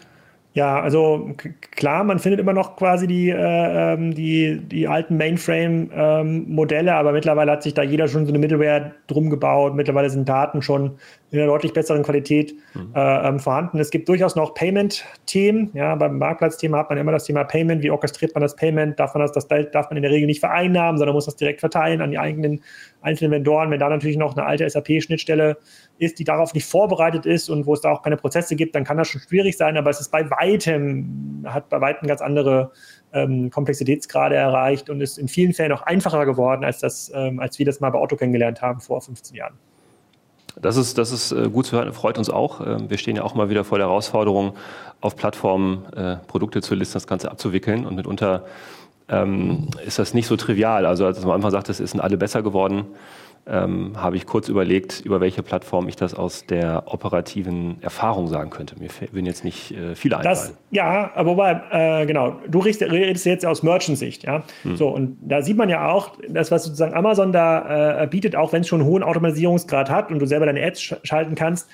Ja, 0.56 0.80
also 0.80 1.32
klar, 1.72 2.06
man 2.06 2.18
findet 2.18 2.40
immer 2.40 2.54
noch 2.54 2.78
quasi 2.78 3.08
die, 3.08 3.30
äh, 3.30 3.94
ähm, 3.94 4.16
die, 4.16 4.58
die 4.58 4.88
alten 4.88 5.18
Mainframe-Modelle, 5.18 6.92
ähm, 6.92 6.98
aber 6.98 7.12
mittlerweile 7.12 7.52
hat 7.52 7.62
sich 7.62 7.74
da 7.74 7.84
jeder 7.84 8.08
schon 8.08 8.26
so 8.26 8.32
eine 8.32 8.40
Middleware 8.40 8.94
drum 9.08 9.30
gebaut. 9.30 9.76
Mittlerweile 9.76 10.10
sind 10.10 10.30
Daten 10.30 10.62
schon 10.62 10.92
in 11.36 11.42
einer 11.42 11.52
deutlich 11.52 11.74
besseren 11.74 12.04
Qualität 12.04 12.56
mhm. 12.74 12.92
äh, 12.96 13.28
ähm, 13.28 13.40
vorhanden. 13.40 13.80
Es 13.80 13.90
gibt 13.90 14.10
durchaus 14.10 14.36
noch 14.36 14.54
Payment-Themen. 14.54 15.72
Ja, 15.74 15.96
beim 15.96 16.18
Marktplatzthema 16.18 16.80
hat 16.80 16.90
man 16.90 16.98
immer 16.98 17.12
das 17.12 17.26
Thema 17.26 17.44
Payment. 17.44 17.84
Wie 17.84 17.92
orchestriert 17.92 18.34
man 18.34 18.42
das 18.42 18.56
Payment? 18.56 19.00
Darf 19.00 19.14
man 19.14 19.22
das, 19.22 19.32
das 19.32 19.48
darf 19.48 19.90
man 19.90 19.98
in 19.98 20.04
der 20.04 20.12
Regel 20.12 20.28
nicht 20.28 20.40
vereinnahmen, 20.40 20.98
sondern 20.98 21.16
muss 21.16 21.26
das 21.26 21.36
direkt 21.36 21.60
verteilen 21.60 22.02
an 22.02 22.12
die 22.12 22.20
eigenen 22.20 22.62
einzelnen 23.02 23.32
Vendoren. 23.32 23.72
Wenn 23.72 23.80
da 23.80 23.90
natürlich 23.90 24.18
noch 24.18 24.36
eine 24.36 24.46
alte 24.46 24.70
SAP-Schnittstelle 24.70 25.58
ist, 25.98 26.20
die 26.20 26.24
darauf 26.24 26.54
nicht 26.54 26.66
vorbereitet 26.66 27.26
ist 27.26 27.50
und 27.50 27.66
wo 27.66 27.74
es 27.74 27.82
da 27.82 27.92
auch 27.92 28.02
keine 28.02 28.18
Prozesse 28.18 28.56
gibt, 28.56 28.76
dann 28.76 28.84
kann 28.84 28.98
das 28.98 29.08
schon 29.08 29.22
schwierig 29.22 29.58
sein, 29.58 29.78
aber 29.78 29.90
es 29.90 30.00
ist 30.00 30.12
bei 30.12 30.30
weitem, 30.30 31.46
hat 31.46 31.70
bei 31.70 31.80
weitem 31.80 32.08
ganz 32.08 32.22
andere 32.22 32.72
ähm, 33.14 33.50
Komplexitätsgrade 33.50 34.36
erreicht 34.36 34.90
und 34.90 35.02
ist 35.02 35.18
in 35.18 35.28
vielen 35.28 35.54
Fällen 35.54 35.72
auch 35.72 35.84
einfacher 35.84 36.26
geworden, 36.26 36.66
als, 36.66 36.80
das, 36.80 37.12
ähm, 37.16 37.40
als 37.40 37.58
wir 37.60 37.66
das 37.66 37.80
mal 37.80 37.92
bei 37.92 38.00
Otto 38.00 38.16
kennengelernt 38.16 38.62
haben 38.62 38.82
vor 38.82 39.02
15 39.02 39.36
Jahren. 39.36 39.58
Das 40.62 40.78
ist, 40.78 40.98
das 40.98 41.12
ist 41.12 41.32
äh, 41.32 41.50
gut 41.50 41.66
zu 41.66 41.76
hören, 41.76 41.92
freut 41.94 42.18
uns 42.18 42.30
auch. 42.30 42.62
Ähm, 42.66 42.90
wir 42.90 42.98
stehen 42.98 43.16
ja 43.16 43.24
auch 43.24 43.36
mal 43.36 43.50
wieder 43.50 43.64
vor 43.64 43.78
der 43.78 43.88
Herausforderung, 43.88 44.54
auf 45.02 45.16
Plattformen 45.16 45.86
äh, 45.94 46.16
Produkte 46.28 46.62
zu 46.62 46.76
listen, 46.76 46.94
das 46.94 47.08
Ganze 47.08 47.30
abzuwickeln 47.30 47.86
und 47.86 47.96
mitunter 47.96 48.46
ähm, 49.10 49.68
ist 49.86 50.00
das 50.00 50.14
nicht 50.14 50.28
so 50.28 50.36
trivial. 50.36 50.86
Also 50.86 51.06
als 51.06 51.24
man 51.24 51.36
Anfang 51.36 51.52
sagt, 51.52 51.70
es 51.70 51.78
sind 51.78 52.00
alle 52.00 52.18
besser 52.18 52.42
geworden, 52.42 52.86
ähm, 53.48 53.94
habe 53.96 54.16
ich 54.16 54.26
kurz 54.26 54.50
überlegt, 54.50 55.02
über 55.02 55.22
welche 55.22 55.44
Plattform 55.44 55.88
ich 55.88 55.96
das 55.96 56.14
aus 56.16 56.46
der 56.46 56.84
operativen 56.88 57.78
Erfahrung 57.82 58.28
sagen 58.28 58.50
könnte. 58.50 58.76
Mir 58.80 58.90
würden 59.12 59.26
jetzt 59.26 59.44
nicht 59.44 59.72
äh, 59.72 59.96
viele 59.96 60.18
einfallen. 60.18 60.36
Das, 60.36 60.58
ja, 60.72 61.12
aber 61.14 61.32
wobei, 61.32 61.62
äh, 61.72 62.06
genau, 62.06 62.40
du 62.48 62.60
redest, 62.60 63.26
jetzt 63.26 63.46
aus 63.46 63.62
Merchant-Sicht, 63.62 64.24
ja. 64.24 64.44
Hm. 64.64 64.78
So, 64.78 64.90
und 64.90 65.18
da 65.22 65.42
sieht 65.42 65.58
man 65.58 65.70
ja 65.70 65.90
auch, 65.90 66.18
das, 66.28 66.50
was 66.50 66.64
sozusagen 66.64 66.96
Amazon 66.96 67.32
da 67.32 68.04
äh, 68.04 68.08
bietet, 68.08 68.36
auch 68.36 68.52
wenn 68.52 68.62
es 68.62 68.68
schon 68.68 68.82
einen 68.82 68.90
hohen 68.90 69.04
Automatisierungsgrad 69.04 69.90
hat 69.90 70.12
und 70.12 70.20
du 70.20 70.26
selber 70.26 70.48
deine 70.48 70.64
Ads 70.64 70.82
sch 70.82 70.96
schalten 71.04 71.36
kannst, 71.36 71.70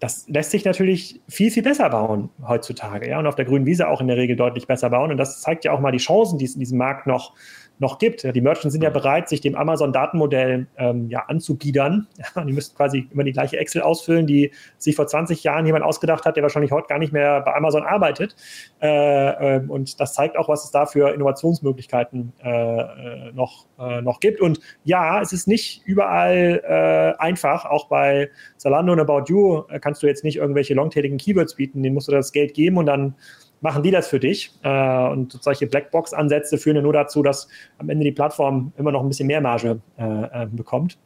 das 0.00 0.26
lässt 0.28 0.50
sich 0.50 0.64
natürlich 0.64 1.20
viel, 1.28 1.50
viel 1.52 1.62
besser 1.62 1.88
bauen 1.90 2.30
heutzutage, 2.46 3.08
ja, 3.08 3.20
und 3.20 3.26
auf 3.26 3.36
der 3.36 3.44
grünen 3.44 3.66
Wiese 3.66 3.86
auch 3.86 4.00
in 4.00 4.08
der 4.08 4.16
Regel 4.16 4.34
deutlich 4.34 4.66
besser 4.66 4.90
bauen. 4.90 5.12
Und 5.12 5.16
das 5.16 5.42
zeigt 5.42 5.64
ja 5.64 5.72
auch 5.72 5.78
mal 5.78 5.92
die 5.92 5.98
Chancen, 5.98 6.38
die 6.38 6.44
es 6.44 6.54
in 6.54 6.60
diesem 6.60 6.78
Markt 6.78 7.06
noch 7.06 7.34
noch 7.82 7.98
gibt. 7.98 8.22
Die 8.22 8.40
Merchants 8.40 8.72
sind 8.72 8.82
ja 8.82 8.88
bereit, 8.88 9.28
sich 9.28 9.42
dem 9.42 9.54
Amazon-Datenmodell 9.54 10.68
ähm, 10.78 11.10
ja, 11.10 11.24
anzubiedern. 11.26 12.06
Die 12.46 12.52
müssen 12.52 12.74
quasi 12.74 13.08
immer 13.12 13.24
die 13.24 13.32
gleiche 13.32 13.58
Excel 13.58 13.82
ausfüllen, 13.82 14.26
die 14.26 14.52
sich 14.78 14.96
vor 14.96 15.06
20 15.06 15.42
Jahren 15.42 15.66
jemand 15.66 15.84
ausgedacht 15.84 16.24
hat, 16.24 16.36
der 16.36 16.42
wahrscheinlich 16.42 16.70
heute 16.70 16.86
gar 16.86 16.98
nicht 16.98 17.12
mehr 17.12 17.40
bei 17.40 17.54
Amazon 17.54 17.82
arbeitet. 17.82 18.36
Äh, 18.80 19.56
äh, 19.56 19.66
und 19.66 20.00
das 20.00 20.14
zeigt 20.14 20.36
auch, 20.38 20.48
was 20.48 20.64
es 20.64 20.70
da 20.70 20.86
für 20.86 21.12
Innovationsmöglichkeiten 21.12 22.32
äh, 22.42 22.48
äh 22.48 23.32
noch, 23.32 23.66
äh, 23.78 24.00
noch 24.00 24.20
gibt. 24.20 24.40
Und 24.40 24.60
ja, 24.84 25.20
es 25.20 25.32
ist 25.32 25.48
nicht 25.48 25.82
überall 25.84 26.62
äh, 26.64 27.20
einfach. 27.20 27.64
Auch 27.64 27.88
bei 27.88 28.30
Zalando 28.56 28.92
und 28.92 29.00
About 29.00 29.24
You 29.26 29.62
kannst 29.80 30.02
du 30.02 30.06
jetzt 30.06 30.22
nicht 30.22 30.36
irgendwelche 30.36 30.74
longtailigen 30.74 31.18
Keywords 31.18 31.56
bieten. 31.56 31.82
Denen 31.82 31.94
musst 31.94 32.08
du 32.08 32.12
das 32.12 32.32
Geld 32.32 32.54
geben 32.54 32.78
und 32.78 32.86
dann 32.86 33.16
machen 33.62 33.82
die 33.82 33.90
das 33.90 34.08
für 34.08 34.20
dich. 34.20 34.52
Äh, 34.62 35.08
und 35.08 35.32
solche 35.40 35.66
Blackbox-Ansätze 35.66 36.58
führen 36.58 36.76
ja 36.76 36.82
nur 36.82 36.92
dazu, 36.92 37.22
dass 37.22 37.48
am 37.78 37.88
Ende 37.88 38.04
die 38.04 38.12
Plattform 38.12 38.72
immer 38.76 38.92
noch 38.92 39.02
ein 39.02 39.08
bisschen 39.08 39.28
mehr 39.28 39.40
Marge 39.40 39.80
äh, 39.96 40.42
äh 40.42 40.46
bekommt. 40.46 40.98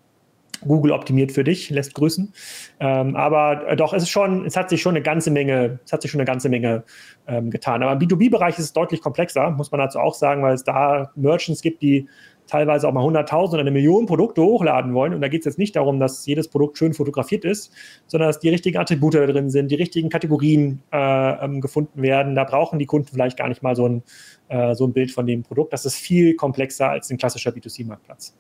Google 0.63 0.93
optimiert 0.93 1.33
für 1.33 1.45
dich, 1.45 1.69
lässt 1.69 1.95
grüßen. 1.95 2.33
Ähm, 2.81 3.15
aber 3.15 3.69
äh, 3.69 3.77
doch, 3.77 3.93
es 3.93 4.05
ist 4.05 4.09
schon, 4.09 4.47
es 4.47 4.57
hat 4.57 4.71
sich 4.71 4.81
schon 4.81 4.95
eine 4.97 5.03
ganze 5.03 5.31
Menge, 5.31 5.79
es 5.85 5.93
hat 5.93 6.01
sich 6.01 6.11
schon 6.11 6.21
eine 6.21 6.27
ganze 6.27 6.49
Menge 6.49 6.85
ähm, 7.27 7.51
getan. 7.51 7.83
Aber 7.83 7.93
im 7.93 7.99
B2B-Bereich 7.99 8.59
ist 8.59 8.65
es 8.65 8.73
deutlich 8.73 9.03
komplexer, 9.03 9.51
muss 9.51 9.71
man 9.71 9.81
dazu 9.81 9.99
auch 9.99 10.15
sagen, 10.15 10.43
weil 10.43 10.55
es 10.55 10.65
da 10.65 11.13
Merchants 11.15 11.61
gibt, 11.61 11.83
die 11.83 12.09
teilweise 12.47 12.89
auch 12.89 12.93
mal 12.93 13.05
100.000 13.05 13.49
oder 13.51 13.61
eine 13.61 13.71
Million 13.71 14.07
Produkte 14.07 14.43
hochladen 14.43 14.95
wollen. 14.95 15.15
Und 15.15 15.21
da 15.21 15.29
geht 15.29 15.41
es 15.41 15.47
jetzt 15.47 15.59
nicht 15.59 15.77
darum, 15.77 16.01
dass 16.01 16.27
jedes 16.27 16.49
Produkt 16.49 16.79
schön 16.79 16.95
fotografiert 16.95 17.45
ist, 17.45 17.73
sondern 18.07 18.29
dass 18.29 18.39
die 18.39 18.49
richtigen 18.49 18.79
Attribute 18.79 19.15
da 19.15 19.27
drin 19.27 19.51
sind, 19.51 19.71
die 19.71 19.75
richtigen 19.75 20.09
Kategorien 20.09 20.83
äh, 20.93 21.45
ähm, 21.45 21.61
gefunden 21.61 22.03
werden. 22.03 22.35
Da 22.35 22.45
brauchen 22.45 22.79
die 22.79 22.87
Kunden 22.87 23.09
vielleicht 23.09 23.37
gar 23.37 23.49
nicht 23.49 23.63
mal 23.63 23.77
so 23.77 23.89
ein, 23.89 24.03
äh, 24.49 24.75
so 24.75 24.87
ein 24.87 24.93
Bild 24.93 25.11
von 25.11 25.27
dem 25.27 25.43
Produkt. 25.43 25.73
Das 25.73 25.85
ist 25.85 25.97
viel 25.97 26.35
komplexer 26.35 26.91
als 26.91 27.11
ein 27.11 27.19
klassischer 27.19 27.51
B2C-Marktplatz. 27.51 28.35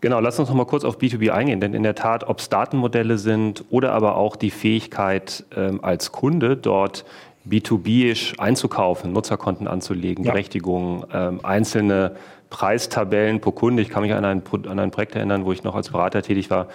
Genau, 0.00 0.20
lass 0.20 0.38
uns 0.38 0.48
noch 0.48 0.56
mal 0.56 0.66
kurz 0.66 0.84
auf 0.84 0.98
B2B 0.98 1.30
eingehen, 1.30 1.60
denn 1.60 1.72
in 1.72 1.82
der 1.82 1.94
Tat, 1.94 2.24
ob 2.28 2.38
es 2.38 2.50
Datenmodelle 2.50 3.16
sind 3.16 3.64
oder 3.70 3.92
aber 3.92 4.16
auch 4.16 4.36
die 4.36 4.50
Fähigkeit 4.50 5.44
ähm, 5.56 5.82
als 5.82 6.12
Kunde 6.12 6.56
dort 6.56 7.06
B2B-isch 7.48 8.38
einzukaufen, 8.38 9.12
Nutzerkonten 9.12 9.68
anzulegen, 9.68 10.24
ja. 10.24 10.32
Berechtigungen, 10.32 11.04
ähm, 11.12 11.40
einzelne 11.42 12.16
Preistabellen 12.54 13.40
pro 13.40 13.50
Kunde. 13.50 13.82
Ich 13.82 13.88
kann 13.88 14.02
mich 14.02 14.14
an 14.14 14.24
ein, 14.24 14.40
an 14.68 14.78
ein 14.78 14.92
Projekt 14.92 15.16
erinnern, 15.16 15.44
wo 15.44 15.50
ich 15.50 15.64
noch 15.64 15.74
als 15.74 15.88
Berater 15.88 16.22
tätig 16.22 16.50
war, 16.50 16.68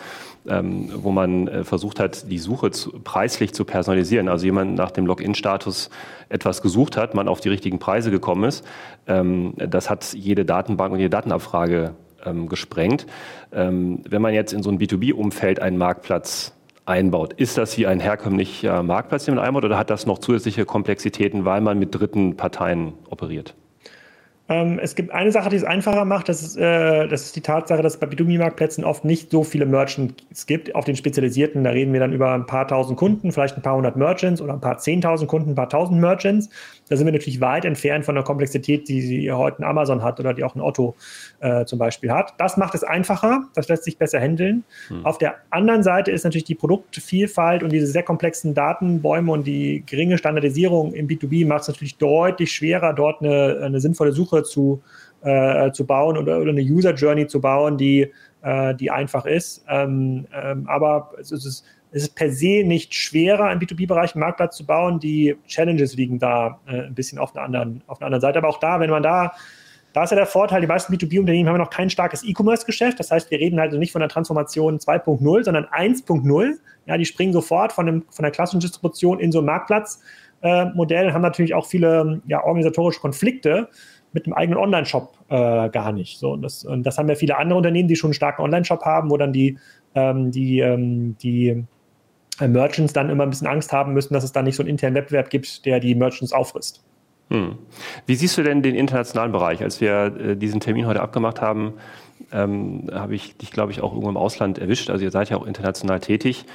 ähm, 0.46 0.90
wo 0.94 1.12
man 1.12 1.48
äh, 1.48 1.64
versucht 1.64 2.02
hat, 2.02 2.30
die 2.30 2.38
Suche 2.38 2.72
zu, 2.72 2.92
preislich 3.02 3.54
zu 3.54 3.64
personalisieren. 3.64 4.28
Also 4.28 4.44
jemand 4.44 4.76
nach 4.76 4.92
dem 4.92 5.06
Login-Status 5.06 5.90
etwas 6.28 6.62
gesucht 6.62 6.98
hat, 6.98 7.16
man 7.16 7.30
auf 7.30 7.40
die 7.40 7.48
richtigen 7.48 7.80
Preise 7.80 8.12
gekommen 8.12 8.44
ist. 8.44 8.66
Ähm, 9.08 9.54
das 9.56 9.90
hat 9.90 10.12
jede 10.12 10.44
Datenbank 10.44 10.92
und 10.92 11.00
jede 11.00 11.12
Datenabfrage 11.12 11.94
ähm, 12.26 12.50
gesprengt. 12.50 13.08
Ähm, 13.54 14.02
wenn 14.10 14.22
man 14.22 14.34
jetzt 14.34 14.52
in 14.52 14.62
so 14.62 14.70
ein 14.70 14.80
B2B-Umfeld 14.80 15.62
einen 15.62 15.78
Marktplatz 15.78 16.52
einbaut. 16.86 17.32
Ist 17.34 17.58
das 17.58 17.72
hier 17.72 17.90
ein 17.90 18.02
herkömmlicher 18.02 18.84
Marktplatz, 18.84 19.24
den 19.24 19.36
man 19.36 19.46
einbaut, 19.46 19.64
oder 19.64 19.78
hat 19.78 19.90
das 19.90 20.06
noch 20.06 20.18
zusätzliche 20.18 20.66
Komplexitäten, 20.66 21.46
weil 21.46 21.62
man 21.62 21.80
mit 21.80 21.96
dritten 21.96 22.36
Parteien 22.36 22.96
operiert? 23.10 23.56
Ähm, 24.50 24.80
es 24.82 24.96
gibt 24.96 25.12
eine 25.12 25.32
Sache, 25.32 25.50
die 25.50 25.58
es 25.58 25.64
einfacher 25.64 26.06
macht, 26.06 26.28
das 26.28 26.42
ist, 26.42 26.58
äh, 26.58 27.08
das 27.08 27.26
ist 27.26 27.36
die 27.36 27.42
Tatsache, 27.42 27.84
dass 27.84 27.94
es 27.94 28.00
bei 28.00 28.08
B2B-Marktplätzen 28.08 28.84
oft 28.84 29.06
nicht 29.06 29.30
so 29.30 29.44
viele 29.44 29.68
Merchants 29.68 30.48
gibt. 30.48 30.74
Auf 30.74 30.86
den 30.86 30.96
spezialisierten, 30.96 31.64
da 31.64 31.70
reden 31.70 31.94
wir 31.94 32.00
dann 32.00 32.14
über 32.14 32.34
ein 32.34 32.48
paar 32.48 32.68
tausend 32.68 32.98
Kunden, 32.98 33.32
vielleicht 33.32 33.56
ein 33.58 33.62
paar 33.62 33.76
hundert 33.76 33.96
Merchants 33.96 34.42
oder 34.42 34.54
ein 34.54 34.62
paar 34.62 34.80
zehntausend 34.80 35.30
Kunden, 35.30 35.52
ein 35.52 35.56
paar 35.56 35.70
tausend 35.70 36.02
Merchants. 36.02 36.50
Da 36.90 36.96
sind 36.96 37.06
wir 37.06 37.14
natürlich 37.14 37.40
weit 37.40 37.66
entfernt 37.66 38.06
von 38.06 38.16
der 38.16 38.24
Komplexität, 38.24 38.90
die 38.90 39.02
sie 39.02 39.32
heute 39.32 39.60
in 39.60 39.64
Amazon 39.64 40.04
hat 40.04 40.20
oder 40.20 40.34
die 40.34 40.44
auch 40.44 40.56
ein 40.56 40.62
Otto 40.62 40.96
äh, 41.40 41.66
zum 41.66 41.80
Beispiel 41.80 42.12
hat. 42.12 42.34
Das 42.38 42.58
macht 42.58 42.76
es 42.76 42.84
einfacher, 42.84 43.44
das 43.54 43.68
lässt 43.68 43.84
sich 43.84 43.98
besser 43.98 44.20
handeln. 44.20 44.64
Hm. 44.88 45.06
Auf 45.06 45.18
der 45.18 45.36
anderen 45.52 45.84
Seite 45.84 46.12
ist 46.12 46.24
natürlich 46.24 46.46
die 46.46 46.56
Produktvielfalt 46.56 47.64
und 47.64 47.72
diese 47.72 47.88
sehr 47.88 48.04
komplexen 48.04 48.54
Datenbäume 48.54 49.32
und 49.32 49.46
die 49.46 49.84
geringe 49.86 50.18
Standardisierung 50.18 50.94
im 50.94 51.08
B2B 51.08 51.48
macht 51.48 51.62
es 51.62 51.68
natürlich 51.70 51.98
deutlich 51.98 52.52
schwerer, 52.52 52.94
dort 52.94 53.22
eine, 53.22 53.62
eine 53.64 53.80
sinnvolle 53.80 54.12
Suche 54.12 54.44
zu, 54.44 54.82
äh, 55.22 55.72
zu 55.72 55.86
bauen 55.86 56.18
oder, 56.18 56.40
oder, 56.40 56.52
eine 56.52 56.62
User 56.62 56.94
Journey 56.94 57.28
zu 57.28 57.40
bauen, 57.42 57.78
die, 57.78 58.12
äh, 58.42 58.76
die 58.76 58.90
einfach 58.90 59.26
ist. 59.26 59.64
Ähm, 59.70 60.26
ähm, 60.34 60.66
aber 60.68 61.12
es 61.20 61.32
ist 61.32 61.64
es 61.92 62.04
ist 62.04 62.16
per 62.16 62.32
se 62.32 62.64
nicht 62.64 62.94
schwerer, 62.94 63.52
im 63.52 63.60
B2B-Bereich 63.60 64.14
einen 64.14 64.22
Marktplatz 64.22 64.56
zu 64.58 64.66
bauen. 64.66 65.00
Die 65.00 65.36
Challenges 65.48 65.96
liegen 65.96 66.20
da 66.20 66.60
äh, 66.68 66.82
ein 66.84 66.94
bisschen 66.94 67.18
auf 67.18 67.36
einer, 67.36 67.46
anderen, 67.46 67.82
auf 67.88 68.00
einer 68.00 68.08
anderen 68.08 68.22
Seite. 68.22 68.38
Aber 68.40 68.50
auch 68.50 68.60
da, 68.60 68.80
wenn 68.80 68.90
man 68.90 69.02
da, 69.02 69.34
da 69.94 70.04
ist 70.04 70.12
ja 70.12 70.18
der 70.18 70.28
Vorteil, 70.28 70.62
die 70.62 70.68
meisten 70.68 70.94
B2B-Unternehmen 70.94 71.50
haben 71.50 71.58
noch 71.58 71.72
kein 71.72 71.90
starkes 71.90 72.24
E-Commerce-Geschäft. 72.24 73.00
Das 73.00 73.10
heißt, 73.10 73.32
wir 73.32 73.40
reden 73.40 73.60
halt 73.60 73.74
nicht 73.74 73.92
von 73.92 74.02
der 74.02 74.10
Transformation 74.10 74.78
2.0, 74.78 75.44
sondern 75.44 75.66
1.0. 75.66 76.54
Ja, 76.86 76.98
die 76.98 77.06
springen 77.06 77.34
sofort 77.34 77.74
von, 77.74 77.88
dem, 77.88 78.06
von 78.10 78.24
der 78.24 78.32
klassischen 78.32 78.60
Distribution 78.60 79.20
in 79.20 79.32
so 79.32 79.40
ein 79.40 79.46
Marktplatzmodell, 79.46 81.08
äh, 81.08 81.12
haben 81.12 81.22
natürlich 81.24 81.56
auch 81.56 81.66
viele 81.66 82.22
ja, 82.28 82.44
organisatorische 82.44 83.00
Konflikte 83.00 83.68
mit 84.14 84.26
einem 84.26 84.34
eigenen 84.34 84.60
Online-Shop 84.60 85.18
äh, 85.30 85.70
gar 85.70 85.92
nicht. 85.92 86.20
So, 86.20 86.34
und, 86.34 86.44
das, 86.44 86.66
und 86.66 86.84
das 86.84 86.98
haben 86.98 87.10
ja 87.10 87.16
viele 87.16 87.38
andere 87.38 87.58
Unternehmen, 87.58 87.88
die 87.88 87.96
schon 87.96 88.10
einen 88.10 88.16
starken 88.16 88.44
Online-Shop 88.44 88.84
haben, 88.84 89.10
wo 89.10 89.18
dann 89.18 89.34
die, 89.34 89.58
ähm, 89.96 90.32
die, 90.32 90.60
ähm, 90.60 91.16
die 91.22 91.64
Merchants 92.48 92.94
dann 92.94 93.10
immer 93.10 93.24
ein 93.24 93.30
bisschen 93.30 93.48
Angst 93.48 93.74
haben 93.74 93.94
müssen, 93.94 94.14
dass 94.14 94.24
es 94.24 94.32
dann 94.32 94.46
nicht 94.46 94.56
so 94.56 94.64
einen 94.64 94.70
internen 94.70 94.96
Wettbewerb 94.96 95.30
gibt, 95.30 95.66
der 95.66 95.80
die 95.80 95.96
Merchants 95.96 96.34
auffrisst. 96.34 96.82
Hm. 97.30 97.58
Wie 98.06 98.16
siehst 98.16 98.38
du 98.38 98.44
denn 98.44 98.64
den 98.64 98.76
internationalen 98.76 99.32
Bereich? 99.32 99.62
Als 99.62 99.82
wir 99.82 100.16
äh, 100.20 100.36
diesen 100.36 100.60
Termin 100.60 100.88
heute 100.88 101.02
abgemacht 101.02 101.42
haben, 101.42 101.74
ähm, 102.32 102.90
habe 102.92 103.16
ich 103.16 103.38
dich, 103.38 103.52
glaube 103.52 103.72
ich, 103.72 103.82
auch 103.82 103.92
irgendwo 103.92 104.10
im 104.10 104.18
Ausland 104.18 104.58
erwischt. 104.58 104.90
Also 104.90 105.04
ihr 105.04 105.12
seid 105.12 105.30
ja 105.30 105.38
auch 105.38 105.46
international 105.46 106.00
tätig. 106.00 106.46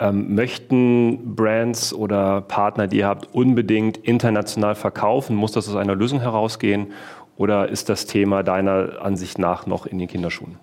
Ähm, 0.00 0.34
möchten 0.34 1.34
Brands 1.36 1.92
oder 1.92 2.40
Partner, 2.40 2.86
die 2.86 2.98
ihr 2.98 3.06
habt, 3.06 3.34
unbedingt 3.34 3.98
international 3.98 4.74
verkaufen? 4.74 5.36
Muss 5.36 5.52
das 5.52 5.68
aus 5.68 5.76
einer 5.76 5.94
Lösung 5.94 6.20
herausgehen? 6.20 6.92
Oder 7.36 7.68
ist 7.68 7.88
das 7.88 8.06
Thema 8.06 8.42
deiner 8.42 9.02
Ansicht 9.02 9.38
nach 9.38 9.66
noch 9.66 9.86
in 9.86 9.98
den 9.98 10.08
Kinderschuhen? 10.08 10.56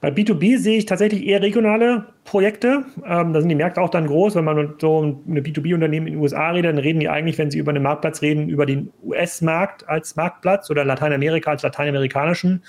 Bei 0.00 0.10
B2B 0.10 0.58
sehe 0.58 0.76
ich 0.78 0.86
tatsächlich 0.86 1.26
eher 1.26 1.40
regionale 1.40 2.06
Projekte. 2.24 2.84
Ähm, 3.06 3.32
da 3.32 3.40
sind 3.40 3.48
die 3.48 3.54
Märkte 3.54 3.80
auch 3.80 3.88
dann 3.88 4.06
groß. 4.06 4.34
Wenn 4.34 4.44
man 4.44 4.74
so 4.78 4.98
einem 4.98 5.38
B2B-Unternehmen 5.38 6.06
in 6.06 6.14
den 6.14 6.22
USA 6.22 6.50
redet, 6.50 6.70
dann 6.70 6.78
reden 6.78 7.00
die 7.00 7.08
eigentlich, 7.08 7.38
wenn 7.38 7.50
sie 7.50 7.58
über 7.58 7.70
einen 7.70 7.82
Marktplatz 7.82 8.20
reden, 8.20 8.48
über 8.48 8.66
den 8.66 8.92
US-Markt 9.02 9.88
als 9.88 10.14
Marktplatz 10.14 10.70
oder 10.70 10.84
Lateinamerika 10.84 11.50
als 11.50 11.62
lateinamerikanischen, 11.62 12.62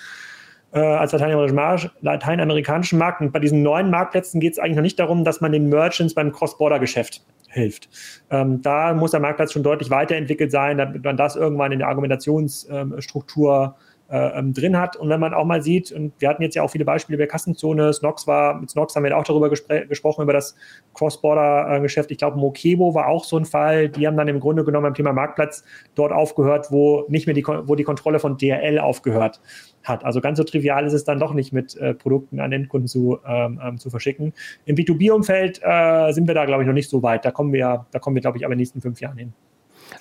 äh, 0.72 0.80
als 0.80 1.12
lateinamerikanischen 1.12 2.98
Markt. 2.98 3.20
Und 3.20 3.34
bei 3.34 3.40
diesen 3.40 3.62
neuen 3.62 3.90
Marktplätzen 3.90 4.40
geht 4.40 4.54
es 4.54 4.60
eigentlich 4.60 4.78
noch 4.78 4.84
nicht 4.84 5.00
darum, 5.00 5.26
dass 5.26 5.42
man 5.42 5.52
den 5.52 5.68
Merchants 5.68 6.14
beim 6.14 6.32
Cross-Border-Geschäft 6.32 7.26
hilft. 7.50 7.90
Ähm, 8.30 8.62
da 8.62 8.94
muss 8.94 9.12
der 9.12 9.20
Marktplatz 9.20 9.52
schon 9.52 9.64
deutlich 9.64 9.90
weiterentwickelt 9.90 10.52
sein, 10.52 10.78
damit 10.78 11.04
man 11.04 11.18
das 11.18 11.36
irgendwann 11.36 11.74
in 11.74 11.80
der 11.80 11.90
Argumentationsstruktur 11.90 13.76
äh, 14.10 14.40
ähm, 14.40 14.54
drin 14.54 14.78
hat. 14.78 14.96
Und 14.96 15.10
wenn 15.10 15.20
man 15.20 15.34
auch 15.34 15.46
mal 15.46 15.62
sieht, 15.62 15.92
und 15.92 16.14
wir 16.20 16.30
hatten 16.30 16.42
jetzt 16.42 16.56
ja 16.56 16.64
auch 16.64 16.70
viele 16.70 16.86
Beispiele 16.86 17.18
bei 17.18 17.26
Kassenzone, 17.26 17.92
Snox 17.92 18.28
war, 18.28 18.60
mit 18.60 18.70
Snox 18.70 18.96
haben 18.96 19.04
wir 19.04 19.18
auch 19.18 19.24
darüber 19.24 19.50
gesprochen, 19.50 20.24
über 20.24 20.34
das 20.34 20.56
Cross-Border-Geschäft. 20.94 22.12
Ich 22.12 22.18
glaube, 22.18 22.38
Mokebo 22.38 22.94
war 22.94 23.08
auch 23.08 23.26
so 23.26 23.38
ein 23.38 23.46
Fall. 23.46 23.90
Die 23.90 24.08
haben 24.08 24.18
dann 24.18 24.28
im 24.28 24.40
Grunde 24.40 24.64
genommen 24.64 24.84
beim 24.84 24.94
Thema 24.94 25.14
Marktplatz 25.14 25.64
dort 25.96 26.12
aufgehört, 26.12 26.68
wo 26.72 27.06
nicht 27.10 27.28
mehr 27.28 27.34
die, 27.34 27.46
wo 27.46 27.76
die 27.76 27.84
Kontrolle 27.84 28.20
von 28.20 28.38
DRL 28.38 28.80
aufgehört 28.80 29.42
hat. 29.84 30.06
Also 30.06 30.22
ganz 30.22 30.38
so 30.38 30.44
trivial 30.44 30.86
ist 30.86 30.94
es 30.94 31.04
dann 31.04 31.20
doch 31.20 31.34
nicht 31.34 31.54
mit 31.54 31.76
äh, 31.78 31.94
Produkten 31.94 32.40
an 32.40 32.52
Endkunden 32.52 32.88
zu, 32.88 33.20
ähm, 33.28 33.60
ähm, 33.64 33.78
zu 33.78 33.90
verschicken. 33.90 34.34
Im 34.66 34.76
B2B-Umfeld 34.76 35.62
äh, 35.64 36.12
sind 36.12 36.28
wir 36.28 36.34
da, 36.34 36.46
glaube 36.46 36.64
ich, 36.64 36.68
noch 36.68 36.74
nicht 36.74 36.90
so 36.90 37.04
weit. 37.04 37.26
Da 37.26 37.32
kommen 37.32 37.54
wir, 37.54 37.86
da 37.92 38.00
kommen 38.00 38.16
wir, 38.16 38.22
glaube 38.22 38.38
ich, 38.38 38.46
aber 38.46 38.54
in 38.54 38.58
den 38.58 38.62
nächsten 38.62 38.82
fünf 38.82 39.02
Jahren 39.02 39.18
hin. 39.18 39.34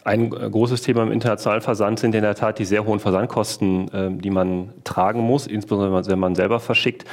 Ein 0.04 0.32
äh, 0.32 0.50
großes 0.50 0.82
Thema 0.82 1.02
im 1.02 1.12
internationalen 1.12 1.62
Versand 1.62 1.98
sind 1.98 2.14
in 2.14 2.22
der 2.22 2.34
Tat 2.34 2.58
die 2.58 2.64
sehr 2.64 2.84
hohen 2.84 3.00
Versandkosten, 3.00 3.90
ähm, 3.92 4.20
die 4.20 4.30
man 4.30 4.70
tragen 4.84 5.20
muss, 5.20 5.46
insbesondere 5.46 6.06
wenn 6.06 6.18
man 6.18 6.34
selber 6.34 6.60
verschickt. 6.60 7.04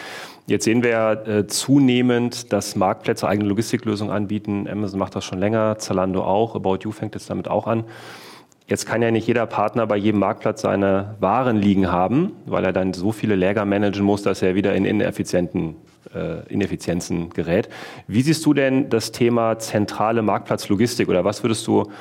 Jetzt 0.45 0.65
sehen 0.65 0.83
wir 0.83 0.89
ja 0.89 1.13
äh, 1.13 1.47
zunehmend, 1.47 2.51
dass 2.51 2.75
Marktplätze 2.75 3.27
eigene 3.27 3.47
Logistiklösungen 3.47 4.13
anbieten. 4.13 4.67
Amazon 4.69 4.99
macht 4.99 5.15
das 5.15 5.23
schon 5.23 5.39
länger, 5.39 5.77
Zalando 5.79 6.23
auch, 6.23 6.55
About 6.55 6.79
You 6.81 6.91
fängt 6.91 7.15
jetzt 7.15 7.29
damit 7.29 7.47
auch 7.47 7.65
an. 7.65 7.85
Jetzt 8.67 8.85
kann 8.85 9.01
ja 9.01 9.11
nicht 9.11 9.27
jeder 9.27 9.45
Partner 9.45 9.87
bei 9.87 9.97
jedem 9.97 10.19
Marktplatz 10.19 10.61
seine 10.61 11.15
Waren 11.19 11.57
liegen 11.57 11.91
haben, 11.91 12.31
weil 12.45 12.63
er 12.63 12.73
dann 12.73 12.93
so 12.93 13.11
viele 13.11 13.35
Läger 13.35 13.65
managen 13.65 14.05
muss, 14.05 14.23
dass 14.23 14.41
er 14.41 14.55
wieder 14.55 14.73
in 14.73 14.85
ineffizienten 14.85 15.75
äh, 16.13 16.47
Ineffizienzen 16.47 17.29
gerät. 17.29 17.69
Wie 18.07 18.21
siehst 18.21 18.45
du 18.45 18.53
denn 18.53 18.89
das 18.89 19.11
Thema 19.11 19.59
zentrale 19.59 20.21
Marktplatzlogistik 20.21 21.09
oder 21.09 21.25
was 21.25 21.43
würdest 21.43 21.65
du 21.67 21.91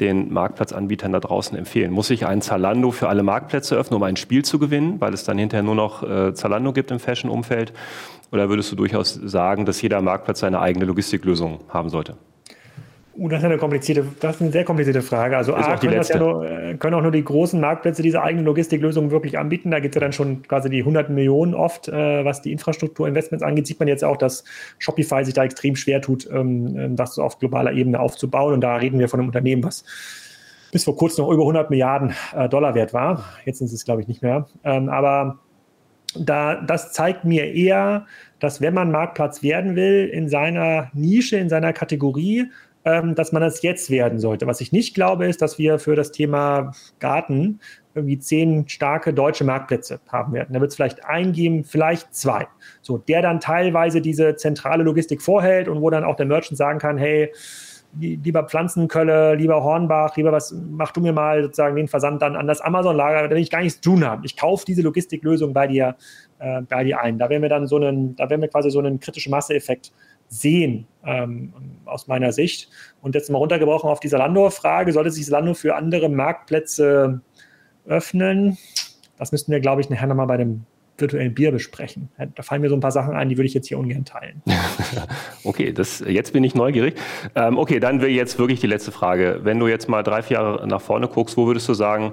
den 0.00 0.32
Marktplatzanbietern 0.32 1.12
da 1.12 1.20
draußen 1.20 1.56
empfehlen? 1.56 1.92
Muss 1.92 2.10
ich 2.10 2.26
ein 2.26 2.42
Zalando 2.42 2.90
für 2.90 3.08
alle 3.08 3.22
Marktplätze 3.22 3.76
öffnen, 3.76 3.96
um 3.96 4.02
ein 4.02 4.16
Spiel 4.16 4.44
zu 4.44 4.58
gewinnen, 4.58 5.00
weil 5.00 5.14
es 5.14 5.24
dann 5.24 5.38
hinterher 5.38 5.62
nur 5.62 5.74
noch 5.74 6.02
äh, 6.02 6.34
Zalando 6.34 6.72
gibt 6.72 6.90
im 6.90 7.00
Fashion-Umfeld? 7.00 7.72
Oder 8.32 8.48
würdest 8.48 8.72
du 8.72 8.76
durchaus 8.76 9.14
sagen, 9.14 9.64
dass 9.64 9.80
jeder 9.80 10.00
Marktplatz 10.00 10.40
seine 10.40 10.60
eigene 10.60 10.84
Logistiklösung 10.86 11.60
haben 11.68 11.88
sollte? 11.88 12.16
Uh, 13.16 13.28
das 13.28 13.40
ist 13.40 13.44
eine 13.44 13.58
komplizierte, 13.58 14.04
das 14.20 14.36
ist 14.36 14.42
eine 14.42 14.50
sehr 14.50 14.64
komplizierte 14.64 15.02
Frage. 15.02 15.36
Also 15.36 15.54
A, 15.54 15.76
können, 15.76 16.02
ja 16.02 16.18
nur, 16.18 16.48
äh, 16.48 16.74
können, 16.74 16.94
auch 16.94 17.02
nur 17.02 17.12
die 17.12 17.22
großen 17.22 17.60
Marktplätze 17.60 18.02
diese 18.02 18.22
eigene 18.22 18.42
Logistiklösung 18.42 19.10
wirklich 19.10 19.38
anbieten. 19.38 19.70
Da 19.70 19.80
gibt 19.80 19.94
es 19.94 20.00
ja 20.00 20.00
dann 20.00 20.12
schon 20.12 20.42
quasi 20.42 20.68
die 20.68 20.80
100 20.80 21.10
Millionen 21.10 21.54
oft, 21.54 21.88
äh, 21.88 22.24
was 22.24 22.42
die 22.42 22.52
Infrastrukturinvestments 22.52 23.44
angeht. 23.44 23.66
Sieht 23.66 23.78
man 23.78 23.88
jetzt 23.88 24.04
auch, 24.04 24.16
dass 24.16 24.44
Shopify 24.78 25.24
sich 25.24 25.34
da 25.34 25.44
extrem 25.44 25.76
schwer 25.76 26.00
tut, 26.00 26.28
ähm, 26.30 26.76
ähm, 26.76 26.96
das 26.96 27.18
auf 27.18 27.38
globaler 27.38 27.72
Ebene 27.72 28.00
aufzubauen. 28.00 28.54
Und 28.54 28.60
da 28.62 28.76
reden 28.76 28.98
wir 28.98 29.08
von 29.08 29.20
einem 29.20 29.28
Unternehmen, 29.28 29.62
was 29.62 29.84
bis 30.72 30.84
vor 30.84 30.96
kurzem 30.96 31.24
noch 31.24 31.30
über 31.30 31.42
100 31.42 31.70
Milliarden 31.70 32.14
äh, 32.36 32.48
Dollar 32.48 32.74
wert 32.74 32.92
war. 32.92 33.24
Jetzt 33.44 33.58
sind 33.58 33.72
es, 33.72 33.84
glaube 33.84 34.00
ich, 34.00 34.08
nicht 34.08 34.22
mehr. 34.22 34.48
Ähm, 34.64 34.88
aber 34.88 35.38
da, 36.16 36.56
das 36.56 36.92
zeigt 36.92 37.24
mir 37.24 37.52
eher, 37.54 38.06
dass 38.40 38.60
wenn 38.60 38.74
man 38.74 38.90
Marktplatz 38.90 39.42
werden 39.42 39.76
will, 39.76 40.10
in 40.12 40.28
seiner 40.28 40.90
Nische, 40.92 41.36
in 41.36 41.48
seiner 41.48 41.72
Kategorie, 41.72 42.46
ähm, 42.84 43.14
dass 43.14 43.32
man 43.32 43.42
das 43.42 43.62
jetzt 43.62 43.90
werden 43.90 44.18
sollte. 44.18 44.46
Was 44.46 44.60
ich 44.60 44.72
nicht 44.72 44.94
glaube, 44.94 45.26
ist, 45.26 45.40
dass 45.40 45.58
wir 45.58 45.78
für 45.78 45.96
das 45.96 46.12
Thema 46.12 46.72
Garten 47.00 47.60
irgendwie 47.94 48.18
zehn 48.18 48.68
starke 48.68 49.14
deutsche 49.14 49.44
Marktplätze 49.44 50.00
haben 50.08 50.32
werden. 50.32 50.52
Da 50.52 50.60
wird 50.60 50.70
es 50.70 50.76
vielleicht 50.76 51.04
eingeben, 51.04 51.64
vielleicht 51.64 52.14
zwei. 52.14 52.46
So, 52.82 52.98
der 52.98 53.22
dann 53.22 53.40
teilweise 53.40 54.00
diese 54.00 54.36
zentrale 54.36 54.82
Logistik 54.82 55.22
vorhält 55.22 55.68
und 55.68 55.80
wo 55.80 55.90
dann 55.90 56.04
auch 56.04 56.16
der 56.16 56.26
Merchant 56.26 56.58
sagen 56.58 56.78
kann, 56.78 56.98
hey, 56.98 57.32
lieber 57.98 58.44
Pflanzenkölle, 58.44 59.36
lieber 59.36 59.62
Hornbach, 59.62 60.16
lieber 60.16 60.32
was, 60.32 60.52
mach 60.52 60.90
du 60.90 61.00
mir 61.00 61.12
mal 61.12 61.42
sozusagen 61.42 61.76
den 61.76 61.88
Versand 61.88 62.22
dann 62.22 62.36
an 62.36 62.46
das 62.46 62.60
Amazon-Lager, 62.60 63.28
da 63.28 63.30
will 63.30 63.38
ich 63.42 63.50
gar 63.50 63.60
nichts 63.60 63.80
tun 63.80 64.04
haben. 64.04 64.24
Ich 64.24 64.36
kaufe 64.36 64.64
diese 64.66 64.82
Logistiklösung 64.82 65.52
bei 65.52 65.66
dir, 65.66 65.96
äh, 66.40 66.62
bei 66.62 66.84
dir 66.84 67.00
ein. 67.00 67.18
Da 67.18 67.30
werden 67.30 67.42
wir 67.42 67.48
dann 67.48 67.66
so 67.66 67.76
einen, 67.76 68.16
da 68.16 68.28
werden 68.28 68.40
wir 68.40 68.48
quasi 68.48 68.70
so 68.70 68.80
einen 68.80 68.98
kritischen 69.00 69.30
Masseeffekt 69.30 69.92
sehen, 70.28 70.86
ähm, 71.04 71.52
aus 71.84 72.06
meiner 72.06 72.32
Sicht. 72.32 72.70
Und 73.02 73.14
jetzt 73.14 73.30
mal 73.30 73.38
runtergebrochen 73.38 73.88
auf 73.90 74.00
die 74.00 74.08
Salando-Frage, 74.08 74.92
sollte 74.92 75.10
sich 75.10 75.26
Salando 75.26 75.54
für 75.54 75.76
andere 75.76 76.08
Marktplätze 76.08 77.20
öffnen? 77.86 78.58
Das 79.18 79.32
müssten 79.32 79.52
wir, 79.52 79.60
glaube 79.60 79.80
ich, 79.80 79.90
nachher 79.90 80.06
nochmal 80.06 80.26
bei 80.26 80.36
dem 80.36 80.64
virtuellen 80.96 81.34
Bier 81.34 81.50
besprechen. 81.50 82.08
Da 82.36 82.42
fallen 82.42 82.62
mir 82.62 82.68
so 82.68 82.76
ein 82.76 82.80
paar 82.80 82.92
Sachen 82.92 83.14
ein, 83.14 83.28
die 83.28 83.36
würde 83.36 83.46
ich 83.46 83.54
jetzt 83.54 83.66
hier 83.66 83.78
ungern 83.78 84.04
teilen. 84.04 84.42
okay, 85.44 85.72
das, 85.72 86.00
jetzt 86.06 86.32
bin 86.32 86.44
ich 86.44 86.54
neugierig. 86.54 86.94
Ähm, 87.34 87.58
okay, 87.58 87.80
dann 87.80 88.00
wäre 88.00 88.10
jetzt 88.10 88.38
wirklich 88.38 88.60
die 88.60 88.68
letzte 88.68 88.92
Frage. 88.92 89.40
Wenn 89.42 89.58
du 89.58 89.66
jetzt 89.66 89.88
mal 89.88 90.02
drei, 90.02 90.22
vier 90.22 90.36
Jahre 90.36 90.66
nach 90.68 90.80
vorne 90.80 91.08
guckst, 91.08 91.36
wo 91.36 91.46
würdest 91.46 91.68
du 91.68 91.74
sagen, 91.74 92.12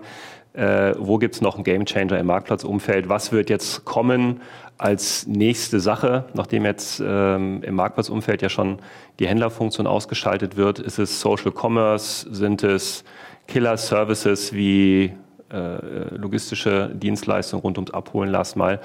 äh, 0.54 0.94
wo 0.98 1.18
gibt 1.18 1.36
es 1.36 1.42
noch 1.42 1.56
einen 1.56 1.64
Gamechanger 1.64 2.18
im 2.18 2.26
Marktplatzumfeld? 2.26 3.08
Was 3.08 3.32
wird 3.32 3.50
jetzt 3.50 3.86
kommen 3.86 4.42
als 4.82 5.28
nächste 5.28 5.80
Sache, 5.80 6.26
nachdem 6.34 6.66
jetzt 6.66 7.02
ähm, 7.06 7.62
im 7.62 7.76
Marktplatzumfeld 7.76 8.42
ja 8.42 8.50
schon 8.50 8.80
die 9.20 9.28
Händlerfunktion 9.28 9.86
ausgeschaltet 9.86 10.58
wird? 10.58 10.80
Ist 10.80 10.98
es 10.98 11.22
Social 11.22 11.52
Commerce? 11.52 12.28
Sind 12.34 12.64
es 12.64 13.04
Killer-Services 13.48 14.54
wie 14.54 15.14
äh, 15.52 16.16
logistische 16.16 16.90
Dienstleistungen 16.96 17.62
rund 17.62 17.78
ums 17.78 17.92
Abholen? 17.92 18.32
Lass 18.32 18.56
mal. 18.56 18.82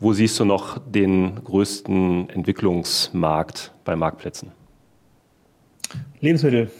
Wo 0.00 0.12
siehst 0.12 0.40
du 0.40 0.44
noch 0.44 0.78
den 0.84 1.44
größten 1.44 2.28
Entwicklungsmarkt 2.28 3.72
bei 3.84 3.94
Marktplätzen? 3.94 4.50
Lebensmittel 6.20 6.72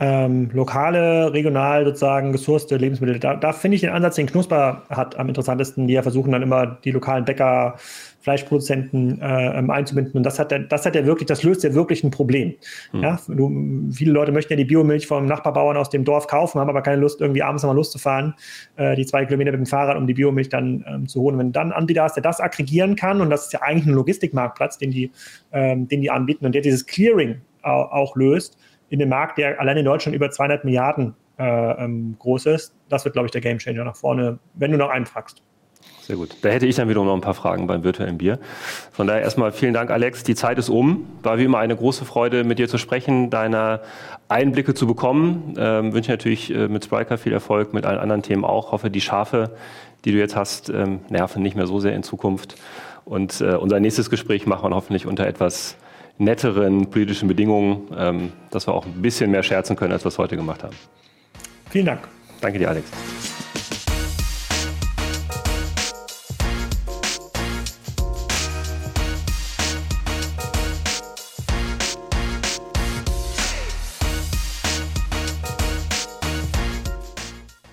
ähm, 0.00 0.50
lokale, 0.52 1.32
regional 1.32 1.84
sozusagen 1.84 2.32
gesourcete 2.32 2.76
Lebensmittel. 2.76 3.18
Da, 3.18 3.34
da 3.34 3.52
finde 3.52 3.74
ich 3.74 3.80
den 3.80 3.90
Ansatz, 3.90 4.14
den 4.14 4.26
Knusper 4.26 4.82
hat, 4.90 5.18
am 5.18 5.28
interessantesten. 5.28 5.88
Die 5.88 5.94
ja 5.94 6.02
versuchen 6.02 6.30
dann 6.30 6.42
immer 6.42 6.66
die 6.66 6.92
lokalen 6.92 7.24
Bäcker, 7.24 7.76
Fleischproduzenten 8.20 9.20
äh, 9.20 9.58
ähm, 9.58 9.70
einzubinden. 9.70 10.16
Und 10.16 10.22
das 10.22 10.38
hat, 10.38 10.50
der, 10.50 10.60
das 10.60 10.84
hat 10.84 10.94
ja 10.94 11.06
wirklich, 11.06 11.26
das 11.26 11.42
löst 11.42 11.64
ja 11.64 11.74
wirklich 11.74 12.04
ein 12.04 12.10
Problem. 12.10 12.54
Mhm. 12.92 13.00
Ja, 13.00 13.18
du, 13.26 13.90
viele 13.92 14.12
Leute 14.12 14.32
möchten 14.32 14.52
ja 14.52 14.56
die 14.56 14.66
Biomilch 14.66 15.06
vom 15.06 15.26
Nachbarbauern 15.26 15.76
aus 15.76 15.88
dem 15.88 16.04
Dorf 16.04 16.26
kaufen, 16.26 16.60
haben 16.60 16.68
aber 16.68 16.82
keine 16.82 17.00
Lust, 17.00 17.20
irgendwie 17.20 17.42
abends 17.42 17.62
nochmal 17.62 17.76
loszufahren, 17.76 18.34
äh, 18.76 18.94
die 18.96 19.06
zwei 19.06 19.24
Kilometer 19.24 19.52
mit 19.52 19.60
dem 19.60 19.66
Fahrrad, 19.66 19.96
um 19.96 20.06
die 20.06 20.14
Biomilch 20.14 20.48
dann 20.48 20.84
ähm, 20.86 21.08
zu 21.08 21.22
holen. 21.22 21.38
Wenn 21.38 21.52
dann 21.52 21.72
Anbieter 21.72 22.02
hast, 22.02 22.14
der 22.14 22.22
das 22.22 22.38
aggregieren 22.38 22.96
kann, 22.96 23.20
und 23.20 23.30
das 23.30 23.46
ist 23.46 23.52
ja 23.52 23.62
eigentlich 23.62 23.86
ein 23.86 23.94
Logistikmarktplatz, 23.94 24.78
den 24.78 24.90
die, 24.90 25.10
ähm, 25.52 25.88
den 25.88 26.02
die 26.02 26.10
anbieten 26.10 26.44
und 26.44 26.54
der 26.54 26.62
dieses 26.62 26.86
Clearing 26.86 27.40
auch, 27.62 27.90
auch 27.90 28.16
löst, 28.16 28.58
in 28.90 28.98
dem 28.98 29.08
Markt, 29.08 29.38
der 29.38 29.60
allein 29.60 29.76
in 29.76 29.84
Deutschland 29.84 30.14
über 30.14 30.30
200 30.30 30.64
Milliarden 30.64 31.14
äh, 31.38 31.84
ähm, 31.84 32.16
groß 32.18 32.46
ist. 32.46 32.74
Das 32.88 33.04
wird, 33.04 33.12
glaube 33.12 33.26
ich, 33.26 33.32
der 33.32 33.40
Gamechanger 33.40 33.84
nach 33.84 33.96
vorne, 33.96 34.38
wenn 34.54 34.72
du 34.72 34.78
noch 34.78 34.90
einen 34.90 35.06
fragst. 35.06 35.42
Sehr 36.00 36.16
gut. 36.16 36.36
Da 36.42 36.48
hätte 36.48 36.66
ich 36.66 36.76
dann 36.76 36.88
wiederum 36.88 37.06
noch 37.06 37.14
ein 37.14 37.20
paar 37.20 37.34
Fragen 37.34 37.66
beim 37.66 37.84
virtuellen 37.84 38.16
Bier. 38.16 38.38
Von 38.92 39.06
daher 39.06 39.22
erstmal 39.22 39.52
vielen 39.52 39.74
Dank, 39.74 39.90
Alex. 39.90 40.22
Die 40.22 40.34
Zeit 40.34 40.58
ist 40.58 40.70
um. 40.70 41.06
War 41.22 41.38
wie 41.38 41.44
immer 41.44 41.58
eine 41.58 41.76
große 41.76 42.06
Freude, 42.06 42.44
mit 42.44 42.58
dir 42.58 42.66
zu 42.66 42.78
sprechen, 42.78 43.28
deine 43.28 43.80
Einblicke 44.28 44.72
zu 44.72 44.86
bekommen. 44.86 45.54
Ähm, 45.58 45.92
wünsche 45.92 46.10
natürlich 46.10 46.52
äh, 46.52 46.66
mit 46.66 46.84
Spriker 46.86 47.18
viel 47.18 47.32
Erfolg, 47.32 47.74
mit 47.74 47.84
allen 47.84 47.98
anderen 47.98 48.22
Themen 48.22 48.44
auch. 48.44 48.72
Hoffe, 48.72 48.90
die 48.90 49.02
Schafe, 49.02 49.50
die 50.04 50.12
du 50.12 50.18
jetzt 50.18 50.34
hast, 50.34 50.70
ähm, 50.70 51.00
nerven 51.10 51.42
nicht 51.42 51.56
mehr 51.56 51.66
so 51.66 51.78
sehr 51.78 51.94
in 51.94 52.02
Zukunft. 52.02 52.56
Und 53.04 53.40
äh, 53.40 53.54
unser 53.54 53.78
nächstes 53.78 54.08
Gespräch 54.08 54.46
machen 54.46 54.70
wir 54.70 54.74
hoffentlich 54.74 55.06
unter 55.06 55.26
etwas 55.26 55.76
netteren 56.18 56.90
politischen 56.90 57.28
Bedingungen, 57.28 57.88
ähm, 57.96 58.32
dass 58.50 58.66
wir 58.66 58.74
auch 58.74 58.84
ein 58.84 59.00
bisschen 59.02 59.30
mehr 59.30 59.42
scherzen 59.42 59.76
können, 59.76 59.92
als 59.92 60.04
wir 60.04 60.08
es 60.08 60.18
heute 60.18 60.36
gemacht 60.36 60.62
haben. 60.62 60.76
Vielen 61.70 61.86
Dank. 61.86 62.08
Danke 62.40 62.58
dir, 62.58 62.68
Alex. 62.68 62.90